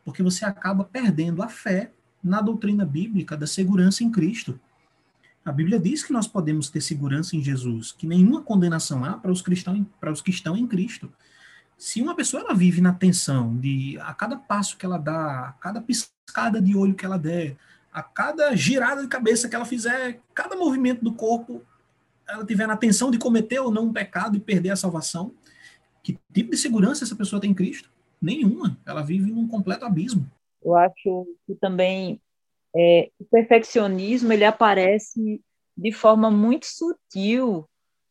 porque 0.06 0.24
você 0.24 0.46
acaba 0.46 0.86
perdendo 0.86 1.44
a 1.44 1.50
fé 1.50 1.92
na 2.24 2.40
doutrina 2.40 2.86
bíblica 2.86 3.36
da 3.36 3.46
segurança 3.46 4.02
em 4.02 4.10
Cristo. 4.10 4.58
A 5.44 5.52
Bíblia 5.52 5.78
diz 5.78 6.04
que 6.04 6.14
nós 6.14 6.26
podemos 6.26 6.70
ter 6.70 6.80
segurança 6.80 7.36
em 7.36 7.44
Jesus, 7.44 7.92
que 7.92 8.08
nenhuma 8.08 8.42
condenação 8.42 9.04
há 9.04 9.18
para 9.18 9.32
os 9.32 9.42
cristãos, 9.42 9.86
para 10.00 10.12
os 10.12 10.22
que 10.22 10.30
estão 10.30 10.56
em 10.56 10.66
Cristo. 10.66 11.12
Se 11.80 12.02
uma 12.02 12.14
pessoa 12.14 12.44
ela 12.44 12.54
vive 12.54 12.82
na 12.82 12.94
tensão 12.94 13.56
de 13.58 13.98
a 14.02 14.14
cada 14.14 14.36
passo 14.36 14.78
que 14.78 14.86
ela 14.86 14.98
dá, 14.98 15.48
a 15.48 15.52
cada 15.54 15.82
piscada 15.82 16.62
de 16.62 16.76
olho 16.76 16.94
que 16.94 17.06
ela 17.06 17.18
der, 17.18 17.56
a 17.92 18.04
cada 18.04 18.54
girada 18.54 19.02
de 19.02 19.08
cabeça 19.08 19.48
que 19.48 19.56
ela 19.56 19.64
fizer, 19.64 20.20
cada 20.34 20.58
movimento 20.58 21.02
do 21.02 21.14
corpo 21.14 21.62
ela 22.28 22.46
tiver 22.46 22.68
na 22.68 22.76
tensão 22.76 23.10
de 23.10 23.18
cometer 23.18 23.60
ou 23.60 23.72
não 23.72 23.86
um 23.86 23.94
pecado 23.94 24.36
e 24.36 24.42
perder 24.42 24.72
a 24.72 24.76
salvação, 24.76 25.32
que 26.04 26.20
tipo 26.34 26.52
de 26.52 26.58
segurança 26.58 27.06
essa 27.06 27.16
pessoa 27.16 27.40
tem 27.40 27.52
em 27.52 27.56
Cristo? 27.56 27.90
Nenhuma. 28.22 28.78
Ela 28.86 29.02
vive 29.02 29.32
num 29.32 29.48
completo 29.48 29.86
abismo. 29.86 30.30
Eu 30.62 30.76
acho 30.76 31.26
que 31.48 31.56
também 31.56 32.20
é, 32.76 33.10
o 33.18 33.24
perfeccionismo 33.24 34.34
ele 34.34 34.44
aparece 34.44 35.42
de 35.78 35.92
forma 35.94 36.30
muito 36.30 36.66
sutil 36.66 37.66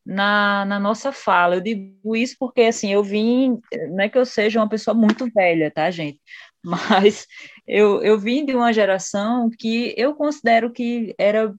na, 0.09 0.65
na 0.65 0.81
nossa 0.81 1.13
fala. 1.13 1.57
Eu 1.57 1.61
digo 1.61 2.17
isso 2.17 2.35
porque, 2.39 2.63
assim, 2.63 2.91
eu 2.91 3.05
vim, 3.05 3.61
não 3.91 4.01
é 4.01 4.09
que 4.09 4.17
eu 4.17 4.25
seja 4.25 4.59
uma 4.59 4.69
pessoa 4.69 4.95
muito 4.95 5.31
velha, 5.31 5.71
tá, 5.71 5.91
gente? 5.91 6.19
Mas 6.65 7.27
eu, 7.67 8.03
eu 8.03 8.19
vim 8.19 8.45
de 8.45 8.55
uma 8.55 8.73
geração 8.73 9.51
que 9.51 9.95
eu 9.99 10.15
considero 10.15 10.73
que 10.73 11.15
era 11.19 11.55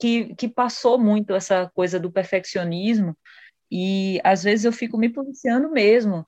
que, 0.00 0.34
que 0.34 0.48
passou 0.48 0.98
muito 0.98 1.34
essa 1.34 1.70
coisa 1.74 2.00
do 2.00 2.10
perfeccionismo 2.10 3.16
e 3.70 4.20
às 4.24 4.42
vezes 4.42 4.64
eu 4.64 4.72
fico 4.72 4.98
me 4.98 5.08
policiando 5.08 5.70
mesmo. 5.70 6.26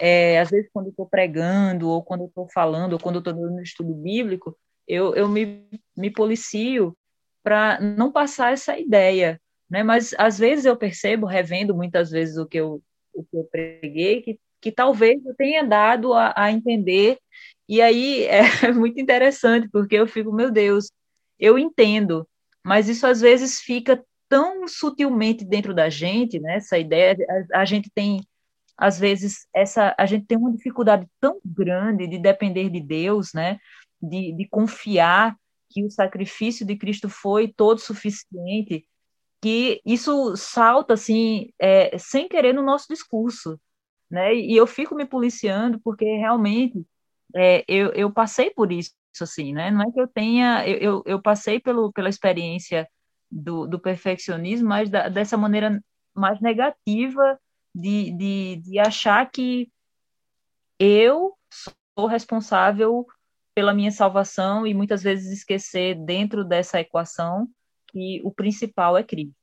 É, 0.00 0.40
às 0.40 0.50
vezes 0.50 0.70
quando 0.72 0.88
estou 0.90 1.06
pregando 1.06 1.88
ou 1.88 2.02
quando 2.02 2.26
estou 2.26 2.48
falando 2.52 2.94
ou 2.94 2.98
quando 2.98 3.18
estou 3.18 3.34
no 3.34 3.60
estudo 3.60 3.92
bíblico, 3.94 4.56
eu, 4.86 5.14
eu 5.14 5.28
me, 5.28 5.68
me 5.96 6.10
policio 6.10 6.96
para 7.42 7.80
não 7.80 8.10
passar 8.12 8.52
essa 8.52 8.78
ideia, 8.78 9.40
né? 9.72 9.82
Mas 9.82 10.14
às 10.18 10.38
vezes 10.38 10.66
eu 10.66 10.76
percebo, 10.76 11.24
revendo 11.24 11.74
muitas 11.74 12.10
vezes 12.10 12.36
o 12.36 12.44
que 12.44 12.58
eu, 12.58 12.82
o 13.14 13.24
que 13.24 13.36
eu 13.38 13.44
preguei, 13.44 14.20
que, 14.20 14.38
que 14.60 14.70
talvez 14.70 15.24
eu 15.24 15.34
tenha 15.34 15.64
dado 15.64 16.12
a, 16.12 16.34
a 16.36 16.52
entender 16.52 17.18
e 17.66 17.80
aí 17.80 18.24
é 18.24 18.42
muito 18.74 19.00
interessante, 19.00 19.70
porque 19.70 19.96
eu 19.96 20.06
fico, 20.06 20.30
meu 20.30 20.50
Deus, 20.50 20.92
eu 21.38 21.58
entendo, 21.58 22.28
mas 22.62 22.86
isso 22.86 23.06
às 23.06 23.22
vezes 23.22 23.62
fica 23.62 24.04
tão 24.28 24.68
sutilmente 24.68 25.42
dentro 25.42 25.74
da 25.74 25.88
gente, 25.88 26.38
né? 26.38 26.56
Essa 26.56 26.78
ideia, 26.78 27.16
a, 27.54 27.62
a 27.62 27.64
gente 27.64 27.90
tem 27.94 28.20
às 28.76 28.98
vezes 28.98 29.46
essa 29.54 29.94
a 29.98 30.04
gente 30.04 30.26
tem 30.26 30.36
uma 30.36 30.52
dificuldade 30.52 31.06
tão 31.20 31.40
grande 31.44 32.06
de 32.06 32.18
depender 32.18 32.68
de 32.68 32.80
Deus, 32.80 33.32
né? 33.34 33.58
De, 34.02 34.32
de 34.34 34.46
confiar 34.48 35.34
que 35.70 35.82
o 35.82 35.90
sacrifício 35.90 36.66
de 36.66 36.76
Cristo 36.76 37.08
foi 37.08 37.48
todo 37.48 37.78
suficiente, 37.78 38.84
que 39.42 39.82
isso 39.84 40.36
salta 40.36 40.94
assim, 40.94 41.52
é, 41.58 41.98
sem 41.98 42.28
querer 42.28 42.54
no 42.54 42.62
nosso 42.62 42.86
discurso, 42.88 43.60
né? 44.08 44.32
E 44.34 44.56
eu 44.56 44.66
fico 44.68 44.94
me 44.94 45.04
policiando 45.04 45.80
porque 45.80 46.04
realmente 46.04 46.86
é, 47.34 47.64
eu, 47.66 47.92
eu 47.92 48.12
passei 48.12 48.50
por 48.50 48.70
isso, 48.70 48.92
assim, 49.20 49.52
né? 49.52 49.70
Não 49.70 49.82
é 49.82 49.90
que 49.92 50.00
eu 50.00 50.06
tenha, 50.06 50.66
eu, 50.68 51.02
eu, 51.04 51.20
passei 51.20 51.58
pelo, 51.58 51.92
pela 51.92 52.08
experiência 52.08 52.88
do, 53.28 53.66
do 53.66 53.80
perfeccionismo, 53.80 54.68
mas 54.68 54.88
da, 54.88 55.08
dessa 55.08 55.36
maneira 55.36 55.82
mais 56.14 56.40
negativa 56.40 57.38
de, 57.74 58.12
de, 58.12 58.56
de 58.56 58.78
achar 58.78 59.28
que 59.28 59.72
eu 60.78 61.36
sou 61.98 62.06
responsável 62.06 63.06
pela 63.54 63.74
minha 63.74 63.90
salvação 63.90 64.64
e 64.66 64.72
muitas 64.72 65.02
vezes 65.02 65.32
esquecer 65.32 65.96
dentro 65.96 66.44
dessa 66.44 66.80
equação 66.80 67.48
que 67.92 68.20
o 68.24 68.32
principal 68.32 68.96
é 68.96 69.04
Cristo. 69.04 69.34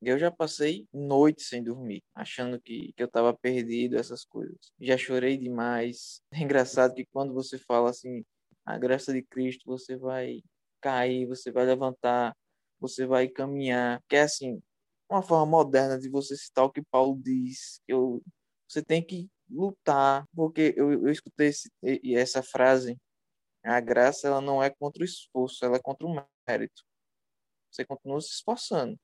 Eu 0.00 0.18
já 0.18 0.32
passei 0.32 0.88
noites 0.92 1.48
sem 1.48 1.62
dormir, 1.62 2.02
achando 2.12 2.60
que, 2.60 2.92
que 2.92 3.02
eu 3.02 3.06
estava 3.06 3.32
perdido, 3.32 3.96
essas 3.96 4.24
coisas. 4.24 4.58
Já 4.80 4.98
chorei 4.98 5.36
demais. 5.36 6.20
É 6.32 6.40
engraçado 6.42 6.94
que 6.94 7.06
quando 7.06 7.32
você 7.32 7.56
fala 7.56 7.90
assim, 7.90 8.24
a 8.66 8.76
graça 8.76 9.12
de 9.12 9.22
Cristo, 9.22 9.62
você 9.66 9.96
vai 9.96 10.42
cair, 10.80 11.26
você 11.26 11.52
vai 11.52 11.64
levantar, 11.64 12.36
você 12.80 13.06
vai 13.06 13.28
caminhar. 13.28 14.02
Que 14.08 14.16
é 14.16 14.22
assim, 14.22 14.60
uma 15.08 15.22
forma 15.22 15.46
moderna 15.46 15.98
de 15.98 16.08
você 16.08 16.36
citar 16.36 16.64
o 16.64 16.70
que 16.70 16.82
Paulo 16.82 17.16
diz. 17.22 17.80
Eu, 17.86 18.20
você 18.68 18.82
tem 18.82 19.04
que 19.04 19.28
lutar, 19.48 20.26
porque 20.34 20.74
eu, 20.76 20.92
eu 20.92 21.10
escutei 21.10 21.48
esse, 21.48 21.70
essa 22.16 22.42
frase, 22.42 22.98
a 23.64 23.78
graça 23.80 24.26
ela 24.26 24.40
não 24.40 24.62
é 24.62 24.70
contra 24.70 25.02
o 25.02 25.04
esforço, 25.04 25.64
ela 25.64 25.76
é 25.76 25.80
contra 25.80 26.06
o 26.06 26.26
mérito. 26.48 26.82
Você 27.72 27.84
continua 27.84 28.20
se 28.20 28.28
esforçando. 28.28 28.98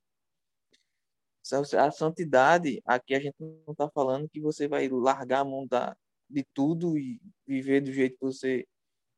A 1.79 1.91
santidade, 1.91 2.83
aqui 2.85 3.15
a 3.15 3.21
gente 3.21 3.37
não 3.41 3.73
está 3.73 3.89
falando 3.89 4.29
que 4.29 4.39
você 4.39 4.69
vai 4.69 4.87
largar 4.89 5.41
a 5.41 5.45
mão 5.45 5.67
da, 5.67 5.97
de 6.29 6.45
tudo 6.53 6.99
e 6.99 7.19
viver 7.47 7.81
do 7.81 7.91
jeito 7.91 8.19
que 8.19 8.25
você 8.25 8.67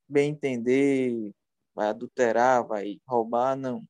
bem 0.09 0.30
entender, 0.30 1.34
vai 1.74 1.88
adulterar, 1.88 2.64
vai 2.64 3.01
roubar, 3.07 3.57
não. 3.57 3.78
O 3.78 3.88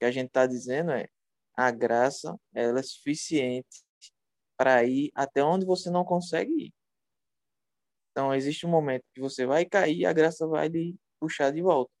que 0.00 0.04
a 0.04 0.10
gente 0.10 0.26
está 0.26 0.44
dizendo 0.46 0.90
é 0.90 1.08
a 1.56 1.70
graça 1.70 2.36
ela 2.52 2.80
é 2.80 2.82
suficiente 2.82 3.84
para 4.56 4.84
ir 4.84 5.12
até 5.14 5.42
onde 5.44 5.64
você 5.64 5.88
não 5.88 6.04
consegue 6.04 6.50
ir. 6.50 6.74
Então, 8.10 8.34
existe 8.34 8.66
um 8.66 8.70
momento 8.70 9.04
que 9.14 9.20
você 9.20 9.46
vai 9.46 9.64
cair 9.64 9.98
e 9.98 10.06
a 10.06 10.12
graça 10.12 10.46
vai 10.46 10.68
lhe 10.68 10.96
puxar 11.20 11.52
de 11.52 11.62
volta. 11.62 11.95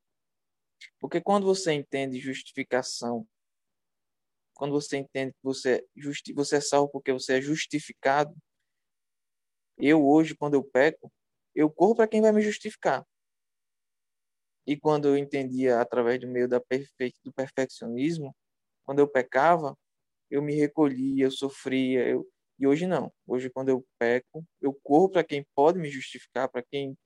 Porque 0.98 1.20
quando 1.20 1.44
você 1.44 1.72
entende 1.72 2.18
justificação 2.18 3.26
quando 4.56 4.72
você 4.72 4.96
entende 4.96 5.32
que 5.32 5.42
você, 5.42 5.86
justi 5.94 6.32
você 6.32 6.56
é 6.56 6.60
salvo 6.60 6.90
porque 6.90 7.12
você 7.12 7.34
é 7.34 7.40
justificado, 7.40 8.34
eu 9.78 10.04
hoje, 10.04 10.34
quando 10.34 10.54
eu 10.54 10.64
peco, 10.64 11.12
eu 11.54 11.70
corro 11.70 11.94
para 11.94 12.08
quem 12.08 12.22
vai 12.22 12.32
me 12.32 12.40
justificar. 12.40 13.06
E 14.66 14.76
quando 14.76 15.06
eu 15.08 15.16
entendia 15.16 15.80
através 15.80 16.18
do 16.18 16.26
meio 16.26 16.48
da 16.48 16.58
perfe 16.58 16.90
do 17.22 17.32
perfeccionismo, 17.32 18.34
quando 18.84 18.98
eu 19.00 19.06
pecava, 19.06 19.76
eu 20.30 20.42
me 20.42 20.54
recolhia, 20.54 21.26
eu 21.26 21.30
sofria, 21.30 22.08
eu... 22.08 22.26
e 22.58 22.66
hoje 22.66 22.86
não. 22.86 23.12
Hoje, 23.26 23.50
quando 23.50 23.68
eu 23.68 23.86
peco, 23.98 24.44
eu 24.60 24.72
corro 24.82 25.10
para 25.10 25.22
quem 25.22 25.46
pode 25.54 25.78
me 25.78 25.90
justificar, 25.90 26.48
para 26.48 26.62
quem 26.62 26.96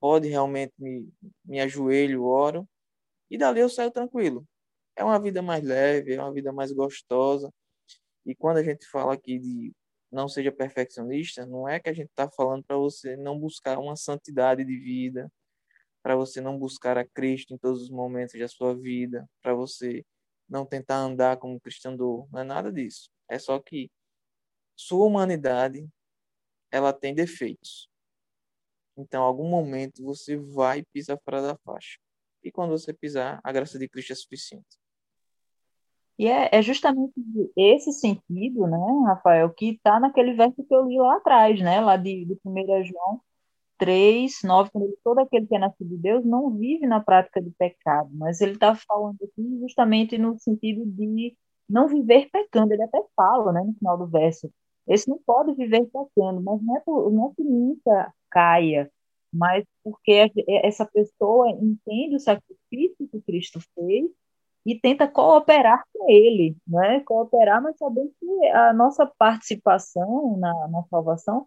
pode 0.00 0.28
realmente 0.28 0.74
me, 0.76 1.08
me 1.44 1.60
ajoelho, 1.60 2.24
oro, 2.24 2.68
e 3.30 3.38
dali 3.38 3.60
eu 3.60 3.68
saio 3.68 3.90
tranquilo 3.90 4.46
é 4.96 5.04
uma 5.04 5.20
vida 5.20 5.42
mais 5.42 5.62
leve, 5.62 6.14
é 6.14 6.20
uma 6.20 6.32
vida 6.32 6.52
mais 6.52 6.72
gostosa. 6.72 7.52
E 8.24 8.34
quando 8.34 8.58
a 8.58 8.62
gente 8.62 8.86
fala 8.88 9.14
aqui 9.14 9.38
de 9.38 9.72
não 10.10 10.28
seja 10.28 10.50
perfeccionista, 10.50 11.44
não 11.46 11.68
é 11.68 11.78
que 11.78 11.90
a 11.90 11.92
gente 11.92 12.08
está 12.08 12.28
falando 12.30 12.64
para 12.64 12.76
você 12.76 13.16
não 13.16 13.38
buscar 13.38 13.78
uma 13.78 13.96
santidade 13.96 14.64
de 14.64 14.78
vida, 14.78 15.30
para 16.02 16.16
você 16.16 16.40
não 16.40 16.58
buscar 16.58 16.96
a 16.96 17.04
Cristo 17.04 17.52
em 17.52 17.58
todos 17.58 17.82
os 17.82 17.90
momentos 17.90 18.38
da 18.38 18.48
sua 18.48 18.74
vida, 18.74 19.28
para 19.42 19.54
você 19.54 20.04
não 20.48 20.64
tentar 20.64 20.96
andar 20.96 21.36
como 21.38 21.60
cristão 21.60 21.96
do, 21.96 22.26
não 22.32 22.40
é 22.40 22.44
nada 22.44 22.72
disso. 22.72 23.10
É 23.28 23.38
só 23.38 23.58
que 23.58 23.90
sua 24.76 25.06
humanidade 25.06 25.86
ela 26.70 26.92
tem 26.92 27.14
defeitos. 27.14 27.88
Então, 28.96 29.22
em 29.22 29.26
algum 29.26 29.48
momento 29.48 30.02
você 30.02 30.36
vai 30.36 30.82
pisar 30.92 31.18
fora 31.24 31.42
da 31.42 31.56
faixa. 31.58 31.98
E 32.46 32.52
quando 32.52 32.70
você 32.70 32.92
pisar, 32.94 33.40
a 33.42 33.50
graça 33.50 33.76
de 33.76 33.88
Cristo 33.88 34.12
é 34.12 34.14
suficiente. 34.14 34.78
E 36.16 36.28
é, 36.28 36.48
é 36.52 36.62
justamente 36.62 37.12
esse 37.56 37.92
sentido, 37.92 38.68
né, 38.68 38.78
Rafael, 39.04 39.52
que 39.52 39.70
está 39.70 39.98
naquele 39.98 40.32
verso 40.34 40.54
que 40.64 40.72
eu 40.72 40.86
li 40.86 40.96
lá 40.96 41.16
atrás, 41.16 41.60
né, 41.60 41.80
lá 41.80 41.96
de, 41.96 42.24
de 42.24 42.38
1 42.44 42.84
João 42.84 43.20
3, 43.78 44.32
9, 44.44 44.70
quando 44.70 44.84
ele, 44.84 44.96
todo 45.02 45.18
aquele 45.18 45.46
que 45.46 45.56
é 45.56 45.58
nascido 45.58 45.88
de 45.88 45.96
Deus 45.96 46.24
não 46.24 46.56
vive 46.56 46.86
na 46.86 47.00
prática 47.00 47.42
do 47.42 47.52
pecado, 47.58 48.10
mas 48.12 48.40
ele 48.40 48.52
está 48.52 48.74
falando 48.76 49.16
aqui 49.22 49.58
justamente 49.60 50.16
no 50.16 50.38
sentido 50.38 50.86
de 50.86 51.36
não 51.68 51.88
viver 51.88 52.30
pecando, 52.30 52.72
ele 52.72 52.84
até 52.84 53.02
fala, 53.16 53.52
né, 53.52 53.62
no 53.62 53.74
final 53.74 53.98
do 53.98 54.06
verso, 54.06 54.48
esse 54.86 55.08
não 55.08 55.18
pode 55.26 55.52
viver 55.54 55.84
pecando, 55.86 56.40
mas 56.40 56.62
não 56.62 56.76
é, 56.76 56.80
por, 56.80 57.12
não 57.12 57.30
é 57.30 57.34
que 57.34 57.42
nunca 57.42 58.14
caia, 58.30 58.88
mas 59.36 59.64
porque 59.84 60.30
essa 60.64 60.86
pessoa 60.86 61.50
entende 61.50 62.16
o 62.16 62.20
sacrifício 62.20 63.08
que 63.10 63.20
Cristo 63.22 63.60
fez 63.74 64.10
e 64.64 64.78
tenta 64.80 65.06
cooperar 65.06 65.84
com 65.92 66.10
ele, 66.10 66.56
né? 66.66 67.00
Cooperar, 67.00 67.62
mas 67.62 67.76
sabendo 67.78 68.12
que 68.18 68.46
a 68.48 68.72
nossa 68.72 69.06
participação 69.06 70.36
na, 70.38 70.68
na 70.68 70.82
salvação, 70.90 71.46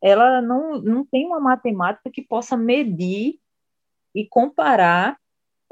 ela 0.00 0.40
não, 0.40 0.80
não 0.80 1.04
tem 1.04 1.26
uma 1.26 1.40
matemática 1.40 2.10
que 2.10 2.22
possa 2.22 2.56
medir 2.56 3.40
e 4.14 4.26
comparar 4.26 5.18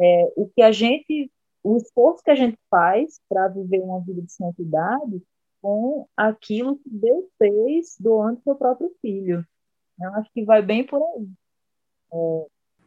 é, 0.00 0.32
o 0.36 0.48
que 0.48 0.62
a 0.62 0.72
gente, 0.72 1.30
o 1.62 1.76
esforço 1.76 2.22
que 2.22 2.30
a 2.30 2.34
gente 2.34 2.58
faz 2.70 3.20
para 3.28 3.48
viver 3.48 3.80
uma 3.80 4.00
vida 4.00 4.22
de 4.22 4.32
santidade 4.32 5.22
com 5.62 6.06
aquilo 6.16 6.78
que 6.78 6.90
Deus 6.90 7.24
fez 7.38 7.96
doando 7.98 8.42
seu 8.42 8.56
próprio 8.56 8.92
filho. 9.00 9.46
Eu 10.00 10.14
acho 10.14 10.30
que 10.32 10.44
vai 10.44 10.62
bem 10.62 10.84
por 10.84 11.02
aí. 11.02 11.28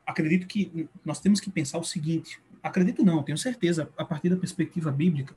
Acredito 0.05 0.47
que 0.47 0.89
nós 1.05 1.19
temos 1.19 1.39
que 1.39 1.49
pensar 1.49 1.78
o 1.78 1.84
seguinte: 1.84 2.39
acredito 2.61 3.03
não, 3.03 3.24
tenho 3.24 3.38
certeza, 3.38 3.89
a 3.97 4.05
partir 4.05 4.30
da 4.30 4.38
perspectiva 4.38 4.91
bíblica. 4.91 5.36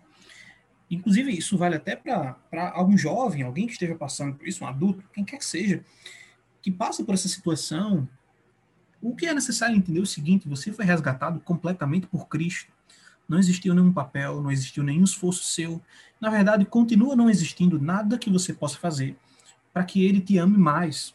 Inclusive, 0.90 1.32
isso 1.32 1.56
vale 1.56 1.76
até 1.76 1.96
para 1.96 2.36
algum 2.74 2.96
jovem, 2.96 3.42
alguém 3.42 3.66
que 3.66 3.72
esteja 3.72 3.94
passando 3.94 4.36
por 4.36 4.46
isso, 4.46 4.64
um 4.64 4.66
adulto, 4.66 5.04
quem 5.12 5.24
quer 5.24 5.38
que 5.38 5.44
seja, 5.44 5.84
que 6.60 6.70
passa 6.70 7.04
por 7.04 7.14
essa 7.14 7.28
situação. 7.28 8.08
O 9.00 9.14
que 9.14 9.26
é 9.26 9.34
necessário 9.34 9.76
entender 9.76 10.00
é 10.00 10.02
o 10.02 10.06
seguinte: 10.06 10.48
você 10.48 10.72
foi 10.72 10.84
resgatado 10.84 11.40
completamente 11.40 12.06
por 12.06 12.28
Cristo. 12.28 12.72
Não 13.26 13.38
existiu 13.38 13.74
nenhum 13.74 13.92
papel, 13.92 14.42
não 14.42 14.50
existiu 14.50 14.82
nenhum 14.82 15.04
esforço 15.04 15.44
seu. 15.44 15.80
Na 16.20 16.28
verdade, 16.28 16.64
continua 16.66 17.16
não 17.16 17.30
existindo 17.30 17.80
nada 17.80 18.18
que 18.18 18.30
você 18.30 18.52
possa 18.52 18.78
fazer 18.78 19.16
para 19.72 19.84
que 19.84 20.04
ele 20.04 20.20
te 20.20 20.38
ame 20.38 20.56
mais. 20.56 21.13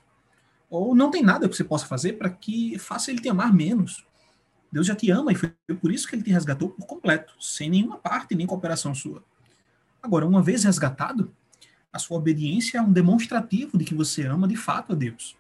Ou 0.70 0.94
não 0.94 1.10
tem 1.10 1.24
nada 1.24 1.50
que 1.50 1.56
você 1.56 1.64
possa 1.64 1.86
fazer 1.86 2.14
para 2.14 2.30
que 2.30 2.78
faça 2.78 3.12
ele 3.12 3.22
te 3.22 3.30
amar 3.30 3.54
menos. 3.54 4.06
Deus 4.72 4.86
já 4.86 4.96
te 4.96 5.10
ama 5.10 5.32
e 5.32 5.36
foi 5.36 5.52
por 5.82 5.92
isso 5.92 6.08
que 6.08 6.16
ele 6.16 6.24
te 6.24 6.32
resgatou 6.32 6.70
por 6.70 6.86
completo, 6.86 7.34
sem 7.40 7.70
nenhuma 7.70 7.98
parte 7.98 8.36
nem 8.36 8.46
cooperação 8.46 8.94
sua. 8.94 9.24
Agora, 10.02 10.28
uma 10.28 10.44
vez 10.44 10.64
resgatado, 10.64 11.34
A 11.92 11.98
sua 11.98 12.18
obediência 12.18 12.78
é 12.78 12.82
um 12.82 12.92
demonstrativo 12.92 13.78
de 13.78 13.84
que 13.84 13.96
você 13.96 14.26
ama 14.26 14.48
de 14.48 14.56
fato 14.56 14.94
a 14.94 14.96
Deus. 14.96 15.36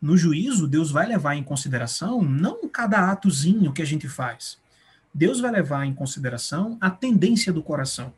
No 0.00 0.16
juízo, 0.16 0.68
Deus 0.68 0.92
vai 0.92 1.06
levar 1.06 1.34
em 1.34 1.42
consideração 1.42 2.22
não 2.22 2.68
cada 2.68 3.10
atozinho 3.10 3.72
que 3.72 3.82
a 3.82 3.84
gente 3.84 4.08
faz. 4.08 4.58
Deus 5.12 5.40
vai 5.40 5.50
levar 5.50 5.84
em 5.84 5.94
consideração 5.94 6.78
a 6.80 6.88
tendência 6.88 7.52
do 7.52 7.62
coração. 7.62 8.12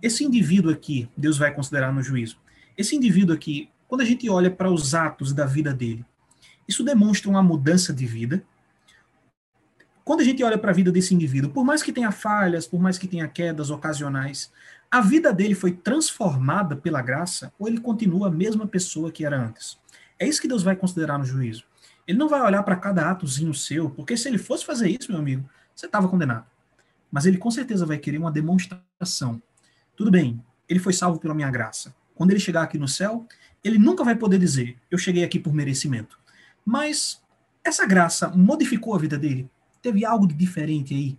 Esse 0.00 0.22
indivíduo 0.22 0.70
aqui, 0.70 1.08
Deus 1.16 1.38
vai 1.38 1.52
considerar 1.52 1.92
no 1.92 2.02
juízo. 2.02 2.38
Esse 2.78 2.94
indivíduo 2.94 3.34
aqui, 3.34 3.68
quando 3.90 4.02
a 4.02 4.04
gente 4.04 4.30
olha 4.30 4.48
para 4.48 4.70
os 4.70 4.94
atos 4.94 5.32
da 5.32 5.44
vida 5.44 5.74
dele, 5.74 6.06
isso 6.68 6.84
demonstra 6.84 7.28
uma 7.28 7.42
mudança 7.42 7.92
de 7.92 8.06
vida. 8.06 8.40
Quando 10.04 10.20
a 10.20 10.24
gente 10.24 10.44
olha 10.44 10.56
para 10.56 10.70
a 10.70 10.74
vida 10.74 10.92
desse 10.92 11.12
indivíduo, 11.12 11.50
por 11.50 11.64
mais 11.64 11.82
que 11.82 11.92
tenha 11.92 12.12
falhas, 12.12 12.68
por 12.68 12.80
mais 12.80 12.96
que 12.96 13.08
tenha 13.08 13.26
quedas 13.26 13.68
ocasionais, 13.68 14.52
a 14.88 15.00
vida 15.00 15.32
dele 15.32 15.56
foi 15.56 15.72
transformada 15.72 16.76
pela 16.76 17.02
graça 17.02 17.52
ou 17.58 17.66
ele 17.66 17.80
continua 17.80 18.28
a 18.28 18.30
mesma 18.30 18.64
pessoa 18.64 19.10
que 19.10 19.24
era 19.26 19.36
antes? 19.36 19.76
É 20.20 20.28
isso 20.28 20.40
que 20.40 20.46
Deus 20.46 20.62
vai 20.62 20.76
considerar 20.76 21.18
no 21.18 21.24
juízo. 21.24 21.64
Ele 22.06 22.16
não 22.16 22.28
vai 22.28 22.42
olhar 22.42 22.62
para 22.62 22.76
cada 22.76 23.10
atozinho 23.10 23.52
seu, 23.52 23.90
porque 23.90 24.16
se 24.16 24.28
ele 24.28 24.38
fosse 24.38 24.64
fazer 24.64 24.88
isso, 24.88 25.10
meu 25.10 25.20
amigo, 25.20 25.50
você 25.74 25.86
estava 25.86 26.08
condenado. 26.08 26.46
Mas 27.10 27.26
ele 27.26 27.38
com 27.38 27.50
certeza 27.50 27.84
vai 27.84 27.98
querer 27.98 28.18
uma 28.18 28.30
demonstração. 28.30 29.42
Tudo 29.96 30.12
bem, 30.12 30.40
ele 30.68 30.78
foi 30.78 30.92
salvo 30.92 31.18
pela 31.18 31.34
minha 31.34 31.50
graça. 31.50 31.92
Quando 32.14 32.30
ele 32.30 32.38
chegar 32.38 32.62
aqui 32.62 32.78
no 32.78 32.86
céu, 32.86 33.26
ele 33.62 33.78
nunca 33.78 34.04
vai 34.04 34.16
poder 34.16 34.38
dizer, 34.38 34.76
eu 34.90 34.98
cheguei 34.98 35.24
aqui 35.24 35.38
por 35.38 35.52
merecimento. 35.52 36.18
Mas 36.64 37.22
essa 37.64 37.86
graça 37.86 38.28
modificou 38.28 38.94
a 38.94 38.98
vida 38.98 39.18
dele? 39.18 39.48
Teve 39.82 40.04
algo 40.04 40.26
de 40.26 40.34
diferente 40.34 40.94
aí? 40.94 41.18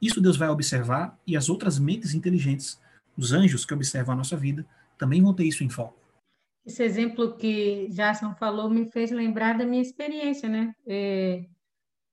Isso 0.00 0.20
Deus 0.20 0.36
vai 0.36 0.48
observar 0.48 1.18
e 1.26 1.36
as 1.36 1.48
outras 1.48 1.78
mentes 1.78 2.14
inteligentes, 2.14 2.80
os 3.16 3.32
anjos 3.32 3.64
que 3.64 3.74
observam 3.74 4.14
a 4.14 4.16
nossa 4.16 4.36
vida, 4.36 4.64
também 4.96 5.22
vão 5.22 5.34
ter 5.34 5.44
isso 5.44 5.62
em 5.62 5.68
foco. 5.68 5.98
Esse 6.64 6.82
exemplo 6.82 7.36
que 7.36 7.88
Jason 7.90 8.34
falou 8.34 8.68
me 8.70 8.86
fez 8.90 9.10
lembrar 9.10 9.56
da 9.56 9.64
minha 9.64 9.82
experiência, 9.82 10.48
né? 10.48 10.74
É, 10.86 11.44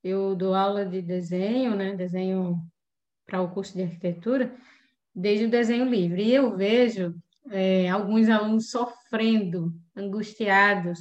eu 0.03 0.35
dou 0.35 0.55
aula 0.55 0.85
de 0.85 1.01
desenho, 1.01 1.75
né? 1.75 1.95
Desenho 1.95 2.61
para 3.25 3.41
o 3.41 3.51
curso 3.51 3.73
de 3.73 3.83
arquitetura, 3.83 4.55
desde 5.13 5.45
o 5.45 5.49
desenho 5.49 5.85
livre. 5.85 6.23
E 6.23 6.33
eu 6.33 6.55
vejo 6.55 7.15
é, 7.51 7.89
alguns 7.89 8.29
alunos 8.29 8.69
sofrendo, 8.69 9.73
angustiados, 9.95 10.99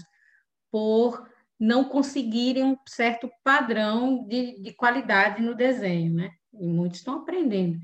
por 0.71 1.29
não 1.59 1.85
conseguirem 1.85 2.65
um 2.65 2.77
certo 2.87 3.31
padrão 3.43 4.27
de, 4.27 4.61
de 4.61 4.75
qualidade 4.75 5.43
no 5.43 5.55
desenho, 5.55 6.15
né? 6.15 6.31
E 6.53 6.67
muitos 6.67 6.99
estão 6.99 7.19
aprendendo. 7.19 7.79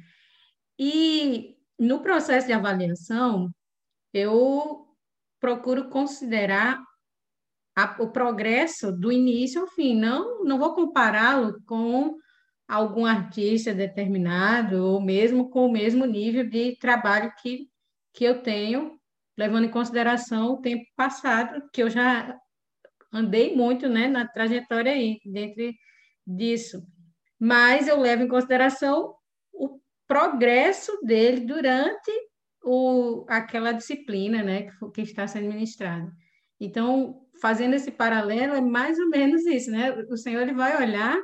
E 0.79 1.57
no 1.79 2.01
processo 2.01 2.47
de 2.47 2.53
avaliação, 2.53 3.51
eu 4.13 4.87
procuro 5.41 5.89
considerar 5.89 6.83
a, 7.77 7.97
o 8.03 8.11
progresso 8.11 8.93
do 8.93 9.11
início 9.11 9.63
ao 9.63 9.67
fim. 9.69 9.99
Não, 9.99 10.45
não 10.45 10.59
vou 10.59 10.75
compará-lo 10.75 11.61
com 11.67 12.17
algum 12.69 13.05
artista 13.05 13.75
determinado 13.75 14.85
ou 14.87 15.01
mesmo 15.01 15.51
com 15.51 15.67
o 15.67 15.73
mesmo 15.73 16.07
nível 16.07 16.49
de 16.49 16.77
trabalho 16.79 17.33
que, 17.43 17.69
que 18.13 18.25
eu 18.25 18.43
tenho, 18.43 18.99
levando 19.37 19.65
em 19.65 19.71
consideração 19.71 20.53
o 20.53 20.61
tempo 20.61 20.85
passado, 20.97 21.69
que 21.73 21.83
eu 21.83 21.91
já 21.91 22.37
andei 23.13 23.55
muito 23.55 23.89
né, 23.89 24.09
na 24.09 24.27
trajetória 24.27 24.93
aí, 24.93 25.21
dentro 25.25 25.73
disso. 26.27 26.83
Mas 27.39 27.89
eu 27.89 27.99
levo 27.99 28.23
em 28.23 28.29
consideração 28.29 29.15
o 29.53 29.81
progresso 30.07 30.99
dele 31.03 31.41
durante 31.41 32.11
o, 32.65 33.25
aquela 33.29 33.73
disciplina 33.73 34.43
né, 34.43 34.63
que, 34.71 34.91
que 34.95 35.03
está 35.03 35.27
sendo 35.27 35.49
ministrada. 35.49 36.11
Então, 36.61 37.23
fazendo 37.41 37.75
esse 37.75 37.91
paralelo, 37.91 38.55
é 38.55 38.61
mais 38.61 38.99
ou 38.99 39.09
menos 39.09 39.45
isso, 39.47 39.71
né? 39.71 39.91
O 40.09 40.17
Senhor 40.17 40.43
ele 40.43 40.55
vai 40.55 40.81
olhar 40.81 41.21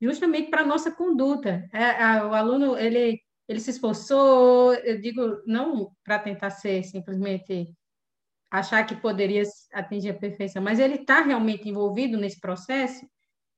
justamente 0.00 0.50
para 0.50 0.62
a 0.62 0.66
nossa 0.66 0.90
conduta. 0.90 1.64
É, 1.72 2.02
a, 2.02 2.26
o 2.26 2.34
aluno, 2.34 2.76
ele, 2.76 3.20
ele 3.52 3.60
se 3.60 3.70
esforçou, 3.70 4.74
eu 4.74 5.00
digo, 5.00 5.42
não 5.46 5.92
para 6.02 6.18
tentar 6.18 6.50
ser 6.50 6.82
simplesmente 6.82 7.72
achar 8.50 8.84
que 8.84 8.96
poderia 8.96 9.42
atingir 9.72 10.10
a 10.10 10.18
perfeição, 10.18 10.62
mas 10.62 10.78
ele 10.78 10.96
está 10.96 11.22
realmente 11.22 11.68
envolvido 11.68 12.18
nesse 12.18 12.40
processo, 12.40 13.06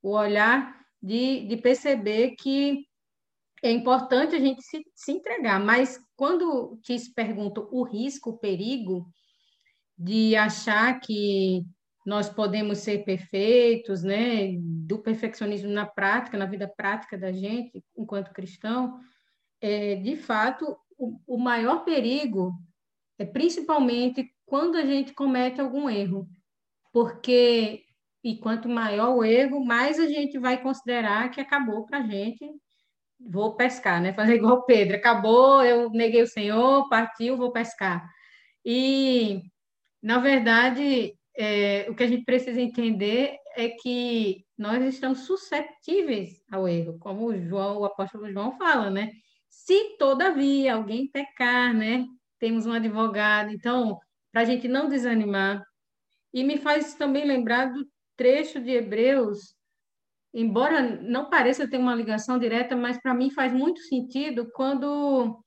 o 0.02 0.10
olhar 0.10 0.78
de, 1.02 1.46
de 1.46 1.56
perceber 1.56 2.36
que 2.36 2.86
é 3.62 3.70
importante 3.70 4.34
a 4.36 4.38
gente 4.38 4.62
se, 4.62 4.84
se 4.94 5.12
entregar, 5.12 5.58
mas 5.58 5.98
quando 6.16 6.78
te 6.82 6.96
pergunto 7.14 7.68
o 7.72 7.82
risco, 7.82 8.30
o 8.30 8.38
perigo 8.38 9.06
de 9.96 10.36
achar 10.36 11.00
que 11.00 11.64
nós 12.04 12.28
podemos 12.28 12.78
ser 12.78 13.04
perfeitos, 13.04 14.02
né, 14.02 14.52
do 14.58 14.98
perfeccionismo 14.98 15.70
na 15.70 15.86
prática, 15.86 16.36
na 16.36 16.46
vida 16.46 16.68
prática 16.68 17.16
da 17.16 17.32
gente, 17.32 17.82
enquanto 17.96 18.32
cristão, 18.32 19.00
é, 19.64 19.96
de 19.96 20.14
fato, 20.14 20.76
o, 20.98 21.18
o 21.26 21.38
maior 21.38 21.84
perigo 21.84 22.52
é 23.18 23.24
principalmente 23.24 24.30
quando 24.44 24.76
a 24.76 24.84
gente 24.84 25.14
comete 25.14 25.58
algum 25.58 25.88
erro, 25.88 26.28
porque 26.92 27.82
e 28.22 28.36
quanto 28.36 28.68
maior 28.68 29.16
o 29.16 29.24
erro, 29.24 29.64
mais 29.64 29.98
a 29.98 30.06
gente 30.06 30.38
vai 30.38 30.60
considerar 30.62 31.30
que 31.30 31.40
acabou 31.40 31.86
para 31.86 31.98
a 31.98 32.06
gente 32.06 32.46
vou 33.18 33.56
pescar, 33.56 34.02
né? 34.02 34.12
Fazer 34.12 34.34
igual 34.34 34.66
Pedro, 34.66 34.96
acabou, 34.96 35.64
eu 35.64 35.88
neguei 35.88 36.22
o 36.22 36.26
Senhor, 36.26 36.86
partiu, 36.90 37.38
vou 37.38 37.50
pescar. 37.50 38.06
E, 38.64 39.44
na 40.02 40.18
verdade, 40.18 41.14
é, 41.34 41.86
o 41.88 41.94
que 41.94 42.02
a 42.02 42.06
gente 42.06 42.24
precisa 42.24 42.60
entender 42.60 43.38
é 43.56 43.70
que 43.70 44.44
nós 44.58 44.82
estamos 44.84 45.20
suscetíveis 45.20 46.42
ao 46.50 46.68
erro, 46.68 46.98
como 46.98 47.28
o 47.28 47.38
João, 47.38 47.78
o 47.78 47.84
apóstolo 47.86 48.30
João 48.30 48.58
fala, 48.58 48.90
né? 48.90 49.10
Se 49.64 49.96
todavia 49.98 50.74
alguém 50.74 51.08
pecar, 51.10 51.72
né? 51.72 52.06
Temos 52.38 52.66
um 52.66 52.72
advogado, 52.72 53.50
então, 53.50 53.98
para 54.32 54.42
a 54.42 54.44
gente 54.44 54.68
não 54.68 54.88
desanimar. 54.88 55.64
E 56.32 56.44
me 56.44 56.58
faz 56.58 56.94
também 56.94 57.24
lembrar 57.24 57.72
do 57.72 57.86
trecho 58.16 58.60
de 58.60 58.70
Hebreus 58.72 59.54
embora 60.34 60.82
não 61.00 61.30
pareça 61.30 61.68
ter 61.68 61.78
uma 61.78 61.94
ligação 61.94 62.38
direta, 62.38 62.74
mas 62.74 63.00
para 63.00 63.14
mim 63.14 63.30
faz 63.30 63.52
muito 63.52 63.80
sentido 63.82 64.50
quando 64.52 65.40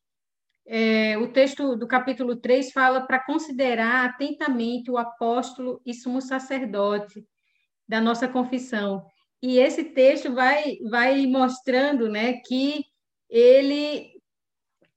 é, 0.65 1.18
o 1.18 1.28
texto 1.28 1.76
do 1.76 1.86
capítulo 1.86 2.38
3 2.38 2.72
fala 2.72 3.01
para 3.01 3.20
considerar 3.20 4.05
atentamente 4.05 4.89
o 4.89 4.97
apóstolo 4.97 5.82
e 5.86 5.93
sumo 5.93 6.22
sacerdote 6.22 7.26
da 7.88 7.99
nossa 7.99 8.28
confissão. 8.30 9.05
E 9.41 9.59
esse 9.59 9.84
texto 9.84 10.34
vai, 10.34 10.78
vai 10.89 11.26
mostrando 11.28 12.09
né, 12.09 12.34
que 12.45 12.86
ele, 13.30 14.11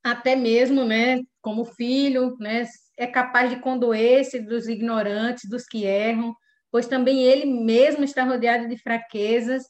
até 0.02 0.36
mesmo 0.36 0.84
né, 0.84 1.20
como 1.40 1.64
filho, 1.64 2.36
né, 2.38 2.66
é 2.98 3.06
capaz 3.06 3.50
de 3.50 3.60
condoer-se 3.60 4.40
dos 4.40 4.68
ignorantes, 4.68 5.48
dos 5.48 5.64
que 5.66 5.84
erram, 5.84 6.34
pois 6.70 6.86
também 6.86 7.22
ele 7.22 7.46
mesmo 7.46 8.04
está 8.04 8.24
rodeado 8.24 8.68
de 8.68 8.76
fraquezas 8.76 9.64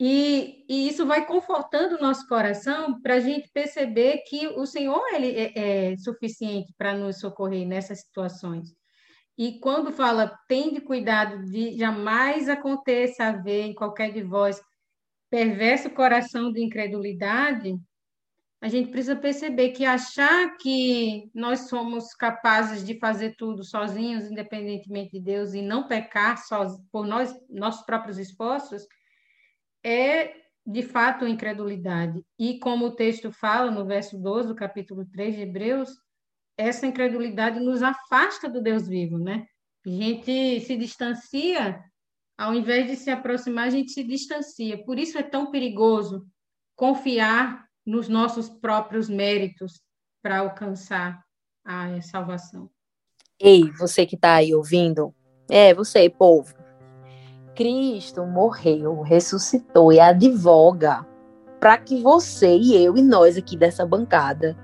e, 0.00 0.64
e, 0.68 0.88
isso 0.88 1.04
vai 1.06 1.26
confortando 1.26 1.96
o 1.96 2.00
nosso 2.00 2.26
coração 2.28 3.00
para 3.00 3.14
a 3.14 3.20
gente 3.20 3.50
perceber 3.52 4.18
que 4.28 4.46
o 4.46 4.64
Senhor 4.64 5.02
ele 5.12 5.32
é, 5.36 5.92
é 5.92 5.96
suficiente 5.96 6.72
para 6.78 6.94
nos 6.94 7.18
socorrer 7.18 7.66
nessas 7.66 8.02
situações. 8.02 8.68
E 9.36 9.58
quando 9.58 9.92
fala, 9.92 10.36
tende 10.48 10.80
cuidado 10.80 11.44
de 11.44 11.76
jamais 11.76 12.48
aconteça 12.48 13.24
haver 13.24 13.66
em 13.66 13.74
qualquer 13.74 14.12
de 14.12 14.22
vós 14.22 14.60
perverso 15.30 15.90
coração 15.90 16.52
de 16.52 16.62
incredulidade, 16.62 17.78
a 18.60 18.68
gente 18.68 18.90
precisa 18.90 19.14
perceber 19.14 19.70
que 19.70 19.84
achar 19.84 20.56
que 20.56 21.30
nós 21.32 21.68
somos 21.68 22.12
capazes 22.14 22.84
de 22.84 22.98
fazer 22.98 23.36
tudo 23.36 23.62
sozinhos, 23.62 24.30
independentemente 24.30 25.12
de 25.12 25.20
Deus, 25.20 25.54
e 25.54 25.62
não 25.62 25.86
pecar 25.86 26.38
só 26.38 26.66
por 26.90 27.06
nós, 27.06 27.32
nossos 27.48 27.84
próprios 27.86 28.18
esforços, 28.18 28.84
é 29.84 30.34
de 30.66 30.82
fato 30.82 31.26
incredulidade. 31.26 32.20
E 32.38 32.58
como 32.58 32.86
o 32.86 32.94
texto 32.94 33.30
fala 33.30 33.70
no 33.70 33.86
verso 33.86 34.18
12 34.18 34.48
do 34.48 34.54
capítulo 34.56 35.06
3 35.06 35.36
de 35.36 35.42
Hebreus, 35.42 35.90
essa 36.56 36.86
incredulidade 36.86 37.60
nos 37.60 37.82
afasta 37.82 38.48
do 38.48 38.60
Deus 38.60 38.88
vivo, 38.88 39.18
né? 39.18 39.46
A 39.86 39.88
gente 39.88 40.60
se 40.60 40.76
distancia, 40.76 41.80
ao 42.38 42.54
invés 42.54 42.86
de 42.86 42.94
se 42.94 43.10
aproximar, 43.10 43.66
a 43.66 43.70
gente 43.70 43.90
se 43.90 44.04
distancia. 44.04 44.82
Por 44.84 44.96
isso 44.96 45.18
é 45.18 45.22
tão 45.24 45.50
perigoso 45.50 46.24
confiar 46.76 47.66
nos 47.84 48.08
nossos 48.08 48.48
próprios 48.48 49.08
méritos 49.08 49.80
para 50.22 50.38
alcançar 50.38 51.20
a 51.64 52.00
salvação. 52.00 52.70
Ei, 53.40 53.70
você 53.72 54.06
que 54.06 54.14
está 54.14 54.34
aí 54.34 54.54
ouvindo, 54.54 55.12
é 55.50 55.74
você, 55.74 56.08
povo. 56.08 56.54
Cristo 57.56 58.24
morreu, 58.24 59.00
ressuscitou 59.00 59.92
e 59.92 59.98
advoga 59.98 61.04
para 61.58 61.76
que 61.76 62.00
você 62.00 62.56
e 62.56 62.76
eu 62.76 62.96
e 62.96 63.02
nós 63.02 63.36
aqui 63.36 63.56
dessa 63.56 63.84
bancada 63.84 64.56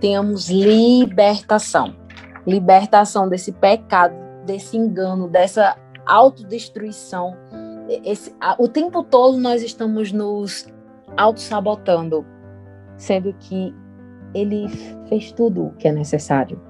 tenhamos 0.00 0.48
libertação. 0.48 1.94
libertação 2.46 3.28
desse 3.28 3.52
pecado, 3.52 4.14
desse 4.44 4.76
engano, 4.76 5.28
dessa 5.28 5.76
autodestruição. 6.06 7.36
Esse, 8.04 8.34
a, 8.40 8.56
o 8.58 8.68
tempo 8.68 9.02
todo 9.02 9.38
nós 9.38 9.62
estamos 9.62 10.12
nos 10.12 10.66
auto-sabotando, 11.16 12.24
sendo 12.96 13.32
que 13.34 13.74
ele 14.34 14.68
fez 15.08 15.32
tudo 15.32 15.66
o 15.66 15.72
que 15.74 15.88
é 15.88 15.92
necessário. 15.92 16.60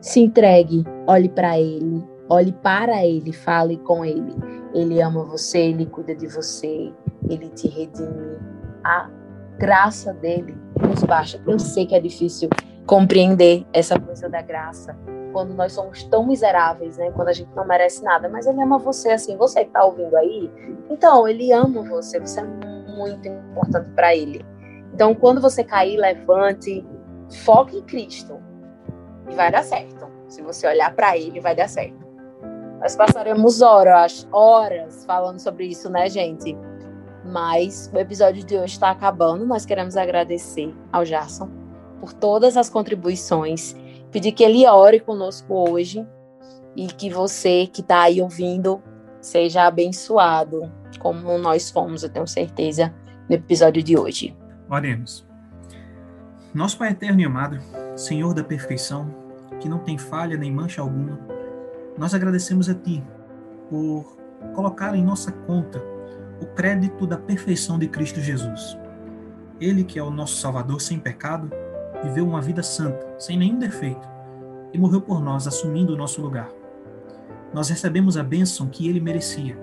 Se 0.00 0.20
entregue, 0.20 0.84
olhe 1.06 1.28
para 1.28 1.58
ele, 1.58 2.04
olhe 2.28 2.52
para 2.52 3.04
ele, 3.04 3.32
fale 3.32 3.76
com 3.78 4.04
ele. 4.04 4.34
Ele 4.74 5.00
ama 5.00 5.24
você, 5.24 5.58
ele 5.58 5.86
cuida 5.86 6.14
de 6.14 6.26
você, 6.26 6.92
ele 7.28 7.48
te 7.50 7.68
redime. 7.68 8.38
A 8.84 9.10
graça 9.58 10.12
dele 10.14 10.56
nos 10.80 11.02
baixa. 11.02 11.40
Eu 11.46 11.58
sei 11.58 11.86
que 11.86 11.94
é 11.94 12.00
difícil 12.00 12.48
compreender 12.86 13.66
essa 13.72 13.98
coisa 13.98 14.28
da 14.28 14.40
graça 14.40 14.96
quando 15.32 15.52
nós 15.52 15.72
somos 15.72 16.04
tão 16.04 16.24
miseráveis, 16.24 16.96
né? 16.96 17.10
Quando 17.10 17.28
a 17.28 17.32
gente 17.32 17.50
não 17.54 17.66
merece 17.66 18.02
nada, 18.02 18.28
mas 18.28 18.46
ele 18.46 18.62
ama 18.62 18.78
você 18.78 19.10
assim, 19.10 19.36
você 19.36 19.64
que 19.64 19.70
tá 19.70 19.84
ouvindo 19.84 20.16
aí. 20.16 20.50
Então, 20.88 21.28
ele 21.28 21.52
ama 21.52 21.82
você, 21.82 22.18
você 22.18 22.40
é 22.40 22.44
muito 22.44 23.28
importante 23.28 23.90
para 23.90 24.16
ele. 24.16 24.42
Então, 24.94 25.14
quando 25.14 25.40
você 25.40 25.62
cair, 25.62 25.98
levante, 25.98 26.82
foque 27.44 27.76
em 27.76 27.82
Cristo 27.82 28.40
e 29.28 29.34
vai 29.34 29.50
dar 29.50 29.62
certo. 29.62 30.06
Se 30.28 30.40
você 30.40 30.66
olhar 30.66 30.94
para 30.94 31.18
ele, 31.18 31.38
vai 31.38 31.54
dar 31.54 31.68
certo. 31.68 32.06
Nós 32.80 32.96
passaremos 32.96 33.60
horas, 33.60 34.26
horas 34.32 35.04
falando 35.04 35.38
sobre 35.38 35.66
isso, 35.66 35.90
né, 35.90 36.08
gente? 36.08 36.56
Mas 37.24 37.90
o 37.92 37.98
episódio 37.98 38.44
de 38.44 38.54
hoje 38.56 38.74
está 38.74 38.90
acabando. 38.90 39.44
Nós 39.44 39.66
queremos 39.66 39.96
agradecer 39.96 40.74
ao 40.92 41.04
Jarson 41.04 41.65
por 42.00 42.12
todas 42.12 42.56
as 42.56 42.68
contribuições. 42.68 43.74
Pedir 44.10 44.32
que 44.32 44.44
ele 44.44 44.66
ore 44.66 45.00
conosco 45.00 45.68
hoje 45.68 46.06
e 46.74 46.86
que 46.86 47.10
você 47.10 47.66
que 47.66 47.80
está 47.80 48.02
aí 48.02 48.20
ouvindo 48.20 48.82
seja 49.20 49.64
abençoado, 49.66 50.70
como 51.00 51.36
nós 51.38 51.70
fomos, 51.70 52.02
eu 52.02 52.08
tenho 52.08 52.26
certeza, 52.26 52.94
no 53.28 53.34
episódio 53.34 53.82
de 53.82 53.98
hoje. 53.98 54.36
Oremos. 54.70 55.26
Nosso 56.54 56.78
Pai 56.78 56.90
eterno 56.90 57.20
e 57.20 57.24
amado, 57.24 57.58
Senhor 57.96 58.32
da 58.32 58.44
perfeição, 58.44 59.12
que 59.60 59.68
não 59.68 59.78
tem 59.78 59.98
falha 59.98 60.36
nem 60.36 60.52
mancha 60.52 60.80
alguma, 60.80 61.18
nós 61.98 62.14
agradecemos 62.14 62.68
a 62.68 62.74
Ti 62.74 63.02
por 63.68 64.16
colocar 64.54 64.94
em 64.94 65.04
nossa 65.04 65.32
conta 65.32 65.82
o 66.40 66.46
crédito 66.46 67.06
da 67.06 67.16
perfeição 67.16 67.78
de 67.78 67.88
Cristo 67.88 68.20
Jesus. 68.20 68.78
Ele, 69.60 69.84
que 69.84 69.98
é 69.98 70.02
o 70.02 70.10
nosso 70.10 70.36
Salvador 70.36 70.80
sem 70.80 70.98
pecado, 70.98 71.50
viveu 72.02 72.26
uma 72.26 72.40
vida 72.40 72.62
santa, 72.62 73.14
sem 73.18 73.38
nenhum 73.38 73.58
defeito, 73.58 74.08
e 74.72 74.78
morreu 74.78 75.00
por 75.00 75.20
nós, 75.20 75.46
assumindo 75.46 75.94
o 75.94 75.96
nosso 75.96 76.20
lugar. 76.20 76.48
Nós 77.52 77.68
recebemos 77.68 78.16
a 78.16 78.22
bênção 78.22 78.68
que 78.68 78.88
ele 78.88 79.00
merecia, 79.00 79.58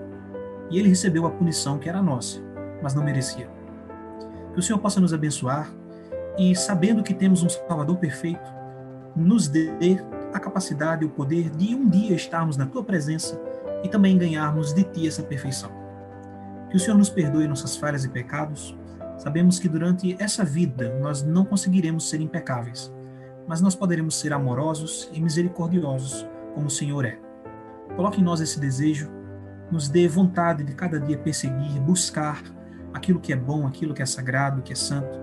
e 0.70 0.78
ele 0.78 0.88
recebeu 0.88 1.26
a 1.26 1.30
punição 1.30 1.78
que 1.78 1.88
era 1.88 2.02
nossa, 2.02 2.40
mas 2.82 2.94
não 2.94 3.04
merecia. 3.04 3.48
Que 4.52 4.60
o 4.60 4.62
Senhor 4.62 4.78
possa 4.78 5.00
nos 5.00 5.12
abençoar 5.12 5.70
e, 6.38 6.54
sabendo 6.54 7.02
que 7.02 7.14
temos 7.14 7.42
um 7.42 7.48
Salvador 7.48 7.96
perfeito, 7.96 8.52
nos 9.14 9.48
dê 9.48 9.70
a 10.32 10.40
capacidade 10.40 11.04
e 11.04 11.06
o 11.06 11.10
poder 11.10 11.50
de 11.50 11.74
um 11.74 11.88
dia 11.88 12.14
estarmos 12.14 12.56
na 12.56 12.66
tua 12.66 12.82
presença 12.82 13.40
e 13.82 13.88
também 13.88 14.18
ganharmos 14.18 14.72
de 14.72 14.82
ti 14.82 15.06
essa 15.06 15.22
perfeição. 15.22 15.70
Que 16.70 16.76
o 16.76 16.80
Senhor 16.80 16.96
nos 16.96 17.08
perdoe 17.08 17.46
nossas 17.46 17.76
falhas 17.76 18.04
e 18.04 18.08
pecados. 18.08 18.76
Sabemos 19.16 19.58
que 19.58 19.68
durante 19.68 20.16
essa 20.20 20.44
vida 20.44 20.98
nós 21.00 21.22
não 21.22 21.44
conseguiremos 21.44 22.08
ser 22.08 22.20
impecáveis, 22.20 22.92
mas 23.46 23.60
nós 23.60 23.74
poderemos 23.74 24.18
ser 24.18 24.32
amorosos 24.32 25.08
e 25.12 25.20
misericordiosos 25.20 26.26
como 26.54 26.66
o 26.66 26.70
Senhor 26.70 27.04
é. 27.04 27.18
Coloque 27.96 28.20
em 28.20 28.24
nós 28.24 28.40
esse 28.40 28.58
desejo, 28.58 29.10
nos 29.70 29.88
dê 29.88 30.06
vontade 30.08 30.64
de 30.64 30.74
cada 30.74 30.98
dia 31.00 31.18
perseguir, 31.18 31.80
buscar 31.80 32.42
aquilo 32.92 33.20
que 33.20 33.32
é 33.32 33.36
bom, 33.36 33.66
aquilo 33.66 33.94
que 33.94 34.02
é 34.02 34.06
sagrado, 34.06 34.62
que 34.62 34.72
é 34.72 34.76
santo, 34.76 35.20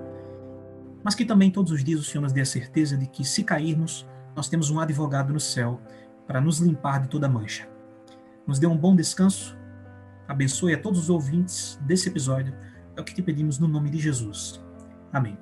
mas 1.04 1.16
que 1.16 1.26
também 1.26 1.52
todos 1.52 1.72
os 1.72 1.84
dias 1.84 2.00
o 2.00 2.04
Senhor 2.04 2.22
nos 2.22 2.34
dê 2.34 2.42
a 2.42 2.46
certeza 2.46 2.98
de 2.98 3.08
que 3.08 3.24
se 3.26 3.44
cairmos, 3.44 4.08
nós 4.36 4.48
temos 4.48 4.70
um 4.70 4.80
advogado 4.80 5.34
no 5.34 5.40
céu 5.40 5.80
para 6.28 6.40
nos 6.40 6.60
limpar 6.60 7.02
de 7.02 7.08
toda 7.10 7.28
mancha. 7.28 7.68
Nos 8.48 8.60
dê 8.60 8.68
um 8.68 8.78
bom 8.78 8.96
descanso 8.96 9.58
Abençoe 10.32 10.74
a 10.74 10.82
todos 10.82 10.98
os 10.98 11.10
ouvintes 11.10 11.78
desse 11.82 12.08
episódio. 12.08 12.54
É 12.96 13.02
o 13.02 13.04
que 13.04 13.14
te 13.14 13.22
pedimos 13.22 13.60
no 13.60 13.68
nome 13.68 13.90
de 13.90 14.00
Jesus. 14.00 14.62
Amém. 15.14 15.38